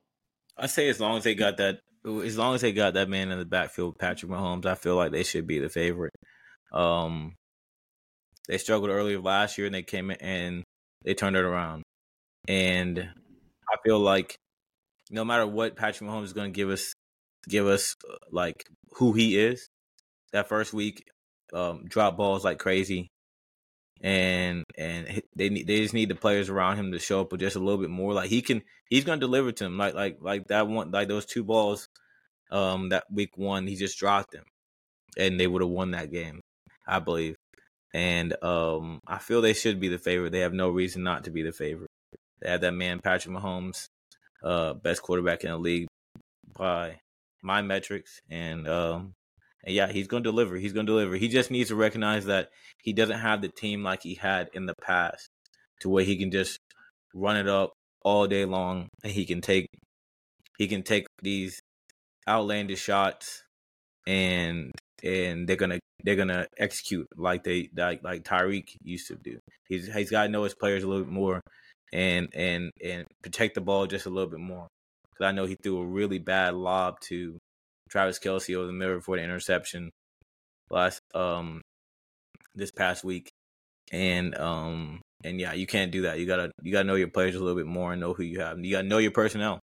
I 0.57 0.67
say 0.67 0.89
as 0.89 1.01
long 1.01 1.17
as 1.19 1.25
they 1.25 1.35
got 1.35 1.57
that, 1.59 1.81
as 2.05 2.39
long 2.39 2.55
as 2.55 2.61
they 2.61 2.73
got 2.73 2.95
that 2.95 3.09
man 3.09 3.31
in 3.31 3.39
the 3.39 3.45
backfield, 3.45 3.99
Patrick 3.99 4.31
Mahomes, 4.31 4.67
I 4.67 4.75
feel 4.75 4.97
like 4.97 5.13
they 5.13 5.25
should 5.25 5.47
be 5.47 5.59
the 5.59 5.69
favorite. 5.69 6.15
Um, 6.73 7.35
they 8.49 8.59
struggled 8.59 8.91
earlier 8.91 9.21
last 9.21 9.59
year, 9.59 9.67
and 9.67 9.75
they 9.75 9.83
came 9.83 10.11
in 10.11 10.17
and 10.21 10.65
they 11.03 11.15
turned 11.15 11.37
it 11.37 11.45
around. 11.45 11.83
And 12.47 12.99
I 13.01 13.77
feel 13.85 13.99
like 13.99 14.37
no 15.15 15.25
matter 15.25 15.47
what 15.47 15.77
Patrick 15.77 16.11
Mahomes 16.11 16.25
is 16.25 16.33
going 16.33 16.53
to 16.53 16.57
give 16.57 16.69
us, 16.69 16.93
give 17.49 17.67
us 17.67 17.95
uh, 18.11 18.17
like 18.31 18.67
who 18.97 19.13
he 19.13 19.39
is. 19.39 19.69
That 20.33 20.49
first 20.49 20.73
week, 20.73 21.05
um, 21.53 21.85
drop 21.87 22.17
balls 22.17 22.45
like 22.45 22.59
crazy, 22.59 23.09
and 24.01 24.65
and 24.77 25.23
they 25.37 25.49
need 25.49 25.69
they 25.69 25.81
just 25.81 25.95
need 25.95 26.09
the 26.09 26.17
players 26.17 26.51
around 26.51 26.77
him 26.77 26.91
to 26.91 26.99
show 26.99 27.21
up 27.21 27.31
with 27.31 27.41
just 27.41 27.55
a 27.55 27.61
little 27.61 27.81
bit 27.81 27.91
more. 27.91 28.13
Like 28.13 28.29
he 28.29 28.43
can, 28.43 28.63
he's 28.91 29.05
going 29.05 29.21
to 29.21 29.27
deliver 29.27 29.53
to 29.53 29.65
him. 29.65 29.79
Like 29.79 29.95
like 29.95 30.19
like 30.21 30.49
that 30.49 30.67
one, 30.67 30.91
like 30.91 31.07
those 31.07 31.25
two 31.25 31.45
balls, 31.45 31.89
um, 32.51 32.89
that 32.89 33.05
week 33.13 33.37
one, 33.37 33.69
he 33.69 33.77
just 33.77 33.97
dropped 33.97 34.33
them, 34.33 34.45
and 35.17 35.39
they 35.39 35.47
would 35.47 35.63
have 35.63 35.71
won 35.71 35.93
that 35.93 36.11
game, 36.11 36.41
I 36.87 36.99
believe. 36.99 37.37
And 37.95 38.35
um, 38.43 38.99
I 39.07 39.19
feel 39.19 39.41
they 39.41 39.55
should 39.55 39.79
be 39.79 39.89
the 39.89 39.99
favorite. 39.99 40.33
They 40.33 40.41
have 40.41 40.53
no 40.53 40.69
reason 40.71 41.05
not 41.05 41.25
to 41.25 41.31
be 41.31 41.43
the 41.43 41.53
favorite. 41.53 41.91
They 42.43 42.51
have 42.51 42.63
that 42.63 42.75
man 42.75 42.99
Patrick 42.99 43.37
Mahomes, 43.37 43.87
uh, 44.45 44.75
best 44.75 45.03
quarterback 45.03 45.43
in 45.43 45.51
the 45.51 45.59
league 45.59 45.89
by 46.57 47.01
my 47.43 47.63
metrics, 47.63 48.21
and 48.31 48.69
um, 48.69 49.15
and 49.65 49.75
yeah, 49.75 49.91
he's 49.91 50.07
going 50.07 50.23
to 50.23 50.31
deliver. 50.31 50.57
He's 50.57 50.73
going 50.73 50.87
to 50.87 50.93
deliver. 50.93 51.17
He 51.17 51.29
just 51.29 51.51
needs 51.51 51.71
to 51.71 51.77
recognize 51.77 52.27
that 52.27 52.51
he 52.83 52.93
doesn't 52.93 53.19
have 53.19 53.43
the 53.43 53.49
team 53.49 53.83
like 53.83 54.03
he 54.03 54.15
had 54.15 54.49
in 54.53 54.67
the 54.67 54.75
past, 54.83 55.29
to 55.81 55.89
where 55.89 56.05
he 56.05 56.17
can 56.17 56.31
just 56.31 56.59
run 57.15 57.37
it 57.37 57.49
up 57.49 57.73
all 58.03 58.27
day 58.27 58.45
long, 58.45 58.89
and 59.03 59.13
he 59.13 59.25
can 59.25 59.41
take 59.41 59.67
he 60.59 60.69
can 60.69 60.83
take 60.83 61.07
these 61.23 61.61
outlandish 62.29 62.81
shots, 62.81 63.43
and 64.07 64.71
and 65.03 65.49
they're 65.49 65.57
gonna 65.57 65.79
they're 66.03 66.17
gonna 66.17 66.47
execute 66.59 67.07
like 67.17 67.45
they 67.45 67.71
like 67.77 68.03
like 68.05 68.25
Tyreek 68.25 68.77
used 68.83 69.09
to 69.09 69.17
do. 69.17 69.39
He's 69.69 69.93
he's 69.93 70.11
got 70.11 70.25
to 70.25 70.29
know 70.29 70.45
his 70.45 70.55
players 70.55 70.83
a 70.83 70.89
little 70.89 71.05
bit 71.05 71.13
more, 71.13 71.41
and 71.95 72.29
and 72.35 72.73
and 72.85 73.07
protect 73.23 73.55
the 73.55 73.61
ball 73.61 73.87
just 73.87 74.07
a 74.07 74.11
little 74.11 74.29
bit 74.29 74.41
more. 74.41 74.67
Because 75.11 75.29
I 75.29 75.33
know 75.33 75.47
he 75.47 75.55
threw 75.55 75.79
a 75.81 75.87
really 75.87 76.19
bad 76.19 76.55
lob 76.55 77.01
to 77.09 77.39
Travis 77.89 78.19
Kelce 78.19 78.55
over 78.57 78.67
the 78.67 78.73
middle 78.73 79.01
for 79.01 79.17
the 79.17 79.23
interception 79.23 79.91
last 80.71 81.01
um 81.15 81.63
this 82.55 82.73
past 82.73 83.05
week, 83.05 83.31
and 83.93 84.37
um 84.37 85.01
and 85.23 85.41
yeah, 85.41 85.53
you 85.53 85.67
can't 85.67 85.93
do 85.93 86.03
that. 86.03 86.19
You 86.19 86.27
gotta 86.27 86.51
you 86.63 86.73
gotta 86.73 86.85
know 86.85 86.97
your 86.97 87.09
players 87.09 87.37
a 87.37 87.39
little 87.39 87.57
bit 87.57 87.67
more 87.67 87.93
and 87.93 88.01
know 88.01 88.13
who 88.13 88.25
you 88.25 88.41
have. 88.41 88.59
You 88.59 88.73
gotta 88.73 88.89
know 88.89 88.99
your 88.99 89.13
personnel. 89.13 89.61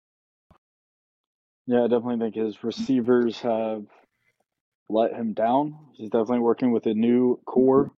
Yeah, 1.66 1.84
I 1.84 1.88
definitely 1.88 2.20
think 2.20 2.36
his 2.36 2.64
receivers 2.64 3.40
have 3.42 3.86
let 4.90 5.14
him 5.14 5.34
down. 5.34 5.78
He's 5.94 6.10
definitely 6.10 6.40
working 6.40 6.72
with 6.72 6.86
a 6.86 6.94
new 6.94 7.40
core, 7.46 7.92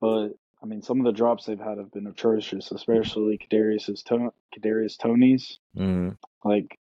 but 0.00 0.30
I 0.62 0.66
mean, 0.66 0.82
some 0.82 0.98
of 1.00 1.06
the 1.06 1.12
drops 1.12 1.46
they've 1.46 1.58
had 1.58 1.78
have 1.78 1.90
been 1.92 2.06
atrocious, 2.06 2.70
especially 2.70 3.38
Kadarius's 3.38 4.02
Kadarius 4.04 4.98
Toney's. 4.98 5.58
Mm-hmm. 5.76 6.10
Like 6.48 6.78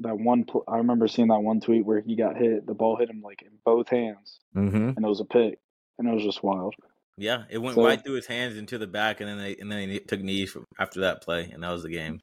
that 0.00 0.18
one, 0.18 0.44
pl- 0.44 0.64
I 0.66 0.78
remember 0.78 1.06
seeing 1.08 1.28
that 1.28 1.40
one 1.40 1.60
tweet 1.60 1.84
where 1.84 2.00
he 2.00 2.16
got 2.16 2.36
hit. 2.36 2.66
The 2.66 2.74
ball 2.74 2.96
hit 2.96 3.10
him 3.10 3.20
like 3.22 3.42
in 3.42 3.50
both 3.64 3.88
hands, 3.88 4.38
Mm-hmm. 4.56 4.76
and 4.96 4.98
it 5.04 5.08
was 5.08 5.20
a 5.20 5.24
pick, 5.24 5.58
and 5.98 6.08
it 6.08 6.14
was 6.14 6.22
just 6.24 6.42
wild. 6.42 6.74
Yeah, 7.16 7.44
it 7.50 7.58
went 7.58 7.74
So- 7.74 7.84
right 7.84 8.02
through 8.02 8.14
his 8.14 8.26
hands 8.26 8.56
into 8.56 8.78
the 8.78 8.86
back, 8.86 9.20
and 9.20 9.28
then 9.28 9.38
they 9.38 9.56
and 9.56 9.70
then 9.70 9.88
they 9.88 9.98
took 9.98 10.20
knees 10.20 10.56
after 10.78 11.00
that 11.00 11.20
play, 11.22 11.50
and 11.52 11.62
that 11.62 11.70
was 11.72 11.82
the 11.82 11.90
game. 11.90 12.20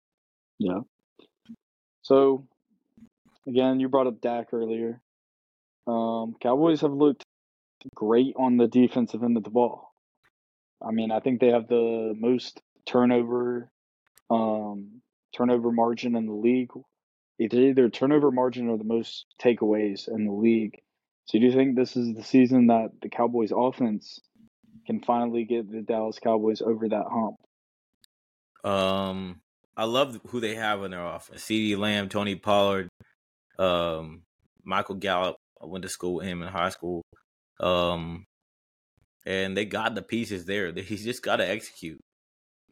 Yeah. 0.58 0.80
So, 2.02 2.48
again, 3.48 3.80
you 3.80 3.90
brought 3.90 4.08
up 4.08 4.22
Dak 4.22 4.54
earlier. 4.54 5.02
Um, 5.88 6.36
Cowboys 6.42 6.82
have 6.82 6.94
looked 6.94 7.24
great 7.94 8.36
on 8.38 8.58
the 8.58 8.68
defensive 8.68 9.24
end 9.24 9.38
of 9.38 9.44
the 9.44 9.50
ball. 9.50 9.92
I 10.82 10.92
mean, 10.92 11.12
I 11.12 11.20
think 11.20 11.40
they 11.40 11.50
have 11.50 11.68
the 11.68 12.14
most 12.18 12.62
turnover, 12.86 13.72
um, 14.30 15.02
turnover 15.36 15.72
margin 15.72 16.16
in 16.16 16.26
the 16.26 16.34
league. 16.34 16.72
Either 17.40 17.58
either 17.58 17.90
turnover 17.90 18.32
margin 18.32 18.70
or 18.70 18.78
the 18.78 18.86
most 18.86 19.26
takeaways 19.42 20.08
in 20.08 20.26
the 20.26 20.32
league. 20.32 20.82
So, 21.26 21.38
do 21.38 21.46
you 21.46 21.52
think 21.52 21.76
this 21.76 21.98
is 21.98 22.16
the 22.16 22.24
season 22.24 22.68
that 22.68 22.92
the 23.02 23.10
Cowboys 23.10 23.52
offense 23.56 24.20
can 24.86 25.02
finally 25.02 25.44
get 25.44 25.70
the 25.70 25.82
Dallas 25.82 26.20
Cowboys 26.20 26.62
over 26.62 26.88
that 26.88 27.06
hump? 27.12 27.36
Um, 28.64 29.42
I 29.76 29.84
love 29.84 30.20
who 30.28 30.40
they 30.40 30.56
have 30.56 30.84
in 30.84 30.92
their 30.92 31.06
offense: 31.06 31.44
CeeDee 31.44 31.78
Lamb, 31.78 32.08
Tony 32.08 32.36
Pollard, 32.36 32.90
um, 33.60 34.22
Michael 34.64 34.96
Gallup. 34.96 35.36
I 35.62 35.66
went 35.66 35.84
to 35.84 35.90
school 35.90 36.16
with 36.16 36.26
him 36.26 36.42
in 36.42 36.48
high 36.48 36.70
school. 36.70 37.04
Um, 37.60 38.26
and 39.26 39.56
they 39.56 39.66
got 39.66 39.96
the 39.96 40.02
pieces 40.02 40.46
there. 40.46 40.72
He's 40.72 41.04
just 41.06 41.24
got 41.24 41.38
to 41.38 41.50
execute. 41.50 42.00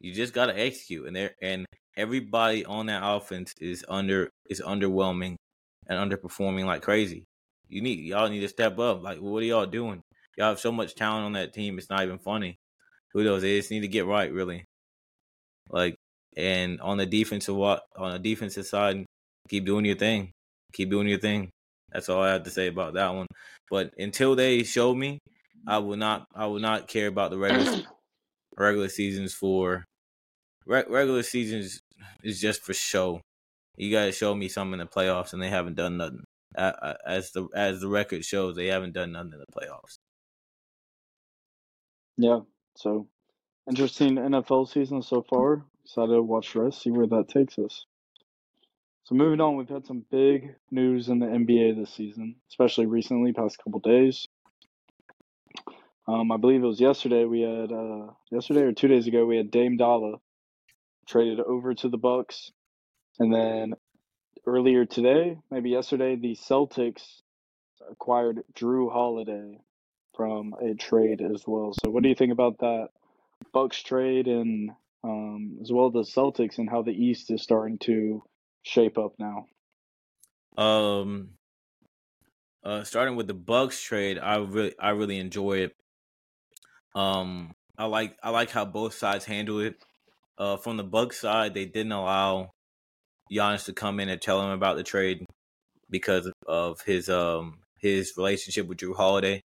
You 0.00 0.12
just 0.12 0.34
got 0.34 0.46
to 0.46 0.58
execute, 0.58 1.06
and 1.06 1.16
there 1.16 1.34
and 1.40 1.66
everybody 1.96 2.64
on 2.64 2.86
that 2.86 3.02
offense 3.04 3.52
is 3.60 3.84
under 3.88 4.30
is 4.50 4.60
underwhelming 4.60 5.36
and 5.86 6.10
underperforming 6.10 6.66
like 6.66 6.82
crazy. 6.82 7.24
You 7.68 7.80
need 7.80 8.00
y'all 8.00 8.28
need 8.28 8.40
to 8.40 8.48
step 8.48 8.78
up. 8.78 9.02
Like, 9.02 9.18
what 9.18 9.42
are 9.42 9.46
y'all 9.46 9.66
doing? 9.66 10.02
Y'all 10.36 10.48
have 10.48 10.60
so 10.60 10.72
much 10.72 10.94
talent 10.94 11.26
on 11.26 11.32
that 11.34 11.54
team. 11.54 11.78
It's 11.78 11.90
not 11.90 12.02
even 12.02 12.18
funny. 12.18 12.56
Who 13.12 13.22
knows? 13.22 13.42
They 13.42 13.56
just 13.56 13.70
need 13.70 13.80
to 13.80 13.88
get 13.88 14.06
right, 14.06 14.32
really. 14.32 14.64
Like, 15.70 15.94
and 16.36 16.80
on 16.80 16.98
the 16.98 17.06
defensive 17.06 17.54
what 17.54 17.82
on 17.96 18.12
the 18.12 18.18
defensive 18.18 18.66
side, 18.66 19.06
keep 19.48 19.64
doing 19.64 19.84
your 19.84 19.96
thing. 19.96 20.32
Keep 20.72 20.90
doing 20.90 21.08
your 21.08 21.20
thing. 21.20 21.50
That's 21.92 22.08
all 22.08 22.22
I 22.22 22.32
have 22.32 22.42
to 22.42 22.50
say 22.50 22.66
about 22.66 22.94
that 22.94 23.14
one. 23.14 23.28
But 23.70 23.94
until 23.96 24.34
they 24.34 24.64
show 24.64 24.94
me, 24.94 25.18
I 25.66 25.78
will 25.78 25.96
not. 25.96 26.26
I 26.34 26.46
will 26.46 26.60
not 26.60 26.88
care 26.88 27.06
about 27.06 27.30
the 27.30 27.38
regular 27.38 27.82
regular 28.56 28.88
seasons 28.88 29.34
for 29.34 29.84
re- 30.66 30.84
regular 30.88 31.22
seasons 31.22 31.80
is 32.22 32.40
just 32.40 32.62
for 32.62 32.74
show. 32.74 33.20
You 33.76 33.90
got 33.90 34.04
to 34.04 34.12
show 34.12 34.34
me 34.34 34.48
something 34.48 34.80
in 34.80 34.86
the 34.86 34.86
playoffs, 34.86 35.32
and 35.32 35.42
they 35.42 35.48
haven't 35.48 35.74
done 35.74 35.96
nothing. 35.96 36.24
As 36.56 37.32
the 37.32 37.48
as 37.54 37.80
the 37.80 37.88
record 37.88 38.24
shows, 38.24 38.56
they 38.56 38.66
haven't 38.66 38.92
done 38.92 39.12
nothing 39.12 39.32
in 39.32 39.40
the 39.40 39.46
playoffs. 39.60 39.98
Yeah. 42.16 42.40
So 42.76 43.08
interesting 43.68 44.16
NFL 44.16 44.68
season 44.68 45.02
so 45.02 45.22
far. 45.22 45.64
Excited 45.84 46.12
to 46.14 46.22
watch 46.22 46.52
the 46.52 46.62
rest, 46.62 46.82
see 46.82 46.90
where 46.90 47.06
that 47.06 47.28
takes 47.28 47.58
us. 47.58 47.84
So 49.04 49.14
moving 49.14 49.40
on, 49.40 49.56
we've 49.56 49.68
had 49.68 49.84
some 49.86 50.04
big 50.10 50.54
news 50.70 51.08
in 51.08 51.18
the 51.18 51.26
NBA 51.26 51.76
this 51.76 51.92
season, 51.92 52.36
especially 52.48 52.86
recently, 52.86 53.32
past 53.34 53.58
couple 53.62 53.80
days. 53.80 54.26
Um, 56.06 56.30
I 56.30 56.36
believe 56.36 56.62
it 56.62 56.66
was 56.66 56.80
yesterday. 56.80 57.24
We 57.24 57.40
had 57.40 57.72
uh, 57.72 58.12
yesterday 58.30 58.62
or 58.62 58.72
two 58.72 58.88
days 58.88 59.06
ago, 59.06 59.24
we 59.24 59.36
had 59.36 59.50
Dame 59.50 59.76
Dolla 59.76 60.16
traded 61.08 61.40
over 61.40 61.74
to 61.74 61.88
the 61.88 61.96
Bucks, 61.96 62.50
and 63.18 63.32
then 63.32 63.74
earlier 64.46 64.84
today, 64.84 65.38
maybe 65.50 65.70
yesterday, 65.70 66.16
the 66.16 66.36
Celtics 66.36 67.02
acquired 67.90 68.42
Jrue 68.54 68.92
Holiday 68.92 69.58
from 70.14 70.54
a 70.60 70.74
trade 70.74 71.20
as 71.22 71.44
well. 71.46 71.72
So, 71.82 71.90
what 71.90 72.02
do 72.02 72.08
you 72.08 72.14
think 72.14 72.32
about 72.32 72.58
that 72.58 72.88
Bucks 73.52 73.82
trade 73.82 74.26
and 74.26 74.70
um, 75.02 75.58
as 75.62 75.70
well 75.72 75.90
the 75.90 76.00
Celtics 76.00 76.58
and 76.58 76.68
how 76.68 76.82
the 76.82 76.92
East 76.92 77.30
is 77.30 77.42
starting 77.42 77.78
to 77.78 78.22
shape 78.62 78.98
up 78.98 79.14
now? 79.18 79.46
Um, 80.56 81.30
uh, 82.62 82.84
starting 82.84 83.16
with 83.16 83.26
the 83.26 83.34
Bucks 83.34 83.80
trade, 83.82 84.18
I 84.18 84.36
really 84.36 84.74
I 84.78 84.90
really 84.90 85.18
enjoy 85.18 85.58
it. 85.58 85.76
Um, 86.94 87.54
I 87.76 87.86
like 87.86 88.16
I 88.22 88.30
like 88.30 88.50
how 88.50 88.64
both 88.64 88.94
sides 88.94 89.24
handle 89.24 89.60
it. 89.60 89.76
Uh, 90.38 90.56
from 90.56 90.76
the 90.76 90.84
Bucks 90.84 91.20
side, 91.20 91.54
they 91.54 91.64
didn't 91.64 91.92
allow 91.92 92.50
Giannis 93.32 93.66
to 93.66 93.72
come 93.72 94.00
in 94.00 94.08
and 94.08 94.20
tell 94.20 94.42
him 94.42 94.50
about 94.50 94.76
the 94.76 94.82
trade 94.82 95.24
because 95.90 96.30
of 96.46 96.80
his 96.82 97.08
um 97.08 97.58
his 97.80 98.14
relationship 98.16 98.66
with 98.66 98.78
Jrue 98.78 98.96
Holiday, 98.96 99.40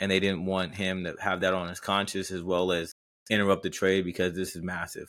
and 0.00 0.10
they 0.10 0.20
didn't 0.20 0.46
want 0.46 0.74
him 0.74 1.04
to 1.04 1.16
have 1.20 1.40
that 1.40 1.54
on 1.54 1.68
his 1.68 1.80
conscience 1.80 2.30
as 2.30 2.42
well 2.42 2.72
as 2.72 2.92
interrupt 3.30 3.62
the 3.62 3.70
trade 3.70 4.04
because 4.04 4.34
this 4.34 4.56
is 4.56 4.62
massive. 4.62 5.06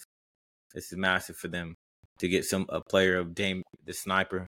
This 0.74 0.92
is 0.92 0.98
massive 0.98 1.36
for 1.36 1.48
them. 1.48 1.76
to 2.20 2.28
get 2.28 2.46
some 2.46 2.66
a 2.70 2.82
player 2.82 3.18
of 3.18 3.34
Dame 3.36 3.64
the 3.86 3.94
sniper, 3.94 4.48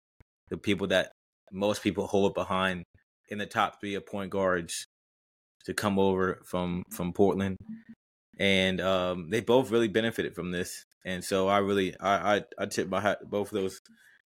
the 0.50 0.58
people 0.58 0.88
that 0.88 1.12
most 1.52 1.82
people 1.82 2.06
hold 2.06 2.34
behind 2.34 2.84
in 3.28 3.38
the 3.38 3.46
top 3.46 3.80
three 3.80 3.94
of 3.94 4.06
point 4.06 4.30
guards 4.30 4.86
to 5.66 5.74
come 5.74 5.98
over 5.98 6.40
from 6.44 6.84
from 6.90 7.12
Portland, 7.12 7.56
and 8.38 8.80
um, 8.80 9.30
they 9.30 9.40
both 9.40 9.70
really 9.70 9.88
benefited 9.88 10.34
from 10.34 10.52
this. 10.52 10.84
And 11.04 11.22
so 11.24 11.48
I 11.48 11.58
really 11.58 11.98
I 12.00 12.36
I, 12.36 12.42
I 12.58 12.66
tip 12.66 12.88
my 12.88 13.00
hat 13.00 13.18
both 13.28 13.52
of 13.52 13.60
those 13.60 13.80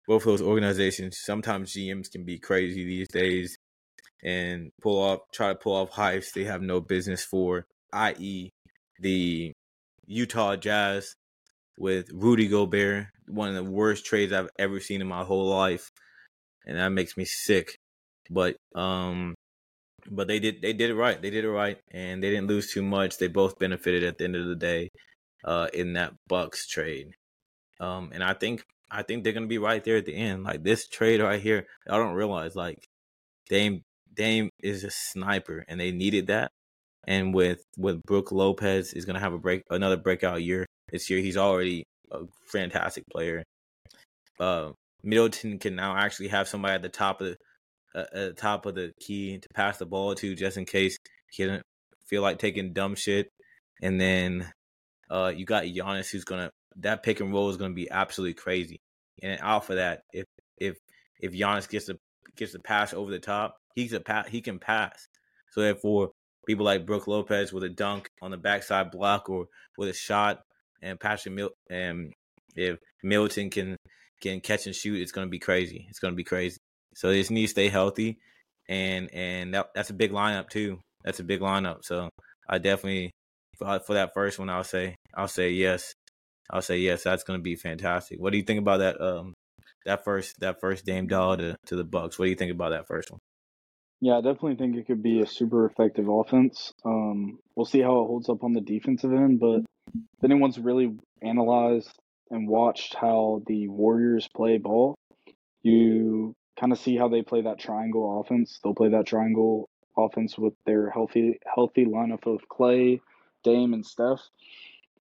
both 0.08 0.24
of 0.24 0.28
those 0.28 0.42
organizations. 0.42 1.20
Sometimes 1.24 1.74
GMs 1.74 2.12
can 2.12 2.24
be 2.24 2.40
crazy 2.40 2.86
these 2.86 3.08
days 3.10 3.58
and 4.24 4.72
pull 4.82 5.02
off 5.02 5.20
try 5.34 5.50
to 5.50 5.56
pull 5.56 5.76
off 5.76 5.92
heists 5.92 6.34
they 6.34 6.46
have 6.46 6.62
no 6.62 6.82
business 6.82 7.24
for, 7.24 7.66
i.e., 7.94 8.50
the 9.00 9.52
Utah 10.06 10.56
Jazz 10.56 11.14
with 11.78 12.10
Rudy 12.12 12.48
Gobert, 12.48 13.08
one 13.28 13.50
of 13.50 13.56
the 13.56 13.64
worst 13.64 14.06
trades 14.06 14.34
I've 14.34 14.50
ever 14.58 14.80
seen 14.80 15.02
in 15.02 15.08
my 15.08 15.24
whole 15.24 15.48
life, 15.48 15.92
and 16.66 16.78
that 16.78 16.90
makes 16.90 17.18
me 17.18 17.26
sick. 17.26 17.78
But 18.30 18.56
um, 18.76 19.36
but 20.10 20.28
they 20.28 20.40
did 20.40 20.62
they 20.62 20.74
did 20.74 20.90
it 20.90 20.96
right. 20.96 21.22
They 21.22 21.30
did 21.30 21.46
it 21.46 21.52
right, 21.52 21.78
and 21.92 22.24
they 22.24 22.30
didn't 22.30 22.48
lose 22.48 22.72
too 22.72 22.84
much. 22.84 23.18
They 23.18 23.28
both 23.28 23.60
benefited 23.60 24.04
at 24.04 24.18
the 24.18 24.26
end 24.26 24.36
of 24.36 24.48
the 24.48 24.56
day, 24.56 24.90
uh, 25.44 25.68
in 25.74 25.94
that 25.94 26.14
Bucks 26.28 26.68
trade. 26.68 27.14
Um, 27.80 28.12
and 28.14 28.24
I 28.24 28.34
think 28.34 28.64
I 28.92 29.04
think 29.04 29.24
they're 29.24 29.34
gonna 29.34 29.48
be 29.48 29.58
right 29.58 29.84
there 29.84 29.98
at 29.98 30.06
the 30.06 30.16
end. 30.16 30.44
Like 30.44 30.64
this 30.64 30.88
trade 30.88 31.22
right 31.22 31.42
here, 31.42 31.68
I 31.90 31.98
don't 31.98 32.16
realize 32.16 32.56
like 32.56 32.86
Dame 33.50 33.82
Dame 34.14 34.50
is 34.62 34.84
a 34.84 34.92
sniper, 34.92 35.66
and 35.68 35.80
they 35.80 35.92
needed 35.92 36.28
that. 36.28 36.52
And 37.08 37.34
with 37.34 37.64
with 37.78 38.04
Brook 38.04 38.32
Lopez 38.32 38.94
is 38.94 39.06
gonna 39.06 39.20
have 39.20 39.34
a 39.34 39.40
break 39.40 39.64
another 39.70 39.98
breakout 39.98 40.44
year 40.44 40.66
this 40.92 41.10
year. 41.10 41.20
He's 41.20 41.38
already 41.38 41.84
a 42.12 42.22
fantastic 42.52 43.04
player. 43.12 43.44
Uh, 44.40 44.72
Middleton 45.04 45.60
can 45.60 45.76
now 45.76 45.96
actually 45.96 46.30
have 46.30 46.48
somebody 46.48 46.74
at 46.76 46.82
the 46.82 46.90
top 46.90 47.22
of 47.22 47.28
the 47.28 47.38
at 47.96 48.12
the 48.14 48.34
top 48.34 48.66
of 48.66 48.76
the 48.76 48.92
key 49.00 49.40
to 49.40 49.48
pass 49.54 49.78
the 49.78 49.86
ball 49.86 50.16
to, 50.16 50.36
just 50.36 50.58
in 50.58 50.66
case 50.66 50.98
he 51.32 51.46
doesn't 51.46 51.64
feel 52.08 52.22
like 52.22 52.40
taking 52.40 52.74
dumb 52.74 52.96
shit. 52.96 53.30
And 53.82 54.00
then 54.00 54.52
uh, 55.10 55.32
you 55.36 55.46
got 55.46 55.66
Giannis, 55.66 56.10
who's 56.12 56.26
gonna 56.26 56.52
that 56.78 57.04
pick 57.04 57.20
and 57.20 57.34
roll 57.34 57.50
is 57.50 57.58
gonna 57.58 57.74
be 57.74 57.90
absolutely 57.90 58.34
crazy. 58.34 58.80
And 59.22 59.40
out 59.42 59.66
for 59.66 59.76
that, 59.76 60.02
if 60.14 60.26
if 60.58 60.78
if 61.20 61.32
Giannis 61.32 61.70
gets 61.70 61.86
the 61.86 61.98
gets 62.36 62.54
the 62.54 62.60
pass 62.60 62.94
over 62.94 63.12
the 63.12 63.20
top, 63.20 63.56
he's 63.76 63.94
a 63.94 64.00
pass. 64.00 64.28
He 64.28 64.42
can 64.42 64.60
pass. 64.60 65.08
So 65.52 65.62
therefore, 65.62 66.12
people 66.46 66.66
like 66.66 66.86
Brook 66.86 67.08
Lopez 67.08 67.54
with 67.54 67.64
a 67.64 67.70
dunk 67.70 68.10
on 68.22 68.32
the 68.32 68.38
backside 68.38 68.92
block 68.92 69.30
or 69.30 69.46
with 69.78 69.90
a 69.90 69.94
shot, 69.94 70.42
and 70.82 71.00
Patrick 71.00 71.34
Mil- 71.34 71.56
and 71.70 72.14
if 72.56 72.78
Milton 73.04 73.50
can 73.50 73.78
can 74.22 74.40
catch 74.40 74.66
and 74.66 74.76
shoot, 74.76 75.02
it's 75.02 75.12
gonna 75.12 75.28
be 75.28 75.40
crazy. 75.40 75.86
It's 75.90 76.00
gonna 76.00 76.16
be 76.16 76.24
crazy. 76.24 76.58
So 76.98 77.10
they 77.10 77.20
just 77.20 77.30
need 77.30 77.44
to 77.44 77.48
stay 77.48 77.70
healthy, 77.70 78.18
and 78.68 79.14
and 79.14 79.54
that, 79.54 79.68
that's 79.76 79.92
a 79.92 79.94
big 79.94 80.12
lineup 80.12 80.50
too. 80.50 80.80
That's 81.04 81.20
a 81.20 81.24
big 81.24 81.42
lineup. 81.42 81.86
So 81.86 82.10
I 82.50 82.58
definitely 82.58 83.12
for, 83.56 83.80
for 83.86 83.94
that 83.94 84.16
first 84.16 84.40
one, 84.40 84.50
I'll 84.50 84.64
say 84.64 84.96
I'll 85.14 85.28
say 85.28 85.52
yes. 85.52 85.94
I'll 86.50 86.64
say 86.64 86.80
yes. 86.80 87.04
That's 87.04 87.24
gonna 87.24 87.38
be 87.38 87.56
fantastic. 87.56 88.20
What 88.20 88.32
do 88.32 88.38
you 88.40 88.44
think 88.44 88.60
about 88.60 88.80
that? 88.80 89.00
Um, 89.00 89.36
that 89.86 90.06
first 90.06 90.40
that 90.40 90.60
first 90.60 90.86
Dame 90.86 91.06
Doll 91.06 91.38
to 91.38 91.56
to 91.68 91.76
the 91.76 91.84
Bucks. 91.84 92.18
What 92.18 92.26
do 92.26 92.32
you 92.32 92.36
think 92.36 92.52
about 92.52 92.72
that 92.72 92.88
first 92.88 93.12
one? 93.12 93.20
Yeah, 94.02 94.18
I 94.18 94.22
definitely 94.22 94.56
think 94.56 94.76
it 94.76 94.88
could 94.88 95.04
be 95.04 95.22
a 95.22 95.28
super 95.28 95.68
effective 95.68 96.10
offense. 96.10 96.72
Um, 96.84 97.38
we'll 97.56 97.66
see 97.68 97.82
how 97.82 98.02
it 98.02 98.08
holds 98.08 98.28
up 98.28 98.44
on 98.44 98.54
the 98.54 98.62
defensive 98.62 99.14
end, 99.14 99.40
but 99.40 99.62
if 99.94 100.24
anyone's 100.24 100.58
really 100.58 100.98
analyzed 101.22 101.92
and 102.32 102.48
watched 102.48 102.96
how 102.96 103.44
the 103.46 103.68
Warriors 103.68 104.28
play 104.36 104.58
ball, 104.58 104.96
you 105.62 106.34
kind 106.60 106.72
of 106.72 106.80
see 106.80 106.98
how 106.98 107.08
they 107.08 107.22
play 107.22 107.42
that 107.42 107.60
triangle 107.60 108.22
offense. 108.22 108.60
They'll 108.64 108.76
play 108.76 108.90
that 108.90 109.06
triangle 109.06 109.70
offense 109.98 110.38
with 110.38 110.54
their 110.66 110.90
healthy 110.90 111.40
healthy 111.54 111.86
lineup 111.86 112.26
of 112.26 112.48
Clay, 112.50 113.02
Dame, 113.44 113.74
and 113.74 113.86
Steph. 113.86 114.22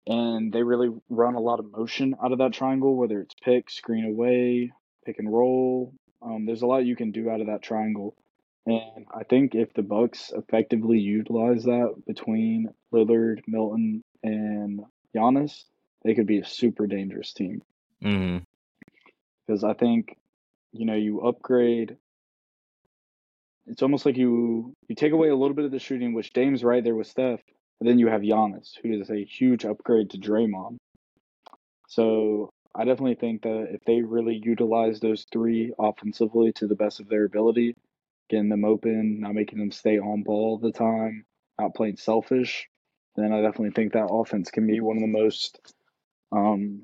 And 0.06 0.52
they 0.52 0.62
really 0.62 0.90
run 1.08 1.34
a 1.34 1.40
lot 1.40 1.58
of 1.58 1.72
motion 1.72 2.14
out 2.22 2.32
of 2.32 2.38
that 2.38 2.52
triangle, 2.52 2.96
whether 2.96 3.20
it's 3.20 3.34
pick, 3.42 3.70
screen 3.70 4.04
away, 4.04 4.72
pick 5.04 5.18
and 5.18 5.32
roll. 5.32 5.92
Um, 6.22 6.46
there's 6.46 6.62
a 6.62 6.66
lot 6.66 6.84
you 6.84 6.96
can 6.96 7.10
do 7.10 7.28
out 7.28 7.40
of 7.40 7.48
that 7.48 7.62
triangle. 7.62 8.14
And 8.66 9.06
I 9.12 9.24
think 9.24 9.54
if 9.54 9.72
the 9.74 9.82
Bucks 9.82 10.32
effectively 10.34 10.98
utilize 10.98 11.64
that 11.64 11.94
between 12.06 12.68
Lillard, 12.92 13.42
Milton, 13.46 14.02
and 14.22 14.80
Giannis, 15.14 15.64
they 16.04 16.14
could 16.14 16.26
be 16.26 16.38
a 16.38 16.46
super 16.46 16.86
dangerous 16.86 17.32
team. 17.32 17.62
Mm-hmm. 18.02 18.44
Because 19.46 19.62
I 19.62 19.74
think, 19.74 20.16
you 20.78 20.86
know, 20.86 20.94
you 20.94 21.20
upgrade. 21.20 21.96
It's 23.66 23.82
almost 23.82 24.06
like 24.06 24.16
you 24.16 24.74
you 24.88 24.94
take 24.94 25.12
away 25.12 25.28
a 25.28 25.36
little 25.36 25.54
bit 25.54 25.64
of 25.64 25.70
the 25.70 25.78
shooting, 25.78 26.14
which 26.14 26.32
Dame's 26.32 26.64
right 26.64 26.84
there 26.84 26.94
with 26.94 27.08
Steph, 27.08 27.40
but 27.78 27.86
then 27.86 27.98
you 27.98 28.08
have 28.08 28.22
Giannis, 28.22 28.72
who 28.82 29.00
is 29.00 29.10
a 29.10 29.24
huge 29.24 29.64
upgrade 29.64 30.10
to 30.10 30.18
Draymond. 30.18 30.76
So 31.88 32.50
I 32.74 32.84
definitely 32.84 33.14
think 33.14 33.42
that 33.42 33.68
if 33.70 33.84
they 33.84 34.02
really 34.02 34.40
utilize 34.42 35.00
those 35.00 35.26
three 35.32 35.72
offensively 35.78 36.52
to 36.52 36.66
the 36.66 36.74
best 36.74 37.00
of 37.00 37.08
their 37.08 37.24
ability, 37.24 37.74
getting 38.28 38.48
them 38.48 38.64
open, 38.64 39.20
not 39.20 39.34
making 39.34 39.58
them 39.58 39.72
stay 39.72 39.98
on 39.98 40.22
ball 40.22 40.50
all 40.50 40.58
the 40.58 40.72
time, 40.72 41.24
not 41.58 41.74
playing 41.74 41.96
selfish, 41.96 42.68
then 43.16 43.32
I 43.32 43.40
definitely 43.40 43.70
think 43.70 43.92
that 43.92 44.10
offense 44.10 44.50
can 44.50 44.66
be 44.66 44.80
one 44.80 44.96
of 44.96 45.00
the 45.00 45.06
most 45.06 45.58
um, 46.32 46.82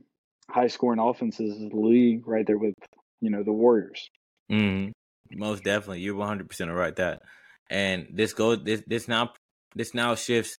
high 0.48 0.68
scoring 0.68 1.00
offenses 1.00 1.56
in 1.56 1.68
the 1.68 1.76
league, 1.76 2.26
right 2.26 2.46
there 2.46 2.58
with 2.58 2.74
you 3.22 3.30
know 3.30 3.42
the 3.42 3.52
Warriors. 3.52 4.10
Mm, 4.50 4.92
most 5.30 5.64
definitely, 5.64 6.00
you're 6.00 6.14
100 6.14 6.48
percent 6.48 6.70
right 6.70 6.94
that. 6.96 7.22
And 7.70 8.08
this 8.12 8.34
goes 8.34 8.62
this 8.64 8.82
this 8.86 9.08
now 9.08 9.32
this 9.74 9.94
now 9.94 10.14
shifts 10.14 10.58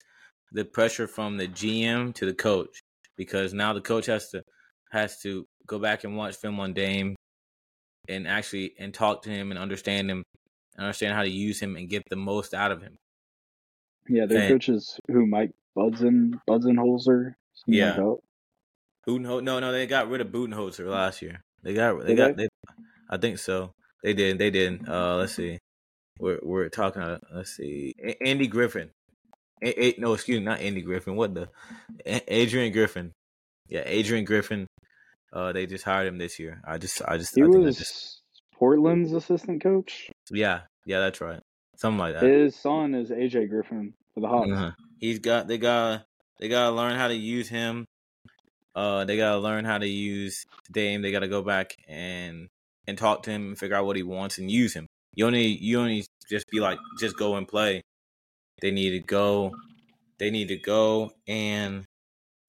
the 0.51 0.65
pressure 0.65 1.07
from 1.07 1.37
the 1.37 1.47
GM 1.47 2.15
to 2.15 2.25
the 2.25 2.33
coach 2.33 2.79
because 3.17 3.53
now 3.53 3.73
the 3.73 3.81
coach 3.81 4.07
has 4.07 4.29
to 4.29 4.41
has 4.91 5.19
to 5.21 5.45
go 5.67 5.77
back 5.77 6.03
and 6.03 6.15
watch 6.15 6.35
film 6.35 6.59
on 6.59 6.73
Dame 6.73 7.15
and 8.09 8.27
actually 8.27 8.73
and 8.79 8.93
talk 8.93 9.23
to 9.23 9.29
him 9.29 9.51
and 9.51 9.59
understand 9.59 10.09
him 10.09 10.23
understand 10.77 11.13
how 11.13 11.21
to 11.21 11.29
use 11.29 11.59
him 11.59 11.75
and 11.75 11.89
get 11.89 12.03
the 12.09 12.15
most 12.15 12.53
out 12.53 12.71
of 12.71 12.81
him. 12.81 12.97
Yeah, 14.07 14.25
their 14.25 14.41
and, 14.41 14.53
coaches 14.53 14.97
who 15.07 15.25
Mike 15.27 15.51
Budzen 15.77 16.39
Budenholzer. 16.49 17.35
Yeah. 17.67 17.95
Like 17.97 18.19
Budenholzer. 19.07 19.43
No, 19.43 19.59
no, 19.59 19.71
they 19.71 19.85
got 19.85 20.09
rid 20.09 20.21
of 20.21 20.27
Budenholzer 20.27 20.89
last 20.89 21.21
year. 21.21 21.41
They 21.63 21.73
got 21.73 22.05
they 22.05 22.15
got 22.15 22.35
they? 22.35 22.47
I 23.09 23.17
think 23.17 23.39
so. 23.39 23.71
They 24.03 24.13
did. 24.13 24.37
They 24.37 24.51
did. 24.51 24.87
Uh, 24.87 25.15
let's 25.15 25.33
see. 25.33 25.59
We're 26.19 26.39
we're 26.43 26.69
talking. 26.69 27.01
Uh, 27.01 27.19
let's 27.33 27.55
see. 27.55 27.93
Andy 28.23 28.47
Griffin. 28.47 28.91
A- 29.63 29.85
a- 29.85 29.95
no, 29.97 30.13
excuse 30.13 30.39
me, 30.39 30.45
not 30.45 30.59
Andy 30.59 30.81
Griffin. 30.81 31.15
What 31.15 31.33
the? 31.33 31.49
A- 32.05 32.33
Adrian 32.33 32.73
Griffin. 32.73 33.13
Yeah, 33.69 33.83
Adrian 33.85 34.25
Griffin. 34.25 34.67
Uh, 35.31 35.53
they 35.53 35.65
just 35.65 35.85
hired 35.85 36.07
him 36.07 36.17
this 36.17 36.37
year. 36.37 36.61
I 36.67 36.77
just, 36.77 37.01
I 37.07 37.17
just. 37.17 37.33
He 37.35 37.41
I 37.41 37.45
was 37.45 37.77
just... 37.77 38.21
Portland's 38.53 39.13
assistant 39.13 39.63
coach. 39.63 40.11
Yeah, 40.29 40.61
yeah, 40.85 40.99
that's 40.99 41.21
right. 41.21 41.39
Something 41.77 41.99
like 41.99 42.13
that. 42.13 42.23
His 42.23 42.55
son 42.55 42.93
is 42.93 43.09
AJ 43.09 43.49
Griffin 43.49 43.93
for 44.13 44.19
the 44.19 44.27
Hawks. 44.27 44.51
Uh-huh. 44.51 44.71
He's 44.99 45.19
got. 45.19 45.47
They 45.47 45.57
got. 45.57 46.03
They 46.39 46.49
gotta 46.49 46.75
learn 46.75 46.97
how 46.97 47.07
to 47.07 47.15
use 47.15 47.47
him. 47.47 47.85
Uh, 48.75 49.05
they 49.05 49.17
gotta 49.17 49.37
learn 49.37 49.65
how 49.65 49.77
to 49.77 49.87
use 49.87 50.45
Dame. 50.71 51.01
They 51.01 51.11
gotta 51.11 51.27
go 51.27 51.41
back 51.41 51.75
and 51.87 52.47
and 52.87 52.97
talk 52.97 53.23
to 53.23 53.31
him 53.31 53.49
and 53.49 53.57
figure 53.57 53.75
out 53.75 53.85
what 53.85 53.95
he 53.95 54.03
wants 54.03 54.37
and 54.37 54.49
use 54.49 54.73
him. 54.73 54.87
You 55.15 55.27
only 55.27 55.45
you 55.45 55.79
only 55.79 56.05
just 56.29 56.49
be 56.49 56.59
like 56.59 56.79
just 56.99 57.17
go 57.17 57.35
and 57.35 57.47
play. 57.47 57.81
They 58.61 58.71
need 58.71 58.91
to 58.91 58.99
go. 58.99 59.51
They 60.19 60.31
need 60.31 60.47
to 60.49 60.57
go 60.57 61.11
and 61.27 61.85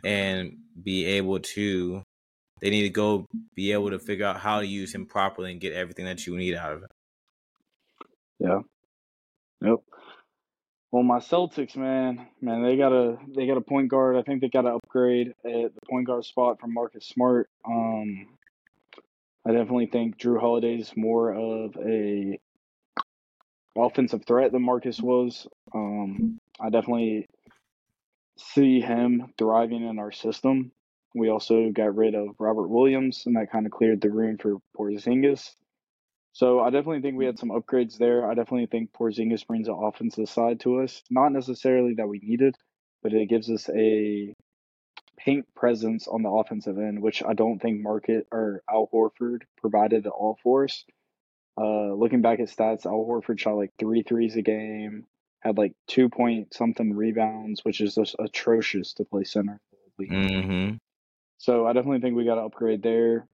and 0.04 0.58
be 0.82 1.04
able 1.06 1.40
to. 1.40 2.02
They 2.60 2.70
need 2.70 2.82
to 2.82 2.90
go 2.90 3.26
be 3.54 3.72
able 3.72 3.90
to 3.90 3.98
figure 3.98 4.26
out 4.26 4.40
how 4.40 4.60
to 4.60 4.66
use 4.66 4.94
him 4.94 5.06
properly 5.06 5.52
and 5.52 5.60
get 5.60 5.74
everything 5.74 6.06
that 6.06 6.26
you 6.26 6.36
need 6.36 6.54
out 6.54 6.72
of 6.72 6.82
it. 6.84 6.90
Yeah. 8.38 8.60
Yep. 9.62 9.78
Well, 10.94 11.02
my 11.02 11.18
Celtics, 11.18 11.76
man, 11.76 12.24
man, 12.40 12.62
they 12.62 12.76
got 12.76 12.92
a 12.92 13.16
they 13.34 13.48
got 13.48 13.56
a 13.56 13.60
point 13.60 13.88
guard. 13.88 14.14
I 14.16 14.22
think 14.22 14.40
they 14.40 14.48
got 14.48 14.62
to 14.62 14.76
upgrade 14.76 15.30
at 15.44 15.74
the 15.74 15.80
point 15.90 16.06
guard 16.06 16.24
spot 16.24 16.60
from 16.60 16.72
Marcus 16.72 17.08
Smart. 17.08 17.50
Um, 17.66 18.28
I 19.44 19.50
definitely 19.50 19.86
think 19.86 20.18
Jrue 20.18 20.38
Holiday 20.38 20.76
is 20.76 20.92
more 20.96 21.34
of 21.34 21.76
a 21.84 22.38
offensive 23.76 24.24
threat 24.24 24.52
than 24.52 24.62
Marcus 24.62 25.00
was. 25.00 25.48
Um, 25.74 26.38
I 26.60 26.70
definitely 26.70 27.26
see 28.38 28.80
him 28.80 29.32
thriving 29.36 29.88
in 29.88 29.98
our 29.98 30.12
system. 30.12 30.70
We 31.12 31.28
also 31.28 31.70
got 31.72 31.96
rid 31.96 32.14
of 32.14 32.36
Robert 32.38 32.68
Williams, 32.68 33.24
and 33.26 33.34
that 33.34 33.50
kind 33.50 33.66
of 33.66 33.72
cleared 33.72 34.00
the 34.00 34.10
room 34.10 34.38
for 34.38 34.58
Porzingis. 34.78 35.56
So 36.34 36.58
I 36.58 36.70
definitely 36.70 37.00
think 37.00 37.16
we 37.16 37.26
had 37.26 37.38
some 37.38 37.50
upgrades 37.50 37.96
there. 37.96 38.28
I 38.28 38.34
definitely 38.34 38.66
think 38.66 38.92
Porzingis 38.92 39.46
brings 39.46 39.68
an 39.68 39.78
offensive 39.80 40.28
side 40.28 40.58
to 40.60 40.80
us. 40.80 41.00
Not 41.08 41.30
necessarily 41.30 41.94
that 41.94 42.08
we 42.08 42.18
needed, 42.18 42.56
but 43.04 43.12
it 43.12 43.28
gives 43.28 43.48
us 43.48 43.70
a 43.72 44.34
paint 45.16 45.46
presence 45.54 46.08
on 46.08 46.22
the 46.22 46.28
offensive 46.28 46.76
end, 46.76 47.00
which 47.00 47.22
I 47.22 47.34
don't 47.34 47.60
think 47.60 47.80
Market 47.80 48.26
or 48.32 48.62
Al 48.68 48.90
Horford 48.92 49.42
provided 49.60 50.06
at 50.06 50.12
all 50.12 50.36
for 50.42 50.64
us. 50.64 50.84
Uh, 51.56 51.94
looking 51.94 52.20
back 52.20 52.40
at 52.40 52.48
stats, 52.48 52.84
Al 52.84 53.06
Horford 53.08 53.38
shot 53.38 53.54
like 53.54 53.70
three 53.78 54.02
threes 54.02 54.34
a 54.34 54.42
game, 54.42 55.06
had 55.38 55.56
like 55.56 55.74
two 55.86 56.08
point 56.08 56.52
something 56.52 56.96
rebounds, 56.96 57.64
which 57.64 57.80
is 57.80 57.94
just 57.94 58.16
atrocious 58.18 58.94
to 58.94 59.04
play 59.04 59.22
center. 59.22 59.60
Mm-hmm. 60.00 60.78
So 61.38 61.64
I 61.64 61.74
definitely 61.74 62.00
think 62.00 62.16
we 62.16 62.24
got 62.24 62.34
to 62.34 62.40
upgrade 62.40 62.82
there. 62.82 63.28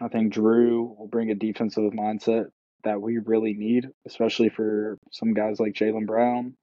I 0.00 0.08
think 0.08 0.34
Jrue 0.34 0.96
will 0.96 1.08
bring 1.08 1.30
a 1.30 1.34
defensive 1.34 1.92
mindset 1.92 2.46
that 2.84 3.00
we 3.00 3.18
really 3.18 3.54
need, 3.54 3.88
especially 4.06 4.48
for 4.50 4.98
some 5.10 5.34
guys 5.34 5.58
like 5.58 5.72
Jaylen 5.72 6.06
Brown, 6.06 6.54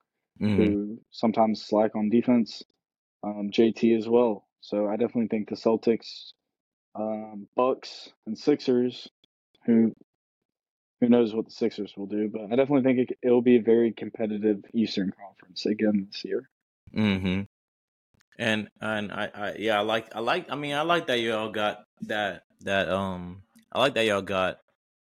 Mm-hmm. 0.41 0.63
who 0.63 0.99
sometimes 1.11 1.63
slack 1.63 1.95
on 1.95 2.09
defense. 2.09 2.63
Um, 3.23 3.51
JT 3.51 3.95
as 3.97 4.09
well. 4.09 4.47
So 4.61 4.88
I 4.88 4.97
definitely 4.97 5.27
think 5.27 5.47
the 5.47 5.55
Celtics, 5.55 6.31
um, 6.95 7.47
Bucks, 7.55 8.09
and 8.25 8.38
Sixers, 8.38 9.07
who 9.65 9.93
who 10.99 11.09
knows 11.09 11.34
what 11.34 11.45
the 11.45 11.51
Sixers 11.51 11.93
will 11.95 12.07
do, 12.07 12.29
but 12.34 12.43
I 12.51 12.55
definitely 12.55 12.81
think 12.84 13.09
it, 13.11 13.17
it'll 13.21 13.41
be 13.41 13.57
a 13.57 13.61
very 13.61 13.91
competitive 13.91 14.63
Eastern 14.73 15.11
Conference 15.11 15.65
again 15.65 16.07
this 16.11 16.25
year. 16.25 16.49
Mm-hmm. 16.95 17.41
And 18.39 18.67
and 18.81 19.11
I, 19.11 19.29
I 19.34 19.55
yeah 19.57 19.79
I 19.79 19.81
like 19.81 20.15
I 20.15 20.19
like 20.19 20.51
I 20.51 20.55
mean 20.55 20.73
I 20.73 20.81
like 20.81 21.07
that 21.07 21.19
y'all 21.19 21.51
got 21.51 21.84
that 22.07 22.43
that 22.61 22.89
um 22.89 23.43
I 23.71 23.79
like 23.79 23.93
that 23.95 24.05
y'all 24.05 24.21
got 24.21 24.57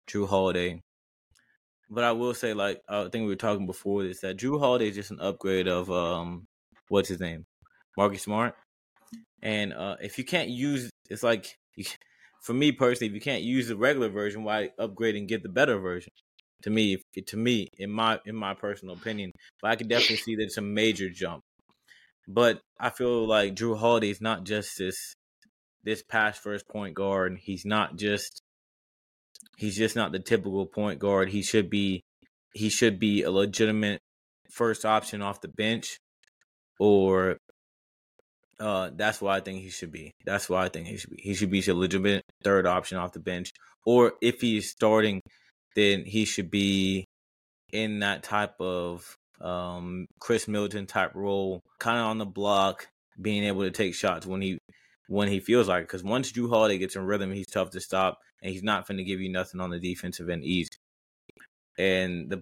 Jrue 0.09 0.27
Holiday. 0.27 0.82
But 1.89 2.03
I 2.03 2.11
will 2.11 2.34
say 2.34 2.53
like 2.53 2.82
I 2.88 3.03
think 3.03 3.23
we 3.23 3.27
were 3.27 3.36
talking 3.36 3.65
before 3.65 4.03
this 4.03 4.21
that 4.21 4.38
Jrue 4.38 4.59
Holiday 4.59 4.89
is 4.89 4.95
just 4.95 5.11
an 5.11 5.19
upgrade 5.19 5.67
of 5.67 5.91
um 5.91 6.45
what's 6.88 7.09
his 7.09 7.19
name 7.19 7.45
Marcus 7.97 8.23
Smart. 8.23 8.55
And 9.41 9.73
uh 9.73 9.97
if 10.01 10.17
you 10.17 10.25
can't 10.25 10.49
use 10.49 10.89
it's 11.09 11.23
like 11.23 11.55
for 12.41 12.53
me 12.53 12.71
personally 12.71 13.09
if 13.09 13.13
you 13.13 13.21
can't 13.21 13.43
use 13.43 13.67
the 13.67 13.75
regular 13.75 14.09
version 14.09 14.43
why 14.43 14.69
upgrade 14.80 15.15
and 15.15 15.27
get 15.27 15.43
the 15.43 15.49
better 15.49 15.77
version 15.77 16.11
to 16.63 16.69
me 16.69 16.97
to 17.27 17.38
me 17.38 17.67
in 17.77 17.89
my 17.89 18.19
in 18.25 18.36
my 18.36 18.53
personal 18.53 18.95
opinion 18.95 19.32
but 19.61 19.71
I 19.71 19.75
can 19.75 19.88
definitely 19.88 20.17
see 20.17 20.36
that 20.36 20.43
it's 20.43 20.57
a 20.57 20.61
major 20.61 21.09
jump 21.09 21.41
but 22.30 22.61
I 22.80 22.91
feel 22.91 23.25
like 23.27 23.55
Jrue 23.55 23.77
Holiday 23.77 24.11
is 24.11 24.21
not 24.21 24.43
just 24.43 24.77
this 24.77 25.15
this 25.84 26.03
past 26.03 26.41
first 26.43 26.67
point 26.67 26.93
guard. 26.93 27.39
He's 27.41 27.65
not 27.65 27.97
just 27.97 28.43
he's 29.57 29.75
just 29.75 29.95
not 29.95 30.11
the 30.11 30.19
typical 30.19 30.67
point 30.67 30.99
guard. 30.99 31.30
He 31.30 31.41
should 31.41 31.69
be 31.69 32.03
he 32.53 32.69
should 32.69 32.99
be 32.99 33.23
a 33.23 33.32
legitimate 33.32 33.99
first 34.51 34.86
option 34.86 35.21
off 35.21 35.41
the 35.41 35.47
bench 35.47 35.97
or 36.80 37.38
uh 38.59 38.91
that's 38.95 39.21
why 39.21 39.38
I 39.38 39.39
think 39.39 39.63
he 39.63 39.69
should 39.69 39.91
be. 39.91 40.11
That's 40.23 40.49
why 40.49 40.65
I 40.65 40.69
think 40.69 40.88
he 40.88 40.97
should 40.97 41.09
be. 41.09 41.21
He 41.21 41.34
should 41.34 41.51
be 41.51 41.63
a 41.67 41.73
legitimate 41.73 42.23
third 42.43 42.67
option 42.67 42.99
off 42.99 43.13
the 43.13 43.19
bench. 43.19 43.51
Or 43.86 44.13
if 44.21 44.41
he's 44.41 44.69
starting, 44.69 45.21
then 45.75 46.05
he 46.05 46.25
should 46.25 46.51
be 46.51 47.05
in 47.71 47.99
that 47.99 48.21
type 48.21 48.53
of 48.59 49.15
um 49.41 50.05
Khris 50.19 50.47
Middleton 50.47 50.85
type 50.85 51.15
role, 51.15 51.61
kind 51.79 51.99
of 51.99 52.05
on 52.05 52.17
the 52.17 52.25
block, 52.25 52.87
being 53.21 53.43
able 53.43 53.61
to 53.61 53.71
take 53.71 53.93
shots 53.93 54.25
when 54.25 54.41
he 54.41 54.59
when 55.07 55.27
he 55.27 55.39
feels 55.39 55.67
like 55.67 55.81
it. 55.81 55.87
Because 55.87 56.03
once 56.03 56.31
Jrue 56.31 56.49
Holiday 56.49 56.77
gets 56.77 56.95
in 56.95 57.05
rhythm, 57.05 57.31
he's 57.31 57.47
tough 57.47 57.71
to 57.71 57.81
stop, 57.81 58.19
and 58.41 58.51
he's 58.51 58.63
not 58.63 58.87
going 58.87 58.97
to 58.97 59.03
give 59.03 59.21
you 59.21 59.31
nothing 59.31 59.59
on 59.61 59.69
the 59.69 59.79
defensive 59.79 60.29
end 60.29 60.43
easy. 60.43 60.69
And 61.77 62.29
the 62.29 62.41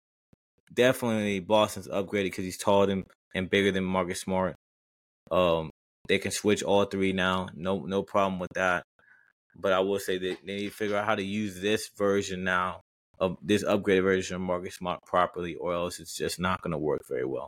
definitely 0.73 1.39
Boston's 1.39 1.87
upgraded 1.87 2.25
because 2.25 2.45
he's 2.45 2.57
taller 2.57 2.87
than 2.87 3.03
and 3.35 3.49
bigger 3.49 3.71
than 3.71 3.83
Marcus 3.83 4.21
Smart. 4.21 4.55
Um, 5.31 5.69
they 6.07 6.17
can 6.17 6.31
switch 6.31 6.63
all 6.63 6.85
three 6.85 7.13
now. 7.13 7.49
No, 7.53 7.79
no 7.85 8.03
problem 8.03 8.39
with 8.39 8.51
that. 8.55 8.83
But 9.55 9.73
I 9.73 9.79
will 9.79 9.99
say 9.99 10.17
that 10.17 10.37
they 10.45 10.55
need 10.55 10.69
to 10.69 10.73
figure 10.73 10.97
out 10.97 11.05
how 11.05 11.15
to 11.15 11.23
use 11.23 11.59
this 11.59 11.89
version 11.97 12.43
now 12.43 12.81
of 13.19 13.37
this 13.41 13.63
upgraded 13.63 14.03
version 14.03 14.35
of 14.35 14.41
Marcus 14.41 14.75
Smart 14.75 15.03
properly, 15.05 15.55
or 15.55 15.73
else 15.73 15.99
it's 15.99 16.15
just 16.15 16.39
not 16.39 16.61
going 16.61 16.71
to 16.71 16.77
work 16.77 17.01
very 17.07 17.25
well. 17.25 17.47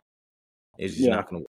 It's 0.77 0.95
just 0.95 1.07
Yeah. 1.07 1.15
not 1.15 1.29
going 1.29 1.43
to. 1.43 1.47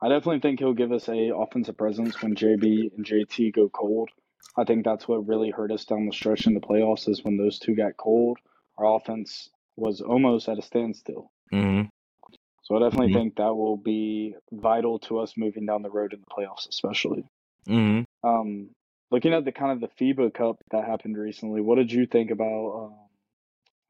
I 0.00 0.08
definitely 0.08 0.40
think 0.40 0.58
he'll 0.60 0.74
give 0.74 0.92
us 0.92 1.08
a 1.08 1.30
offensive 1.34 1.76
presence 1.76 2.20
when 2.22 2.34
JB 2.34 2.92
and 2.96 3.04
JT 3.04 3.52
go 3.54 3.68
cold. 3.68 4.10
I 4.56 4.64
think 4.64 4.84
that's 4.84 5.08
what 5.08 5.26
really 5.26 5.50
hurt 5.50 5.72
us 5.72 5.84
down 5.84 6.06
the 6.06 6.12
stretch 6.12 6.46
in 6.46 6.54
the 6.54 6.60
playoffs 6.60 7.08
is 7.08 7.24
when 7.24 7.36
those 7.36 7.58
two 7.58 7.74
got 7.74 7.96
cold. 7.96 8.38
Our 8.78 8.96
offense 8.96 9.48
was 9.76 10.00
almost 10.00 10.48
at 10.48 10.58
a 10.58 10.62
standstill. 10.62 11.30
Mm-hmm. 11.52 11.88
So 12.62 12.76
I 12.76 12.80
definitely 12.80 13.12
Mhm. 13.12 13.14
think 13.14 13.36
that 13.36 13.54
will 13.54 13.76
be 13.76 14.34
vital 14.52 14.98
to 15.00 15.18
us 15.18 15.34
moving 15.36 15.66
down 15.66 15.82
the 15.82 15.90
road 15.90 16.12
in 16.12 16.20
the 16.20 16.26
playoffs, 16.26 16.68
especially. 16.68 17.24
Mm-hmm. 17.68 18.02
Um, 18.28 18.70
looking 19.10 19.32
at 19.32 19.44
the 19.44 19.52
kind 19.52 19.72
of 19.72 19.80
the 19.80 19.88
FIBA 20.04 20.34
Cup 20.34 20.56
that 20.72 20.84
happened 20.84 21.16
recently, 21.16 21.60
what 21.60 21.76
did 21.76 21.92
you 21.92 22.06
think 22.06 22.30
about? 22.30 22.84
Um, 22.86 23.05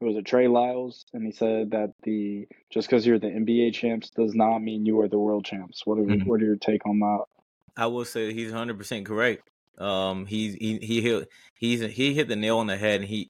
who 0.01 0.07
was 0.07 0.17
it 0.17 0.25
Trey 0.27 0.49
Lyles? 0.49 1.05
And 1.13 1.25
he 1.25 1.33
said 1.33 1.71
that 1.71 1.93
the 2.03 2.47
just 2.71 2.89
because 2.89 3.07
you're 3.07 3.19
the 3.19 3.29
NBA 3.29 3.73
champs 3.75 4.11
does 4.11 4.35
not 4.35 4.59
mean 4.59 4.85
you 4.87 5.01
are 5.01 5.09
the 5.09 5.19
world 5.19 5.45
champs. 5.45 5.87
What 5.87 5.99
are 5.99 6.03
Mhm. 6.03 6.27
what 6.27 6.41
are 6.41 6.45
your 6.45 6.57
take 6.57 6.87
on 6.87 6.99
that? 7.01 7.25
I 7.77 7.87
will 7.87 8.05
say 8.05 8.33
he's 8.33 8.51
100 8.51 8.79
percent 8.79 9.07
correct. 9.07 9.49
Um, 9.79 10.27
he's 10.27 10.55
he 10.55 10.79
he 10.79 11.01
hit 11.03 11.29
he's 11.55 11.81
he 11.81 12.15
hit 12.15 12.29
the 12.29 12.37
nail 12.37 12.59
on 12.59 12.67
the 12.67 12.77
head. 12.77 13.01
And 13.01 13.09
he 13.09 13.29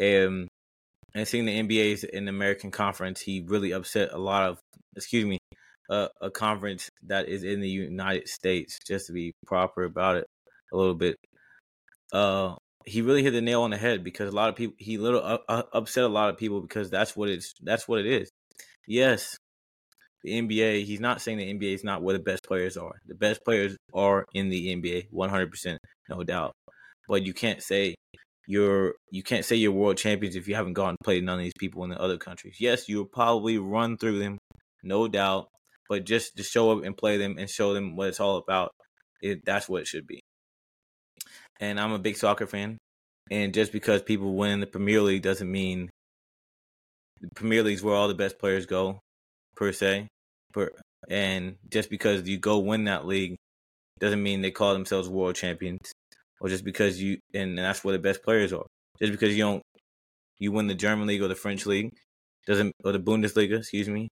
um 0.00 0.48
and 1.14 1.26
seeing 1.26 1.46
the 1.46 1.58
NBA's 1.62 2.04
in 2.04 2.26
the 2.26 2.30
American 2.30 2.70
Conference, 2.70 3.20
he 3.20 3.42
really 3.46 3.72
upset 3.72 4.12
a 4.12 4.18
lot 4.18 4.48
of 4.48 4.58
excuse 4.96 5.24
me, 5.24 5.38
uh, 5.90 6.08
a 6.20 6.30
conference 6.30 6.90
that 7.04 7.28
is 7.28 7.44
in 7.44 7.60
the 7.60 7.68
United 7.68 8.28
States. 8.28 8.78
Just 8.86 9.06
to 9.08 9.12
be 9.12 9.32
proper 9.46 9.84
about 9.84 10.16
it 10.16 10.26
a 10.72 10.76
little 10.76 10.94
bit. 10.94 11.16
Uh, 12.12 12.54
he 12.86 13.02
really 13.02 13.22
hit 13.22 13.32
the 13.32 13.42
nail 13.42 13.62
on 13.62 13.70
the 13.70 13.76
head 13.76 14.04
because 14.04 14.32
a 14.32 14.36
lot 14.36 14.48
of 14.48 14.54
people 14.54 14.76
he 14.78 14.96
little 14.96 15.40
uh, 15.48 15.62
upset 15.72 16.04
a 16.04 16.08
lot 16.08 16.30
of 16.30 16.38
people 16.38 16.60
because 16.60 16.88
that's 16.88 17.16
what 17.16 17.28
it's 17.28 17.54
that's 17.62 17.86
what 17.88 17.98
it 17.98 18.06
is. 18.06 18.30
Yes, 18.86 19.36
the 20.22 20.40
NBA. 20.40 20.84
He's 20.84 21.00
not 21.00 21.20
saying 21.20 21.38
the 21.38 21.52
NBA 21.52 21.74
is 21.74 21.84
not 21.84 22.02
where 22.02 22.16
the 22.16 22.22
best 22.22 22.44
players 22.44 22.76
are. 22.76 22.94
The 23.06 23.16
best 23.16 23.44
players 23.44 23.76
are 23.92 24.24
in 24.34 24.48
the 24.48 24.74
NBA, 24.76 25.08
one 25.10 25.30
hundred 25.30 25.50
percent, 25.50 25.78
no 26.08 26.22
doubt. 26.22 26.52
But 27.08 27.26
you 27.26 27.34
can't 27.34 27.62
say 27.62 27.96
you're 28.46 28.94
you 29.10 29.24
can't 29.24 29.44
say 29.44 29.56
you're 29.56 29.72
world 29.72 29.96
champions 29.96 30.36
if 30.36 30.46
you 30.46 30.54
haven't 30.54 30.74
gone 30.74 30.90
and 30.90 30.98
played 31.02 31.24
none 31.24 31.38
of 31.38 31.44
these 31.44 31.52
people 31.58 31.82
in 31.82 31.90
the 31.90 32.00
other 32.00 32.18
countries. 32.18 32.56
Yes, 32.60 32.88
you'll 32.88 33.04
probably 33.04 33.58
run 33.58 33.96
through 33.96 34.20
them, 34.20 34.38
no 34.84 35.08
doubt. 35.08 35.48
But 35.88 36.04
just 36.04 36.36
to 36.36 36.42
show 36.42 36.70
up 36.72 36.84
and 36.84 36.96
play 36.96 37.16
them 37.16 37.36
and 37.38 37.48
show 37.50 37.74
them 37.74 37.96
what 37.96 38.08
it's 38.08 38.20
all 38.20 38.36
about, 38.36 38.70
it 39.22 39.44
that's 39.44 39.68
what 39.68 39.82
it 39.82 39.86
should 39.88 40.06
be. 40.06 40.20
And 41.60 41.80
I'm 41.80 41.92
a 41.92 41.98
big 41.98 42.16
soccer 42.16 42.46
fan, 42.46 42.76
and 43.30 43.54
just 43.54 43.72
because 43.72 44.02
people 44.02 44.34
win 44.34 44.60
the 44.60 44.66
Premier 44.66 45.00
League 45.00 45.22
doesn't 45.22 45.50
mean 45.50 45.90
the 47.20 47.28
Premier 47.34 47.62
League's 47.62 47.82
where 47.82 47.94
all 47.94 48.08
the 48.08 48.14
best 48.14 48.38
players 48.38 48.66
go, 48.66 49.00
per 49.56 49.72
se. 49.72 50.08
Per, 50.52 50.70
and 51.08 51.56
just 51.70 51.90
because 51.90 52.28
you 52.28 52.38
go 52.38 52.58
win 52.58 52.84
that 52.84 53.06
league 53.06 53.36
doesn't 53.98 54.22
mean 54.22 54.42
they 54.42 54.50
call 54.50 54.72
themselves 54.72 55.08
world 55.08 55.34
champions. 55.34 55.92
Or 56.40 56.48
just 56.48 56.64
because 56.64 57.00
you 57.00 57.18
and 57.32 57.58
that's 57.58 57.82
where 57.82 57.92
the 57.92 57.98
best 57.98 58.22
players 58.22 58.52
are. 58.52 58.66
Just 59.00 59.12
because 59.12 59.36
you 59.36 59.44
don't 59.44 59.62
you 60.38 60.52
win 60.52 60.66
the 60.66 60.74
German 60.74 61.06
league 61.06 61.22
or 61.22 61.28
the 61.28 61.34
French 61.34 61.64
league 61.64 61.90
doesn't 62.46 62.72
or 62.84 62.92
the 62.92 63.00
Bundesliga, 63.00 63.58
excuse 63.58 63.88
me, 63.88 64.08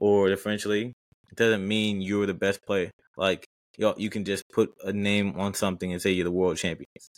or 0.00 0.30
the 0.30 0.36
French 0.36 0.64
league, 0.64 0.92
doesn't 1.36 1.66
mean 1.66 2.00
you're 2.00 2.26
the 2.26 2.34
best 2.34 2.60
player. 2.66 2.90
Like 3.16 3.44
you 3.78 3.86
know, 3.86 3.94
you 3.96 4.10
can 4.10 4.24
just 4.24 4.42
put 4.52 4.74
a 4.84 4.92
name 4.92 5.38
on 5.38 5.54
something 5.54 5.92
and 5.92 6.02
say 6.02 6.10
you're 6.10 6.24
the 6.24 6.30
world 6.32 6.58
champions. 6.58 7.10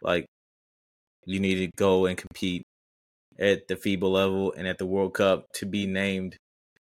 Like 0.00 0.26
you 1.26 1.40
need 1.40 1.56
to 1.56 1.70
go 1.76 2.06
and 2.06 2.16
compete 2.16 2.62
at 3.38 3.66
the 3.66 3.74
FIBA 3.74 4.10
level 4.10 4.54
and 4.56 4.68
at 4.68 4.78
the 4.78 4.86
World 4.86 5.14
Cup 5.14 5.46
to 5.54 5.66
be 5.66 5.86
named 5.86 6.36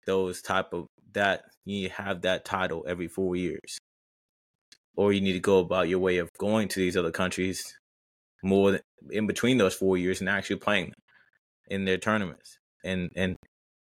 those 0.07 0.43
type 0.43 0.73
of 0.73 0.87
that 1.13 1.45
you 1.65 1.89
have 1.91 2.23
that 2.23 2.45
title 2.45 2.85
every 2.89 3.07
four 3.07 3.37
years. 3.37 3.79
Or 4.97 5.13
you 5.13 5.21
need 5.21 5.33
to 5.35 5.41
go 5.41 5.61
about 5.61 5.89
your 5.89 6.01
way 6.01 6.19
of 6.19 6.29
going 6.39 6.69
to 6.69 6.81
these 6.81 6.97
other 6.97 7.13
countries 7.13 7.77
more 8.43 8.73
than, 8.73 8.81
in 9.11 9.27
between 9.29 9.59
those 9.59 9.75
four 9.75 9.97
years 9.97 10.21
and 10.21 10.29
actually 10.29 10.57
playing 10.57 10.93
in 11.69 11.85
their 11.85 11.99
tournaments. 11.99 12.59
And 12.85 13.11
and 13.15 13.37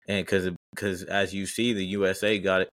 and 0.09 0.27
because 0.27 0.51
because 0.75 1.05
as 1.05 1.33
you 1.33 1.47
see, 1.47 1.73
the 1.73 1.85
USA 1.87 2.39
got 2.41 2.63
it. 2.63 2.69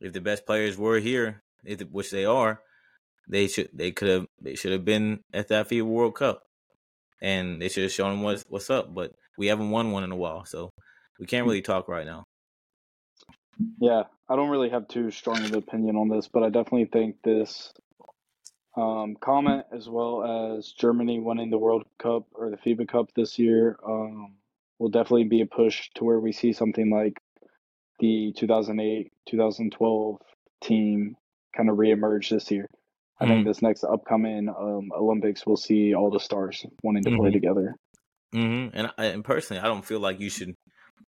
If 0.00 0.12
the 0.12 0.20
best 0.20 0.46
players 0.46 0.76
were 0.76 0.98
here, 0.98 1.42
if, 1.64 1.80
which 1.82 2.10
they 2.10 2.24
are, 2.24 2.60
they 3.28 3.48
should 3.48 3.68
they 3.72 3.92
could 3.92 4.08
have 4.08 4.26
they 4.40 4.54
should 4.54 4.72
have 4.72 4.84
been 4.84 5.20
at 5.32 5.48
that 5.48 5.68
FIBA 5.68 5.84
World 5.84 6.14
Cup, 6.14 6.42
and 7.20 7.60
they 7.60 7.68
should 7.68 7.84
have 7.84 7.92
shown 7.92 8.10
them 8.10 8.22
what's 8.22 8.44
what's 8.48 8.70
up. 8.70 8.92
But 8.94 9.12
we 9.38 9.46
haven't 9.48 9.70
won 9.70 9.92
one 9.92 10.04
in 10.04 10.12
a 10.12 10.16
while, 10.16 10.44
so 10.44 10.70
we 11.18 11.26
can't 11.26 11.46
really 11.46 11.62
talk 11.62 11.88
right 11.88 12.06
now. 12.06 12.24
Yeah, 13.78 14.04
I 14.28 14.36
don't 14.36 14.48
really 14.48 14.70
have 14.70 14.88
too 14.88 15.10
strong 15.10 15.38
of 15.38 15.52
an 15.52 15.58
opinion 15.58 15.96
on 15.96 16.08
this, 16.08 16.28
but 16.28 16.42
I 16.42 16.46
definitely 16.46 16.86
think 16.86 17.16
this 17.22 17.72
um, 18.76 19.16
comment, 19.20 19.66
as 19.76 19.88
well 19.88 20.56
as 20.56 20.72
Germany 20.72 21.20
winning 21.20 21.50
the 21.50 21.58
World 21.58 21.84
Cup 21.98 22.26
or 22.32 22.50
the 22.50 22.56
FIBA 22.56 22.88
Cup 22.88 23.08
this 23.14 23.38
year, 23.38 23.78
um, 23.86 24.36
will 24.78 24.88
definitely 24.88 25.24
be 25.24 25.42
a 25.42 25.46
push 25.46 25.90
to 25.96 26.04
where 26.04 26.20
we 26.20 26.32
see 26.32 26.52
something 26.52 26.90
like 26.90 27.20
the 28.00 28.32
2008 28.36 29.12
2012 29.28 30.16
team 30.62 31.16
kind 31.56 31.70
of 31.70 31.76
reemerge 31.76 32.30
this 32.30 32.50
year. 32.50 32.66
I 33.22 33.26
think 33.26 33.46
this 33.46 33.60
next 33.60 33.84
upcoming 33.84 34.48
um, 34.48 34.90
Olympics, 34.96 35.46
we'll 35.46 35.56
see 35.58 35.94
all 35.94 36.10
the 36.10 36.18
stars 36.20 36.64
wanting 36.82 37.02
to 37.04 37.10
play 37.16 37.28
Mhm. 37.28 37.32
together. 37.34 37.76
Mm-hmm. 38.34 38.76
And 38.76 38.92
and 38.96 39.24
personally, 39.24 39.60
I 39.60 39.66
don't 39.66 39.84
feel 39.84 40.00
like 40.00 40.20
you 40.20 40.30
should 40.30 40.54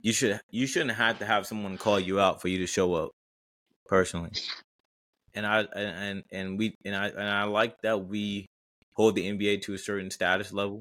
you 0.00 0.12
should 0.12 0.40
you 0.50 0.66
shouldn't 0.66 0.96
have 0.96 1.18
to 1.20 1.26
have 1.26 1.46
someone 1.46 1.78
call 1.78 2.00
you 2.00 2.18
out 2.18 2.40
for 2.40 2.48
you 2.48 2.58
to 2.58 2.66
show 2.66 2.94
up. 2.94 3.10
Personally, 3.86 4.30
and 5.34 5.44
I 5.46 5.60
and 5.62 6.22
and 6.32 6.58
we 6.58 6.74
and 6.84 6.94
I 6.96 7.08
and 7.08 7.28
I 7.28 7.44
like 7.44 7.80
that 7.82 8.06
we 8.06 8.46
hold 8.94 9.14
the 9.16 9.28
NBA 9.28 9.62
to 9.62 9.74
a 9.74 9.78
certain 9.78 10.10
status 10.10 10.52
level 10.52 10.80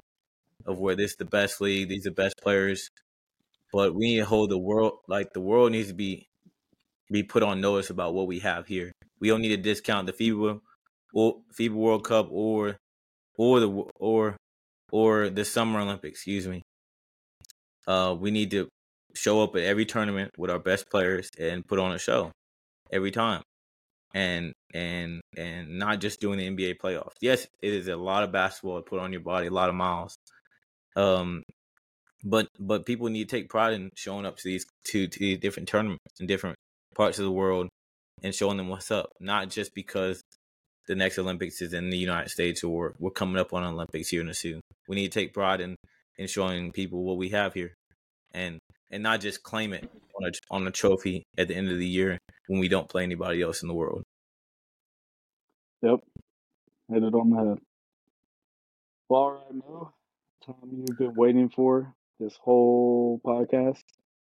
of 0.66 0.78
where 0.80 0.96
this 0.96 1.12
is 1.12 1.18
the 1.18 1.26
best 1.26 1.60
league, 1.62 1.90
these 1.90 2.06
are 2.06 2.12
the 2.12 2.16
best 2.16 2.36
players, 2.42 2.90
but 3.72 3.94
we 3.94 4.14
need 4.14 4.20
to 4.20 4.26
hold 4.26 4.50
the 4.50 4.58
world 4.58 4.94
like 5.08 5.34
the 5.34 5.42
world 5.42 5.72
needs 5.72 5.90
to 5.90 5.94
be 5.94 6.28
be 7.12 7.24
put 7.24 7.44
on 7.44 7.62
notice 7.62 7.90
about 7.90 8.14
what 8.14 8.28
we 8.28 8.40
have 8.40 8.68
here. 8.68 8.92
We 9.20 9.30
don't 9.30 9.42
need 9.42 9.50
to 9.50 9.58
discount 9.58 10.08
the 10.08 10.14
FIBA 10.14 10.60
or 11.14 11.42
FIBA 11.60 11.74
World 11.74 12.04
Cup 12.04 12.28
or 12.32 12.78
or 13.38 13.60
the 13.60 13.70
or 13.96 14.38
or 14.92 15.30
the 15.30 15.46
Summer 15.46 15.80
Olympics. 15.80 16.20
Excuse 16.20 16.48
me. 16.48 16.62
Uh, 17.88 18.16
we 18.20 18.32
need 18.32 18.52
to 18.52 18.68
show 19.16 19.42
up 19.42 19.56
at 19.56 19.64
every 19.64 19.86
tournament 19.86 20.32
with 20.38 20.52
our 20.52 20.60
best 20.60 20.90
players 20.90 21.30
and 21.40 21.66
put 21.68 21.80
on 21.80 21.92
a 21.92 22.00
show 22.00 22.32
every 22.92 23.12
time, 23.12 23.42
and 24.14 24.54
and 24.74 25.22
and 25.36 25.80
not 25.80 26.00
just 26.00 26.22
doing 26.22 26.38
the 26.38 26.50
NBA 26.50 26.76
playoffs. 26.78 27.16
Yes, 27.22 27.48
it 27.62 27.74
is 27.74 27.88
a 27.88 27.96
lot 27.96 28.24
of 28.24 28.32
basketball 28.32 28.78
to 28.78 28.84
put 28.84 29.00
on 29.00 29.12
your 29.12 29.22
body, 29.22 29.48
a 29.48 29.52
lot 29.52 29.70
of 29.70 29.76
miles. 29.76 30.16
Um, 30.96 31.44
but 32.24 32.48
but 32.60 32.86
people 32.86 33.08
need 33.08 33.30
to 33.30 33.36
take 33.36 33.50
pride 33.50 33.74
in 33.74 33.92
showing 33.96 34.26
up 34.26 34.38
to 34.38 34.44
these 34.44 34.66
to, 34.86 35.08
to 35.08 35.20
these 35.20 35.40
different 35.40 35.70
tournaments 35.70 36.04
in 36.20 36.28
different 36.28 36.58
parts 36.96 37.20
of 37.20 37.26
the 37.26 37.32
world 37.32 37.70
and 38.24 38.36
showing 38.36 38.58
them 38.58 38.68
what's 38.68 38.92
up. 38.92 39.10
Not 39.20 39.50
just 39.50 39.74
because 39.74 40.22
the 40.88 40.96
next 40.96 41.20
Olympics 41.20 41.62
is 41.62 41.74
in 41.74 41.90
the 41.90 41.98
United 41.98 42.30
States 42.30 42.64
or 42.64 42.96
we're 43.00 43.12
coming 43.12 43.38
up 43.38 43.54
on 43.54 43.64
Olympics 43.64 44.10
here 44.10 44.22
in 44.22 44.28
the 44.28 44.34
soon. 44.34 44.60
We 44.88 44.96
need 44.96 45.12
to 45.12 45.20
take 45.20 45.34
pride 45.34 45.62
in 45.62 45.76
in 46.18 46.28
showing 46.28 46.72
people 46.72 47.04
what 47.04 47.18
we 47.18 47.30
have 47.30 47.54
here, 47.54 47.74
and 48.34 48.60
and 48.92 49.04
not 49.04 49.22
just 49.22 49.44
claim 49.44 49.74
it 49.74 49.90
on 50.16 50.28
a 50.28 50.32
on 50.52 50.68
a 50.68 50.72
trophy 50.72 51.24
at 51.38 51.48
the 51.48 51.56
end 51.56 51.70
of 51.70 51.78
the 51.78 51.88
year 51.88 52.18
when 52.48 52.60
we 52.60 52.68
don't 52.68 52.90
play 52.90 53.04
anybody 53.04 53.42
else 53.42 53.62
in 53.62 53.68
the 53.68 53.74
world. 53.74 54.04
Yep, 55.82 56.00
hit 56.92 57.04
it 57.04 57.14
on 57.14 57.30
the 57.30 57.38
head. 57.38 57.60
Well, 59.08 59.22
all 59.22 59.32
right, 59.32 59.54
Mo. 59.54 59.94
Time 60.46 60.56
you've 60.72 60.98
been 60.98 61.14
waiting 61.16 61.50
for 61.50 61.94
this 62.20 62.38
whole 62.42 63.22
podcast. 63.26 63.82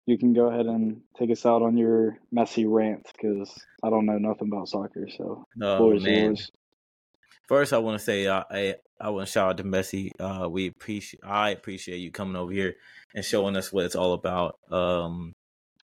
You 0.06 0.18
can 0.18 0.34
go 0.34 0.48
ahead 0.48 0.66
and 0.66 1.02
take 1.18 1.30
us 1.30 1.46
out 1.46 1.62
on 1.62 1.78
your 1.78 2.18
Messi 2.36 2.66
rant 2.68 3.08
because 3.14 3.54
I 3.84 3.90
don't 3.90 4.06
know 4.06 4.18
nothing 4.18 4.50
about 4.52 4.68
soccer. 4.68 5.08
So, 5.16 5.46
Oh 5.62 5.94
man! 6.00 6.26
yours. 6.26 6.52
First, 7.48 7.74
I 7.74 7.80
want 7.80 8.00
to 8.00 8.04
say 8.04 8.28
uh, 8.28 8.44
I 8.50 8.76
I 9.00 9.10
want 9.10 9.28
to 9.28 9.32
shout 9.32 9.50
out 9.50 9.58
to 9.58 9.64
Messi. 9.64 10.12
Uh, 10.20 10.50
we 10.50 10.68
appreciate 10.68 11.22
I 11.24 11.50
appreciate 11.50 11.98
you 11.98 12.12
coming 12.12 12.36
over 12.36 12.52
here 12.52 12.76
and 13.14 13.24
showing 13.24 13.56
us 13.56 13.72
what 13.72 13.86
it's 13.86 13.96
all 13.96 14.14
about. 14.14 14.58
Um, 14.72 15.34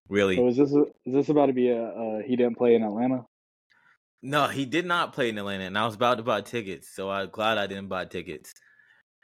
really, 0.09 0.37
So, 0.37 0.49
is 0.49 0.57
this 0.57 0.71
is 0.73 1.15
this 1.15 1.29
about 1.29 1.47
to 1.47 1.53
be 1.53 1.71
a 1.71 1.85
uh, 1.85 2.19
he 2.27 2.37
didn't 2.37 2.57
play 2.57 2.75
in 2.75 2.83
Atlanta? 2.83 3.27
No, 4.23 4.49
he 4.49 4.65
did 4.67 4.87
not 4.87 5.13
play 5.13 5.29
in 5.29 5.39
Atlanta, 5.39 5.65
and 5.65 5.79
I 5.79 5.85
was 5.85 5.95
about 5.95 6.17
to 6.17 6.25
buy 6.25 6.41
tickets, 6.41 6.89
so 6.93 7.11
I'm 7.11 7.31
glad 7.31 7.59
I 7.59 7.67
didn't 7.69 7.89
buy 7.89 8.07
tickets. 8.07 8.55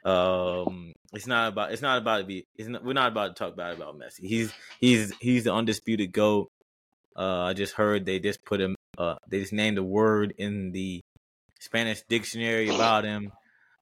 Um, 0.05 0.93
it's 1.13 1.27
not 1.27 1.49
about 1.49 1.71
it's 1.71 1.81
not 1.81 1.97
about 1.97 2.19
to 2.19 2.23
be 2.25 2.45
it's 2.57 2.67
not, 2.67 2.83
we're 2.83 2.93
not 2.93 3.11
about 3.11 3.35
to 3.35 3.43
talk 3.43 3.55
bad 3.55 3.75
about 3.75 3.97
Messi. 3.97 4.21
He's 4.21 4.53
he's 4.79 5.13
he's 5.19 5.43
the 5.45 5.53
undisputed 5.53 6.11
goat. 6.11 6.49
Uh, 7.15 7.43
I 7.43 7.53
just 7.53 7.73
heard 7.73 8.05
they 8.05 8.19
just 8.19 8.43
put 8.43 8.59
him. 8.59 8.75
Uh, 8.97 9.15
they 9.27 9.39
just 9.39 9.53
named 9.53 9.77
a 9.77 9.83
word 9.83 10.33
in 10.37 10.71
the 10.71 11.01
Spanish 11.59 12.01
dictionary 12.09 12.69
about 12.69 13.05
him. 13.05 13.31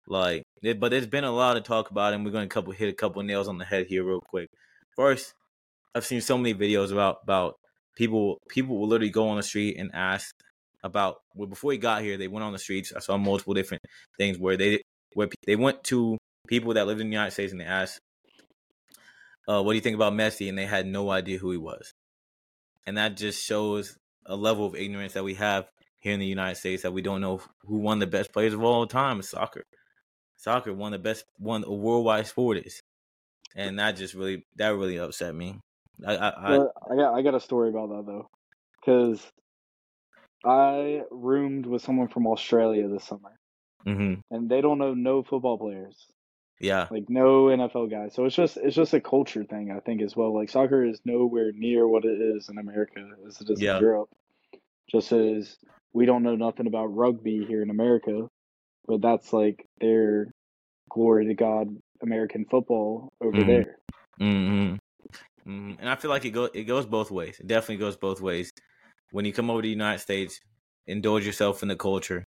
Like, 0.08 0.44
but 0.62 0.90
there's 0.90 1.08
been 1.08 1.24
a 1.24 1.32
lot 1.32 1.58
of 1.58 1.64
talk 1.64 1.90
about 1.90 2.14
him. 2.14 2.24
We're 2.24 2.32
going 2.32 2.48
to 2.48 2.54
couple 2.54 2.74
hit 2.74 2.90
a 2.90 2.94
couple 2.94 3.24
nails 3.24 3.48
on 3.48 3.58
the 3.58 3.66
head 3.66 3.88
here 3.88 4.04
real 4.04 4.20
quick. 4.20 4.50
First, 4.96 5.34
I've 5.96 6.06
seen 6.06 6.22
so 6.22 6.38
many 6.38 6.54
videos 6.54 6.92
about 6.92 7.20
about 7.24 7.56
people 7.96 8.40
people 8.50 8.78
will 8.78 8.88
literally 8.88 9.12
go 9.12 9.30
on 9.30 9.38
the 9.38 9.44
street 9.44 9.78
and 9.78 9.92
ask 9.94 10.34
about 10.84 11.18
well 11.36 11.48
before 11.48 11.72
he 11.72 11.78
got 11.78 12.02
here 12.02 12.18
they 12.18 12.28
went 12.28 12.44
on 12.44 12.54
the 12.54 12.58
streets 12.58 12.92
i 12.96 13.00
saw 13.00 13.18
multiple 13.18 13.54
different 13.54 13.84
things 14.18 14.40
where 14.40 14.58
they 14.58 14.82
where 15.14 15.30
they 15.46 15.56
went 15.56 15.84
to 15.84 16.18
people 16.48 16.74
that 16.74 16.88
lived 16.88 17.02
in 17.02 17.08
the 17.08 17.14
united 17.14 17.32
states 17.32 17.52
and 17.52 17.62
they 17.62 17.66
asked 17.66 18.00
uh, 19.48 19.62
what 19.62 19.74
do 19.74 19.76
you 19.76 19.82
think 19.82 19.96
about 19.96 20.14
messi? 20.14 20.50
and 20.50 20.58
they 20.58 20.66
had 20.66 20.86
no 20.86 21.10
idea 21.10 21.38
who 21.38 21.52
he 21.52 21.58
was. 21.58 21.94
And 22.86 22.98
that 22.98 23.18
just 23.18 23.44
shows 23.44 23.98
a 24.26 24.36
level 24.36 24.66
of 24.66 24.76
ignorance 24.76 25.14
that 25.14 25.24
we 25.24 25.36
have 25.36 25.68
here 26.00 26.14
in 26.14 26.20
the 26.20 26.26
united 26.26 26.56
states 26.56 26.84
that 26.84 26.94
we 26.94 27.02
don't 27.02 27.22
know 27.22 27.42
who 27.64 27.92
of 27.92 28.00
the 28.00 28.08
best 28.08 28.34
players 28.34 28.54
of 28.54 28.64
all 28.64 28.86
time 28.88 29.20
is 29.20 29.30
soccer. 29.30 29.64
Soccer 30.38 30.74
one 30.74 30.94
of 30.94 31.02
the 31.02 31.10
best 31.10 31.26
one 31.38 31.64
a 31.64 31.74
worldwide 31.74 32.28
sport 32.28 32.58
is. 32.58 32.82
And 33.56 33.80
that 33.80 33.98
just 33.98 34.14
really 34.14 34.46
that 34.56 34.70
really 34.70 34.98
upset 34.98 35.36
me. 35.36 35.60
I 36.06 36.16
i, 36.16 36.30
I 36.30 36.56
I 36.92 36.96
got 36.96 37.14
I 37.16 37.22
got 37.22 37.36
a 37.36 37.40
story 37.40 37.70
about 37.70 37.90
that 37.90 38.06
though, 38.06 38.28
because 38.80 39.22
I 40.46 41.02
roomed 41.12 41.66
with 41.66 41.84
someone 41.84 42.08
from 42.08 42.26
Australia 42.26 42.88
this 42.88 43.04
summer, 43.04 43.38
mhm, 43.88 44.22
and 44.32 44.50
they 44.50 44.62
don't 44.62 44.78
know 44.80 44.94
no 44.94 45.24
football 45.24 45.58
players, 45.58 46.08
yeah 46.60 46.88
like 46.90 47.10
no 47.10 47.46
NFL 47.48 47.90
guys. 47.90 48.14
So 48.14 48.26
it's 48.26 48.36
just 48.36 48.58
it's 48.58 48.76
just 48.76 48.94
a 48.94 49.02
culture 49.02 49.44
thing, 49.44 49.72
I 49.72 49.80
think, 49.80 50.02
as 50.02 50.16
well. 50.16 50.34
Like 50.36 50.50
soccer 50.50 50.86
is 50.86 51.00
nowhere 51.06 51.52
near 51.54 51.88
what 51.88 52.06
it 52.06 52.20
is 52.22 52.50
in 52.50 52.58
America 52.58 53.00
as 53.28 53.42
it 53.42 53.50
is 53.50 53.62
Yeah. 53.62 53.78
in 53.78 53.82
Europe. 53.82 54.10
Just 54.92 55.12
as 55.12 55.58
we 55.94 56.06
don't 56.06 56.24
know 56.24 56.36
nothing 56.36 56.68
about 56.68 56.88
rugby 56.88 57.46
here 57.48 57.62
in 57.62 57.70
America, 57.70 58.28
but 58.88 59.02
that's 59.02 59.32
like 59.34 59.66
their 59.80 60.32
glory 60.90 61.28
to 61.28 61.34
God 61.34 61.76
American 62.02 62.46
football 62.46 63.14
over 63.22 63.38
Mhm. 63.38 63.48
there. 63.48 63.78
hmm 64.20 64.76
hmm 65.46 65.72
And 65.80 65.90
I 65.90 65.96
feel 65.96 66.12
like 66.12 66.26
it 66.26 66.32
go 66.32 66.46
it 66.46 66.64
goes 66.64 66.86
both 66.86 67.12
ways. 67.12 67.40
It 67.40 67.48
definitely 67.48 67.78
goes 67.78 67.98
both 67.98 68.22
ways. 68.22 68.52
When 69.12 69.26
you 69.26 69.34
come 69.34 69.50
over 69.50 69.62
to 69.62 69.66
the 69.66 69.70
United 69.72 70.00
States, 70.00 70.40
indulge 70.88 71.26
yourself 71.26 71.62
in 71.64 71.70
the 71.70 71.76
culture 71.76 72.24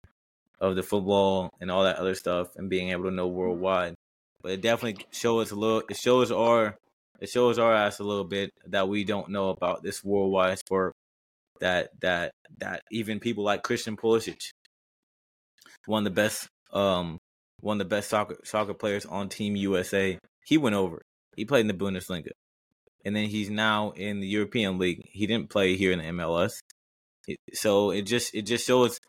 of 0.61 0.75
the 0.75 0.83
football 0.83 1.49
and 1.59 1.69
all 1.69 1.83
that 1.83 1.97
other 1.97 2.15
stuff, 2.15 2.55
and 2.55 2.69
being 2.69 2.91
able 2.91 3.05
to 3.05 3.11
know 3.11 3.27
worldwide. 3.27 3.95
But 4.41 4.53
it 4.53 4.61
definitely 4.61 5.05
shows 5.11 5.51
a 5.51 5.55
little. 5.55 5.83
It 5.89 5.97
shows 5.97 6.31
our 6.31 6.77
it 7.19 7.29
shows 7.29 7.59
our 7.59 7.73
ass 7.73 7.99
a 7.99 8.03
little 8.03 8.23
bit 8.23 8.51
that 8.67 8.87
we 8.87 9.03
don't 9.03 9.29
know 9.29 9.49
about 9.49 9.83
this 9.83 10.03
worldwide 10.03 10.59
sport. 10.59 10.93
That 11.59 11.89
that 11.99 12.31
that 12.59 12.83
even 12.91 13.19
people 13.19 13.43
like 13.43 13.63
Christian 13.63 13.97
Pulisic, 13.97 14.39
one 15.85 16.05
of 16.07 16.13
the 16.13 16.21
best 16.21 16.47
um 16.71 17.17
one 17.59 17.75
of 17.75 17.89
the 17.89 17.95
best 17.95 18.09
soccer 18.09 18.37
soccer 18.45 18.73
players 18.73 19.05
on 19.05 19.27
Team 19.27 19.57
USA, 19.57 20.17
he 20.45 20.57
went 20.57 20.75
over. 20.75 21.01
He 21.35 21.45
played 21.45 21.61
in 21.61 21.67
the 21.67 21.73
Bundesliga 21.73 22.31
and 23.05 23.15
then 23.15 23.27
he's 23.27 23.49
now 23.49 23.91
in 23.91 24.19
the 24.19 24.27
European 24.27 24.77
League. 24.77 25.07
He 25.11 25.27
didn't 25.27 25.49
play 25.49 25.75
here 25.75 25.91
in 25.91 25.99
the 25.99 26.05
MLS, 26.05 26.53
so 27.53 27.91
it 27.91 28.03
just 28.03 28.33
it 28.35 28.43
just 28.43 28.65
shows 28.65 28.99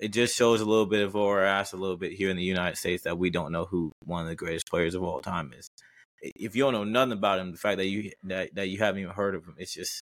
it 0.00 0.08
just 0.08 0.36
shows 0.36 0.60
a 0.60 0.64
little 0.64 0.86
bit 0.86 1.02
of 1.02 1.14
our 1.16 1.44
ass 1.44 1.72
a 1.72 1.76
little 1.76 1.96
bit 1.96 2.12
here 2.12 2.30
in 2.30 2.36
the 2.36 2.42
United 2.42 2.76
States 2.76 3.04
that 3.04 3.18
we 3.18 3.30
don't 3.30 3.52
know 3.52 3.66
who 3.66 3.92
one 4.04 4.22
of 4.22 4.28
the 4.28 4.34
greatest 4.34 4.68
players 4.68 4.94
of 4.94 5.02
all 5.02 5.20
time 5.20 5.52
is. 5.56 5.68
If 6.22 6.56
you 6.56 6.64
don't 6.64 6.72
know 6.72 6.84
nothing 6.84 7.12
about 7.12 7.38
him, 7.38 7.52
the 7.52 7.58
fact 7.58 7.78
that 7.78 7.86
you 7.86 8.10
that, 8.24 8.54
that 8.54 8.68
you 8.68 8.78
haven't 8.78 9.02
even 9.02 9.14
heard 9.14 9.34
of 9.34 9.44
him, 9.44 9.54
it's 9.58 9.74
just 9.74 10.00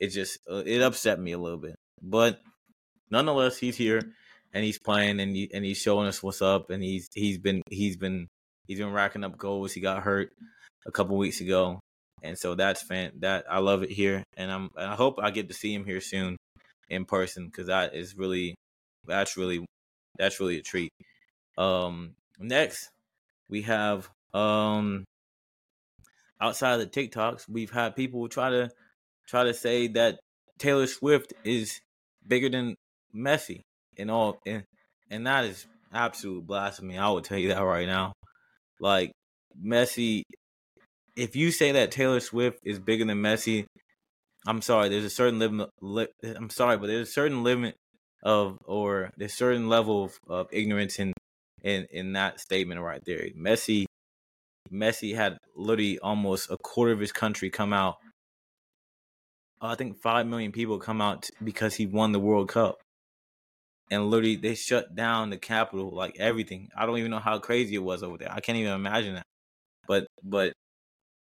it 0.00 0.08
just 0.08 0.38
uh, 0.50 0.62
it 0.66 0.82
upset 0.82 1.18
me 1.18 1.32
a 1.32 1.38
little 1.38 1.58
bit. 1.58 1.76
But 2.02 2.40
nonetheless, 3.10 3.58
he's 3.58 3.76
here 3.76 4.00
and 4.52 4.64
he's 4.64 4.78
playing 4.78 5.20
and 5.20 5.34
he, 5.34 5.50
and 5.52 5.64
he's 5.64 5.78
showing 5.78 6.08
us 6.08 6.22
what's 6.22 6.42
up 6.42 6.70
and 6.70 6.82
he's 6.82 7.08
he's 7.14 7.38
been 7.38 7.62
he's 7.70 7.96
been 7.96 8.28
he's 8.66 8.78
been 8.78 8.92
racking 8.92 9.24
up 9.24 9.38
goals. 9.38 9.72
He 9.72 9.80
got 9.80 10.02
hurt 10.02 10.32
a 10.86 10.90
couple 10.92 11.16
weeks 11.16 11.40
ago 11.40 11.80
and 12.22 12.38
so 12.38 12.54
that's 12.54 12.82
fan 12.82 13.12
that 13.20 13.44
I 13.50 13.58
love 13.58 13.82
it 13.82 13.90
here, 13.90 14.24
and 14.36 14.50
I'm 14.50 14.70
and 14.76 14.90
I 14.90 14.94
hope 14.94 15.18
I 15.22 15.30
get 15.30 15.48
to 15.48 15.54
see 15.54 15.74
him 15.74 15.84
here 15.84 16.00
soon 16.00 16.36
in 16.88 17.04
person 17.04 17.46
because 17.46 17.68
that 17.68 17.94
is 17.94 18.16
really 18.16 18.54
that's 19.06 19.36
really 19.36 19.64
that's 20.18 20.40
really 20.40 20.58
a 20.58 20.62
treat. 20.62 20.90
Um, 21.56 22.14
next 22.38 22.90
we 23.48 23.62
have 23.62 24.08
um 24.32 25.04
outside 26.40 26.80
of 26.80 26.80
the 26.80 26.86
TikToks, 26.86 27.48
we've 27.48 27.70
had 27.70 27.96
people 27.96 28.28
try 28.28 28.50
to 28.50 28.70
try 29.26 29.44
to 29.44 29.54
say 29.54 29.88
that 29.88 30.18
Taylor 30.58 30.86
Swift 30.86 31.32
is 31.44 31.80
bigger 32.26 32.48
than 32.48 32.74
Messi 33.14 33.62
and 33.98 34.10
all, 34.10 34.40
and 34.46 34.64
and 35.10 35.26
that 35.26 35.44
is 35.44 35.66
absolute 35.92 36.46
blasphemy. 36.46 36.98
I 36.98 37.08
will 37.08 37.22
tell 37.22 37.38
you 37.38 37.48
that 37.48 37.60
right 37.60 37.86
now. 37.86 38.12
Like 38.80 39.12
Messi 39.62 40.22
if 41.16 41.36
you 41.36 41.50
say 41.50 41.72
that 41.72 41.90
Taylor 41.90 42.20
Swift 42.20 42.58
is 42.64 42.78
bigger 42.78 43.04
than 43.04 43.20
Messi, 43.20 43.66
I'm 44.46 44.62
sorry. 44.62 44.88
There's 44.88 45.04
a 45.04 45.10
certain 45.10 45.38
limit. 45.38 45.68
Li- 45.80 46.08
I'm 46.22 46.50
sorry, 46.50 46.78
but 46.78 46.86
there's 46.86 47.08
a 47.08 47.12
certain 47.12 47.42
limit 47.42 47.74
of, 48.22 48.58
or 48.66 49.12
there's 49.16 49.34
certain 49.34 49.68
level 49.68 50.04
of, 50.04 50.18
of 50.28 50.48
ignorance 50.52 50.98
in, 50.98 51.12
in 51.62 51.86
in 51.92 52.12
that 52.14 52.40
statement 52.40 52.80
right 52.80 53.02
there. 53.06 53.26
Messi, 53.38 53.86
Messi 54.72 55.14
had 55.14 55.38
literally 55.56 55.98
almost 56.00 56.50
a 56.50 56.56
quarter 56.62 56.92
of 56.92 57.00
his 57.00 57.12
country 57.12 57.50
come 57.50 57.72
out. 57.72 57.96
I 59.60 59.74
think 59.74 59.98
five 60.02 60.26
million 60.26 60.52
people 60.52 60.78
come 60.78 61.00
out 61.00 61.28
because 61.42 61.74
he 61.76 61.86
won 61.86 62.12
the 62.12 62.20
World 62.20 62.48
Cup. 62.50 62.76
and 63.90 64.10
literally 64.10 64.36
they 64.36 64.54
shut 64.54 64.94
down 64.94 65.30
the 65.30 65.36
capital, 65.38 65.90
like 65.94 66.16
everything. 66.18 66.68
I 66.76 66.86
don't 66.86 66.98
even 66.98 67.10
know 67.10 67.18
how 67.18 67.38
crazy 67.38 67.74
it 67.74 67.82
was 67.82 68.02
over 68.02 68.18
there. 68.18 68.32
I 68.32 68.40
can't 68.40 68.58
even 68.58 68.72
imagine 68.72 69.14
that. 69.14 69.26
But 69.88 70.06
but 70.22 70.52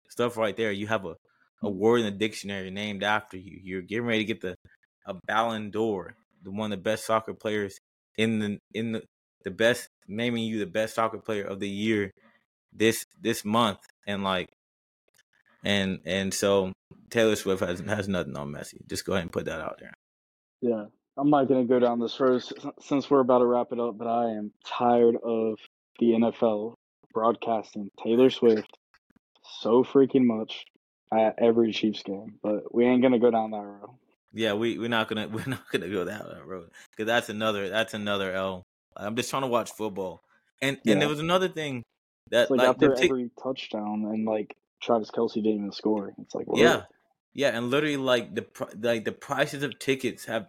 stuff 0.09 0.37
right 0.37 0.55
there, 0.57 0.71
you 0.71 0.87
have 0.87 1.05
a, 1.05 1.15
a 1.63 1.69
word 1.69 1.99
in 1.99 2.05
the 2.05 2.11
dictionary 2.11 2.71
named 2.71 3.03
after 3.03 3.37
you. 3.37 3.59
You're 3.63 3.81
getting 3.81 4.05
ready 4.05 4.19
to 4.19 4.25
get 4.25 4.41
the 4.41 4.55
a 5.07 5.15
Ballon 5.27 5.71
d'Or, 5.71 6.15
the 6.45 6.51
one 6.51 6.71
of 6.71 6.79
the 6.79 6.83
best 6.83 7.05
soccer 7.05 7.33
players 7.33 7.79
in 8.17 8.39
the 8.39 8.59
in 8.73 8.93
the 8.93 9.03
the 9.43 9.51
best 9.51 9.89
naming 10.07 10.43
you 10.43 10.59
the 10.59 10.65
best 10.65 10.95
soccer 10.95 11.17
player 11.17 11.43
of 11.43 11.59
the 11.59 11.69
year 11.69 12.11
this 12.73 13.05
this 13.21 13.43
month 13.43 13.79
and 14.07 14.23
like 14.23 14.49
and 15.63 15.99
and 16.05 16.33
so 16.33 16.71
Taylor 17.09 17.35
Swift 17.35 17.61
has 17.61 17.79
has 17.81 18.07
nothing 18.07 18.37
on 18.37 18.51
Messi. 18.51 18.85
Just 18.87 19.05
go 19.05 19.13
ahead 19.13 19.23
and 19.23 19.31
put 19.31 19.45
that 19.45 19.61
out 19.61 19.79
there. 19.79 19.93
Yeah, 20.61 20.85
I'm 21.17 21.29
not 21.29 21.47
gonna 21.47 21.65
go 21.65 21.79
down 21.79 21.99
this 21.99 22.19
road 22.19 22.43
since 22.79 23.09
we're 23.09 23.19
about 23.19 23.39
to 23.39 23.45
wrap 23.45 23.71
it 23.71 23.79
up, 23.79 23.97
but 23.97 24.07
I 24.07 24.31
am 24.31 24.51
tired 24.65 25.15
of 25.23 25.57
the 25.99 26.07
NFL 26.07 26.75
broadcasting 27.13 27.89
Taylor 28.03 28.29
Swift 28.29 28.77
so 29.61 29.83
freaking 29.83 30.25
much 30.25 30.65
at 31.13 31.35
every 31.39 31.71
Chiefs 31.71 32.03
game. 32.03 32.39
But 32.41 32.73
we 32.73 32.85
ain't 32.85 33.01
gonna 33.01 33.19
go 33.19 33.31
down 33.31 33.51
that 33.51 33.57
road. 33.57 33.89
Yeah, 34.35 34.53
we 34.53 34.77
we're 34.77 34.89
not 34.89 35.07
gonna 35.07 35.27
we're 35.31 35.45
not 35.47 35.63
gonna 35.71 35.89
go 35.89 36.05
that 36.05 36.25
road 36.45 36.69
because 36.91 37.07
that's 37.07 37.29
another 37.29 37.69
that's 37.69 37.93
another 37.93 38.31
L. 38.33 38.63
I'm 38.97 39.15
just 39.15 39.29
trying 39.29 39.41
to 39.43 39.47
watch 39.47 39.71
football, 39.71 40.21
and 40.61 40.77
Yeah. 40.83 40.93
and 40.93 41.01
there 41.01 41.09
was 41.09 41.19
another 41.19 41.47
thing 41.47 41.81
that 42.31 42.43
It's 42.43 42.51
like, 42.51 42.59
like 42.59 42.69
after 42.69 42.93
tick- 42.95 43.11
every 43.11 43.31
touchdown 43.41 44.05
and 44.05 44.25
like 44.25 44.55
Travis 44.81 45.09
Kelce 45.09 45.35
didn't 45.35 45.55
even 45.55 45.71
score. 45.71 46.13
It's 46.19 46.35
like 46.35 46.47
what? 46.47 46.59
yeah, 46.59 46.83
yeah, 47.33 47.49
and 47.57 47.69
literally 47.71 47.97
like 47.97 48.35
the 48.35 48.45
like 48.79 49.05
the 49.05 49.11
prices 49.11 49.63
of 49.63 49.79
tickets 49.79 50.25
have 50.25 50.47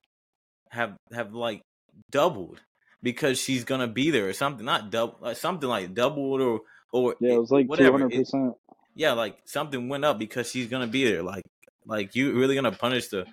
have 0.70 0.97
have 1.12 1.32
like 1.32 1.62
doubled 2.11 2.61
because 3.03 3.41
she's 3.41 3.64
gonna 3.64 3.87
be 3.89 4.11
there 4.11 4.28
or 4.28 4.32
something, 4.32 4.64
not 4.66 4.91
double, 4.91 5.18
like 5.20 5.32
uh, 5.32 5.34
something 5.34 5.68
like 5.68 5.95
doubled 5.95 6.41
or 6.41 6.61
or 6.93 7.14
Yeah, 7.20 7.34
it 7.34 7.39
was 7.41 7.51
like 7.53 7.66
two 7.66 7.70
whatever. 7.70 7.99
hundred 7.99 8.12
percent. 8.16 8.55
yeah, 8.95 9.12
like 9.12 9.39
something 9.45 9.89
went 9.89 10.05
up 10.05 10.18
because 10.18 10.51
she's 10.51 10.66
gonna 10.68 10.87
be 10.89 11.05
there. 11.05 11.22
Like, 11.22 11.45
like 11.84 12.14
you 12.16 12.32
really 12.32 12.55
gonna 12.57 12.72
punish 12.72 13.09
the 13.09 13.26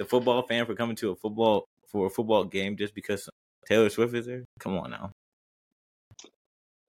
the 0.00 0.06
football 0.06 0.42
fan 0.42 0.64
for 0.64 0.74
coming 0.74 0.96
to 0.96 1.10
a 1.10 1.16
football 1.16 1.66
for 1.86 2.06
a 2.06 2.10
football 2.10 2.42
game 2.44 2.74
just 2.74 2.94
because 2.94 3.28
Taylor 3.68 3.90
Swift 3.90 4.14
is 4.14 4.24
there? 4.24 4.44
Come 4.58 4.78
on 4.78 4.90
now. 4.90 5.10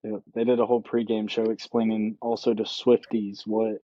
Yeah, 0.03 0.17
they 0.33 0.45
did 0.45 0.61
a 0.61 0.65
whole 0.65 0.81
pregame 0.81 1.29
show 1.29 1.51
explaining 1.51 2.17
also 2.21 2.53
to 2.53 2.63
Swifties 2.63 3.45
what 3.45 3.81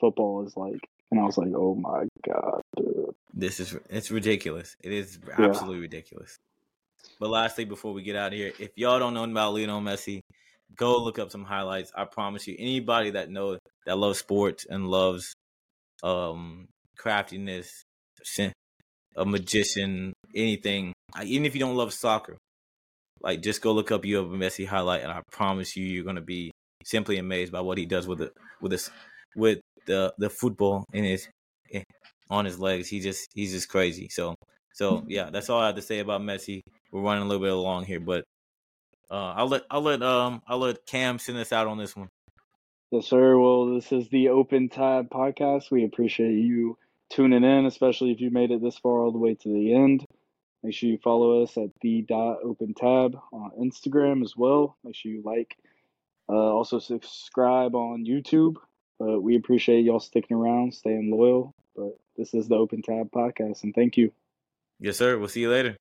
football 0.00 0.46
is 0.46 0.56
like, 0.56 0.80
and 1.10 1.20
I 1.20 1.24
was 1.24 1.36
like, 1.36 1.52
oh 1.54 1.74
my 1.74 2.08
god, 2.26 2.62
dude. 2.74 3.14
This 3.34 3.60
is 3.60 3.76
it's 3.90 4.10
ridiculous. 4.10 4.74
It 4.82 4.92
is 4.92 5.18
Yeah. 5.28 5.44
absolutely 5.44 5.80
ridiculous. 5.80 6.36
But 7.18 7.28
lastly, 7.28 7.66
before 7.66 7.92
we 7.92 8.02
get 8.02 8.16
out 8.16 8.32
of 8.32 8.38
here, 8.38 8.52
if 8.58 8.70
y'all 8.76 8.98
don't 8.98 9.12
know 9.12 9.24
about 9.24 9.52
Lionel 9.52 9.82
Messi, 9.82 10.20
go 10.74 10.96
look 10.96 11.18
up 11.18 11.30
some 11.30 11.44
highlights. 11.44 11.92
I 11.94 12.06
promise 12.06 12.46
you, 12.46 12.56
anybody 12.58 13.10
that 13.10 13.28
knows 13.28 13.58
that 13.84 13.98
loves 13.98 14.18
sports 14.18 14.64
and 14.68 14.88
loves 14.88 15.34
um 16.02 16.66
craftiness, 16.96 17.82
sin- 18.24 18.54
a 19.16 19.24
magician, 19.24 20.12
anything, 20.34 20.92
even 21.22 21.46
if 21.46 21.54
you 21.54 21.60
don't 21.60 21.76
love 21.76 21.92
soccer, 21.92 22.36
like 23.22 23.42
just 23.42 23.60
go 23.62 23.72
look 23.72 23.90
up 23.90 24.04
you 24.04 24.16
have 24.16 24.32
a 24.32 24.36
Messi 24.36 24.66
highlight, 24.66 25.02
and 25.02 25.12
I 25.12 25.22
promise 25.30 25.76
you, 25.76 25.84
you're 25.84 26.04
gonna 26.04 26.20
be 26.20 26.50
simply 26.84 27.18
amazed 27.18 27.52
by 27.52 27.60
what 27.60 27.78
he 27.78 27.86
does 27.86 28.06
with 28.06 28.22
it, 28.22 28.32
with 28.60 28.70
this, 28.72 28.90
with 29.36 29.60
the 29.86 30.14
the 30.18 30.30
football 30.30 30.84
in 30.92 31.04
his 31.04 31.28
on 32.30 32.44
his 32.44 32.58
legs. 32.58 32.88
He 32.88 33.00
just 33.00 33.28
he's 33.34 33.52
just 33.52 33.68
crazy. 33.68 34.08
So 34.10 34.34
so 34.72 35.04
yeah, 35.06 35.30
that's 35.30 35.50
all 35.50 35.60
I 35.60 35.66
have 35.66 35.76
to 35.76 35.82
say 35.82 35.98
about 35.98 36.22
Messi. 36.22 36.60
We're 36.92 37.02
running 37.02 37.24
a 37.24 37.26
little 37.26 37.42
bit 37.42 37.52
along 37.52 37.84
here, 37.84 38.00
but 38.00 38.24
uh, 39.10 39.34
I'll 39.36 39.48
let 39.48 39.62
I'll 39.70 39.82
let 39.82 40.02
um 40.02 40.40
I'll 40.46 40.58
let 40.58 40.86
Cam 40.86 41.18
send 41.18 41.38
us 41.38 41.52
out 41.52 41.66
on 41.66 41.78
this 41.78 41.96
one. 41.96 42.08
Yes, 42.90 43.06
sir. 43.06 43.38
Well, 43.38 43.74
this 43.74 43.92
is 43.92 44.08
the 44.08 44.30
Open 44.30 44.68
Tab 44.68 45.10
podcast. 45.10 45.70
We 45.70 45.84
appreciate 45.84 46.32
you 46.32 46.76
tuning 47.10 47.44
in, 47.44 47.66
especially 47.66 48.12
if 48.12 48.20
you 48.20 48.30
made 48.30 48.50
it 48.50 48.62
this 48.62 48.78
far 48.78 49.00
all 49.00 49.12
the 49.12 49.18
way 49.18 49.34
to 49.34 49.48
the 49.48 49.74
end. 49.74 50.04
Make 50.62 50.74
sure 50.74 50.90
you 50.90 50.98
follow 50.98 51.42
us 51.42 51.56
at 51.56 51.70
the 51.80 52.02
dot 52.02 52.38
open 52.44 52.74
tab 52.74 53.16
on 53.32 53.50
Instagram 53.60 54.22
as 54.22 54.34
well. 54.36 54.76
Make 54.84 54.94
sure 54.94 55.12
you 55.12 55.22
like. 55.24 55.56
Uh, 56.28 56.32
also 56.32 56.78
subscribe 56.78 57.74
on 57.74 58.04
YouTube. 58.06 58.56
But 58.98 59.22
we 59.22 59.36
appreciate 59.36 59.84
y'all 59.84 59.98
sticking 59.98 60.36
around, 60.36 60.74
staying 60.74 61.10
loyal. 61.10 61.54
But 61.74 61.98
this 62.16 62.34
is 62.34 62.48
the 62.48 62.56
Open 62.56 62.82
Tab 62.82 63.10
podcast, 63.10 63.62
and 63.62 63.74
thank 63.74 63.96
you. 63.96 64.12
Yes, 64.78 64.98
sir. 64.98 65.18
We'll 65.18 65.28
see 65.28 65.40
you 65.40 65.50
later. 65.50 65.76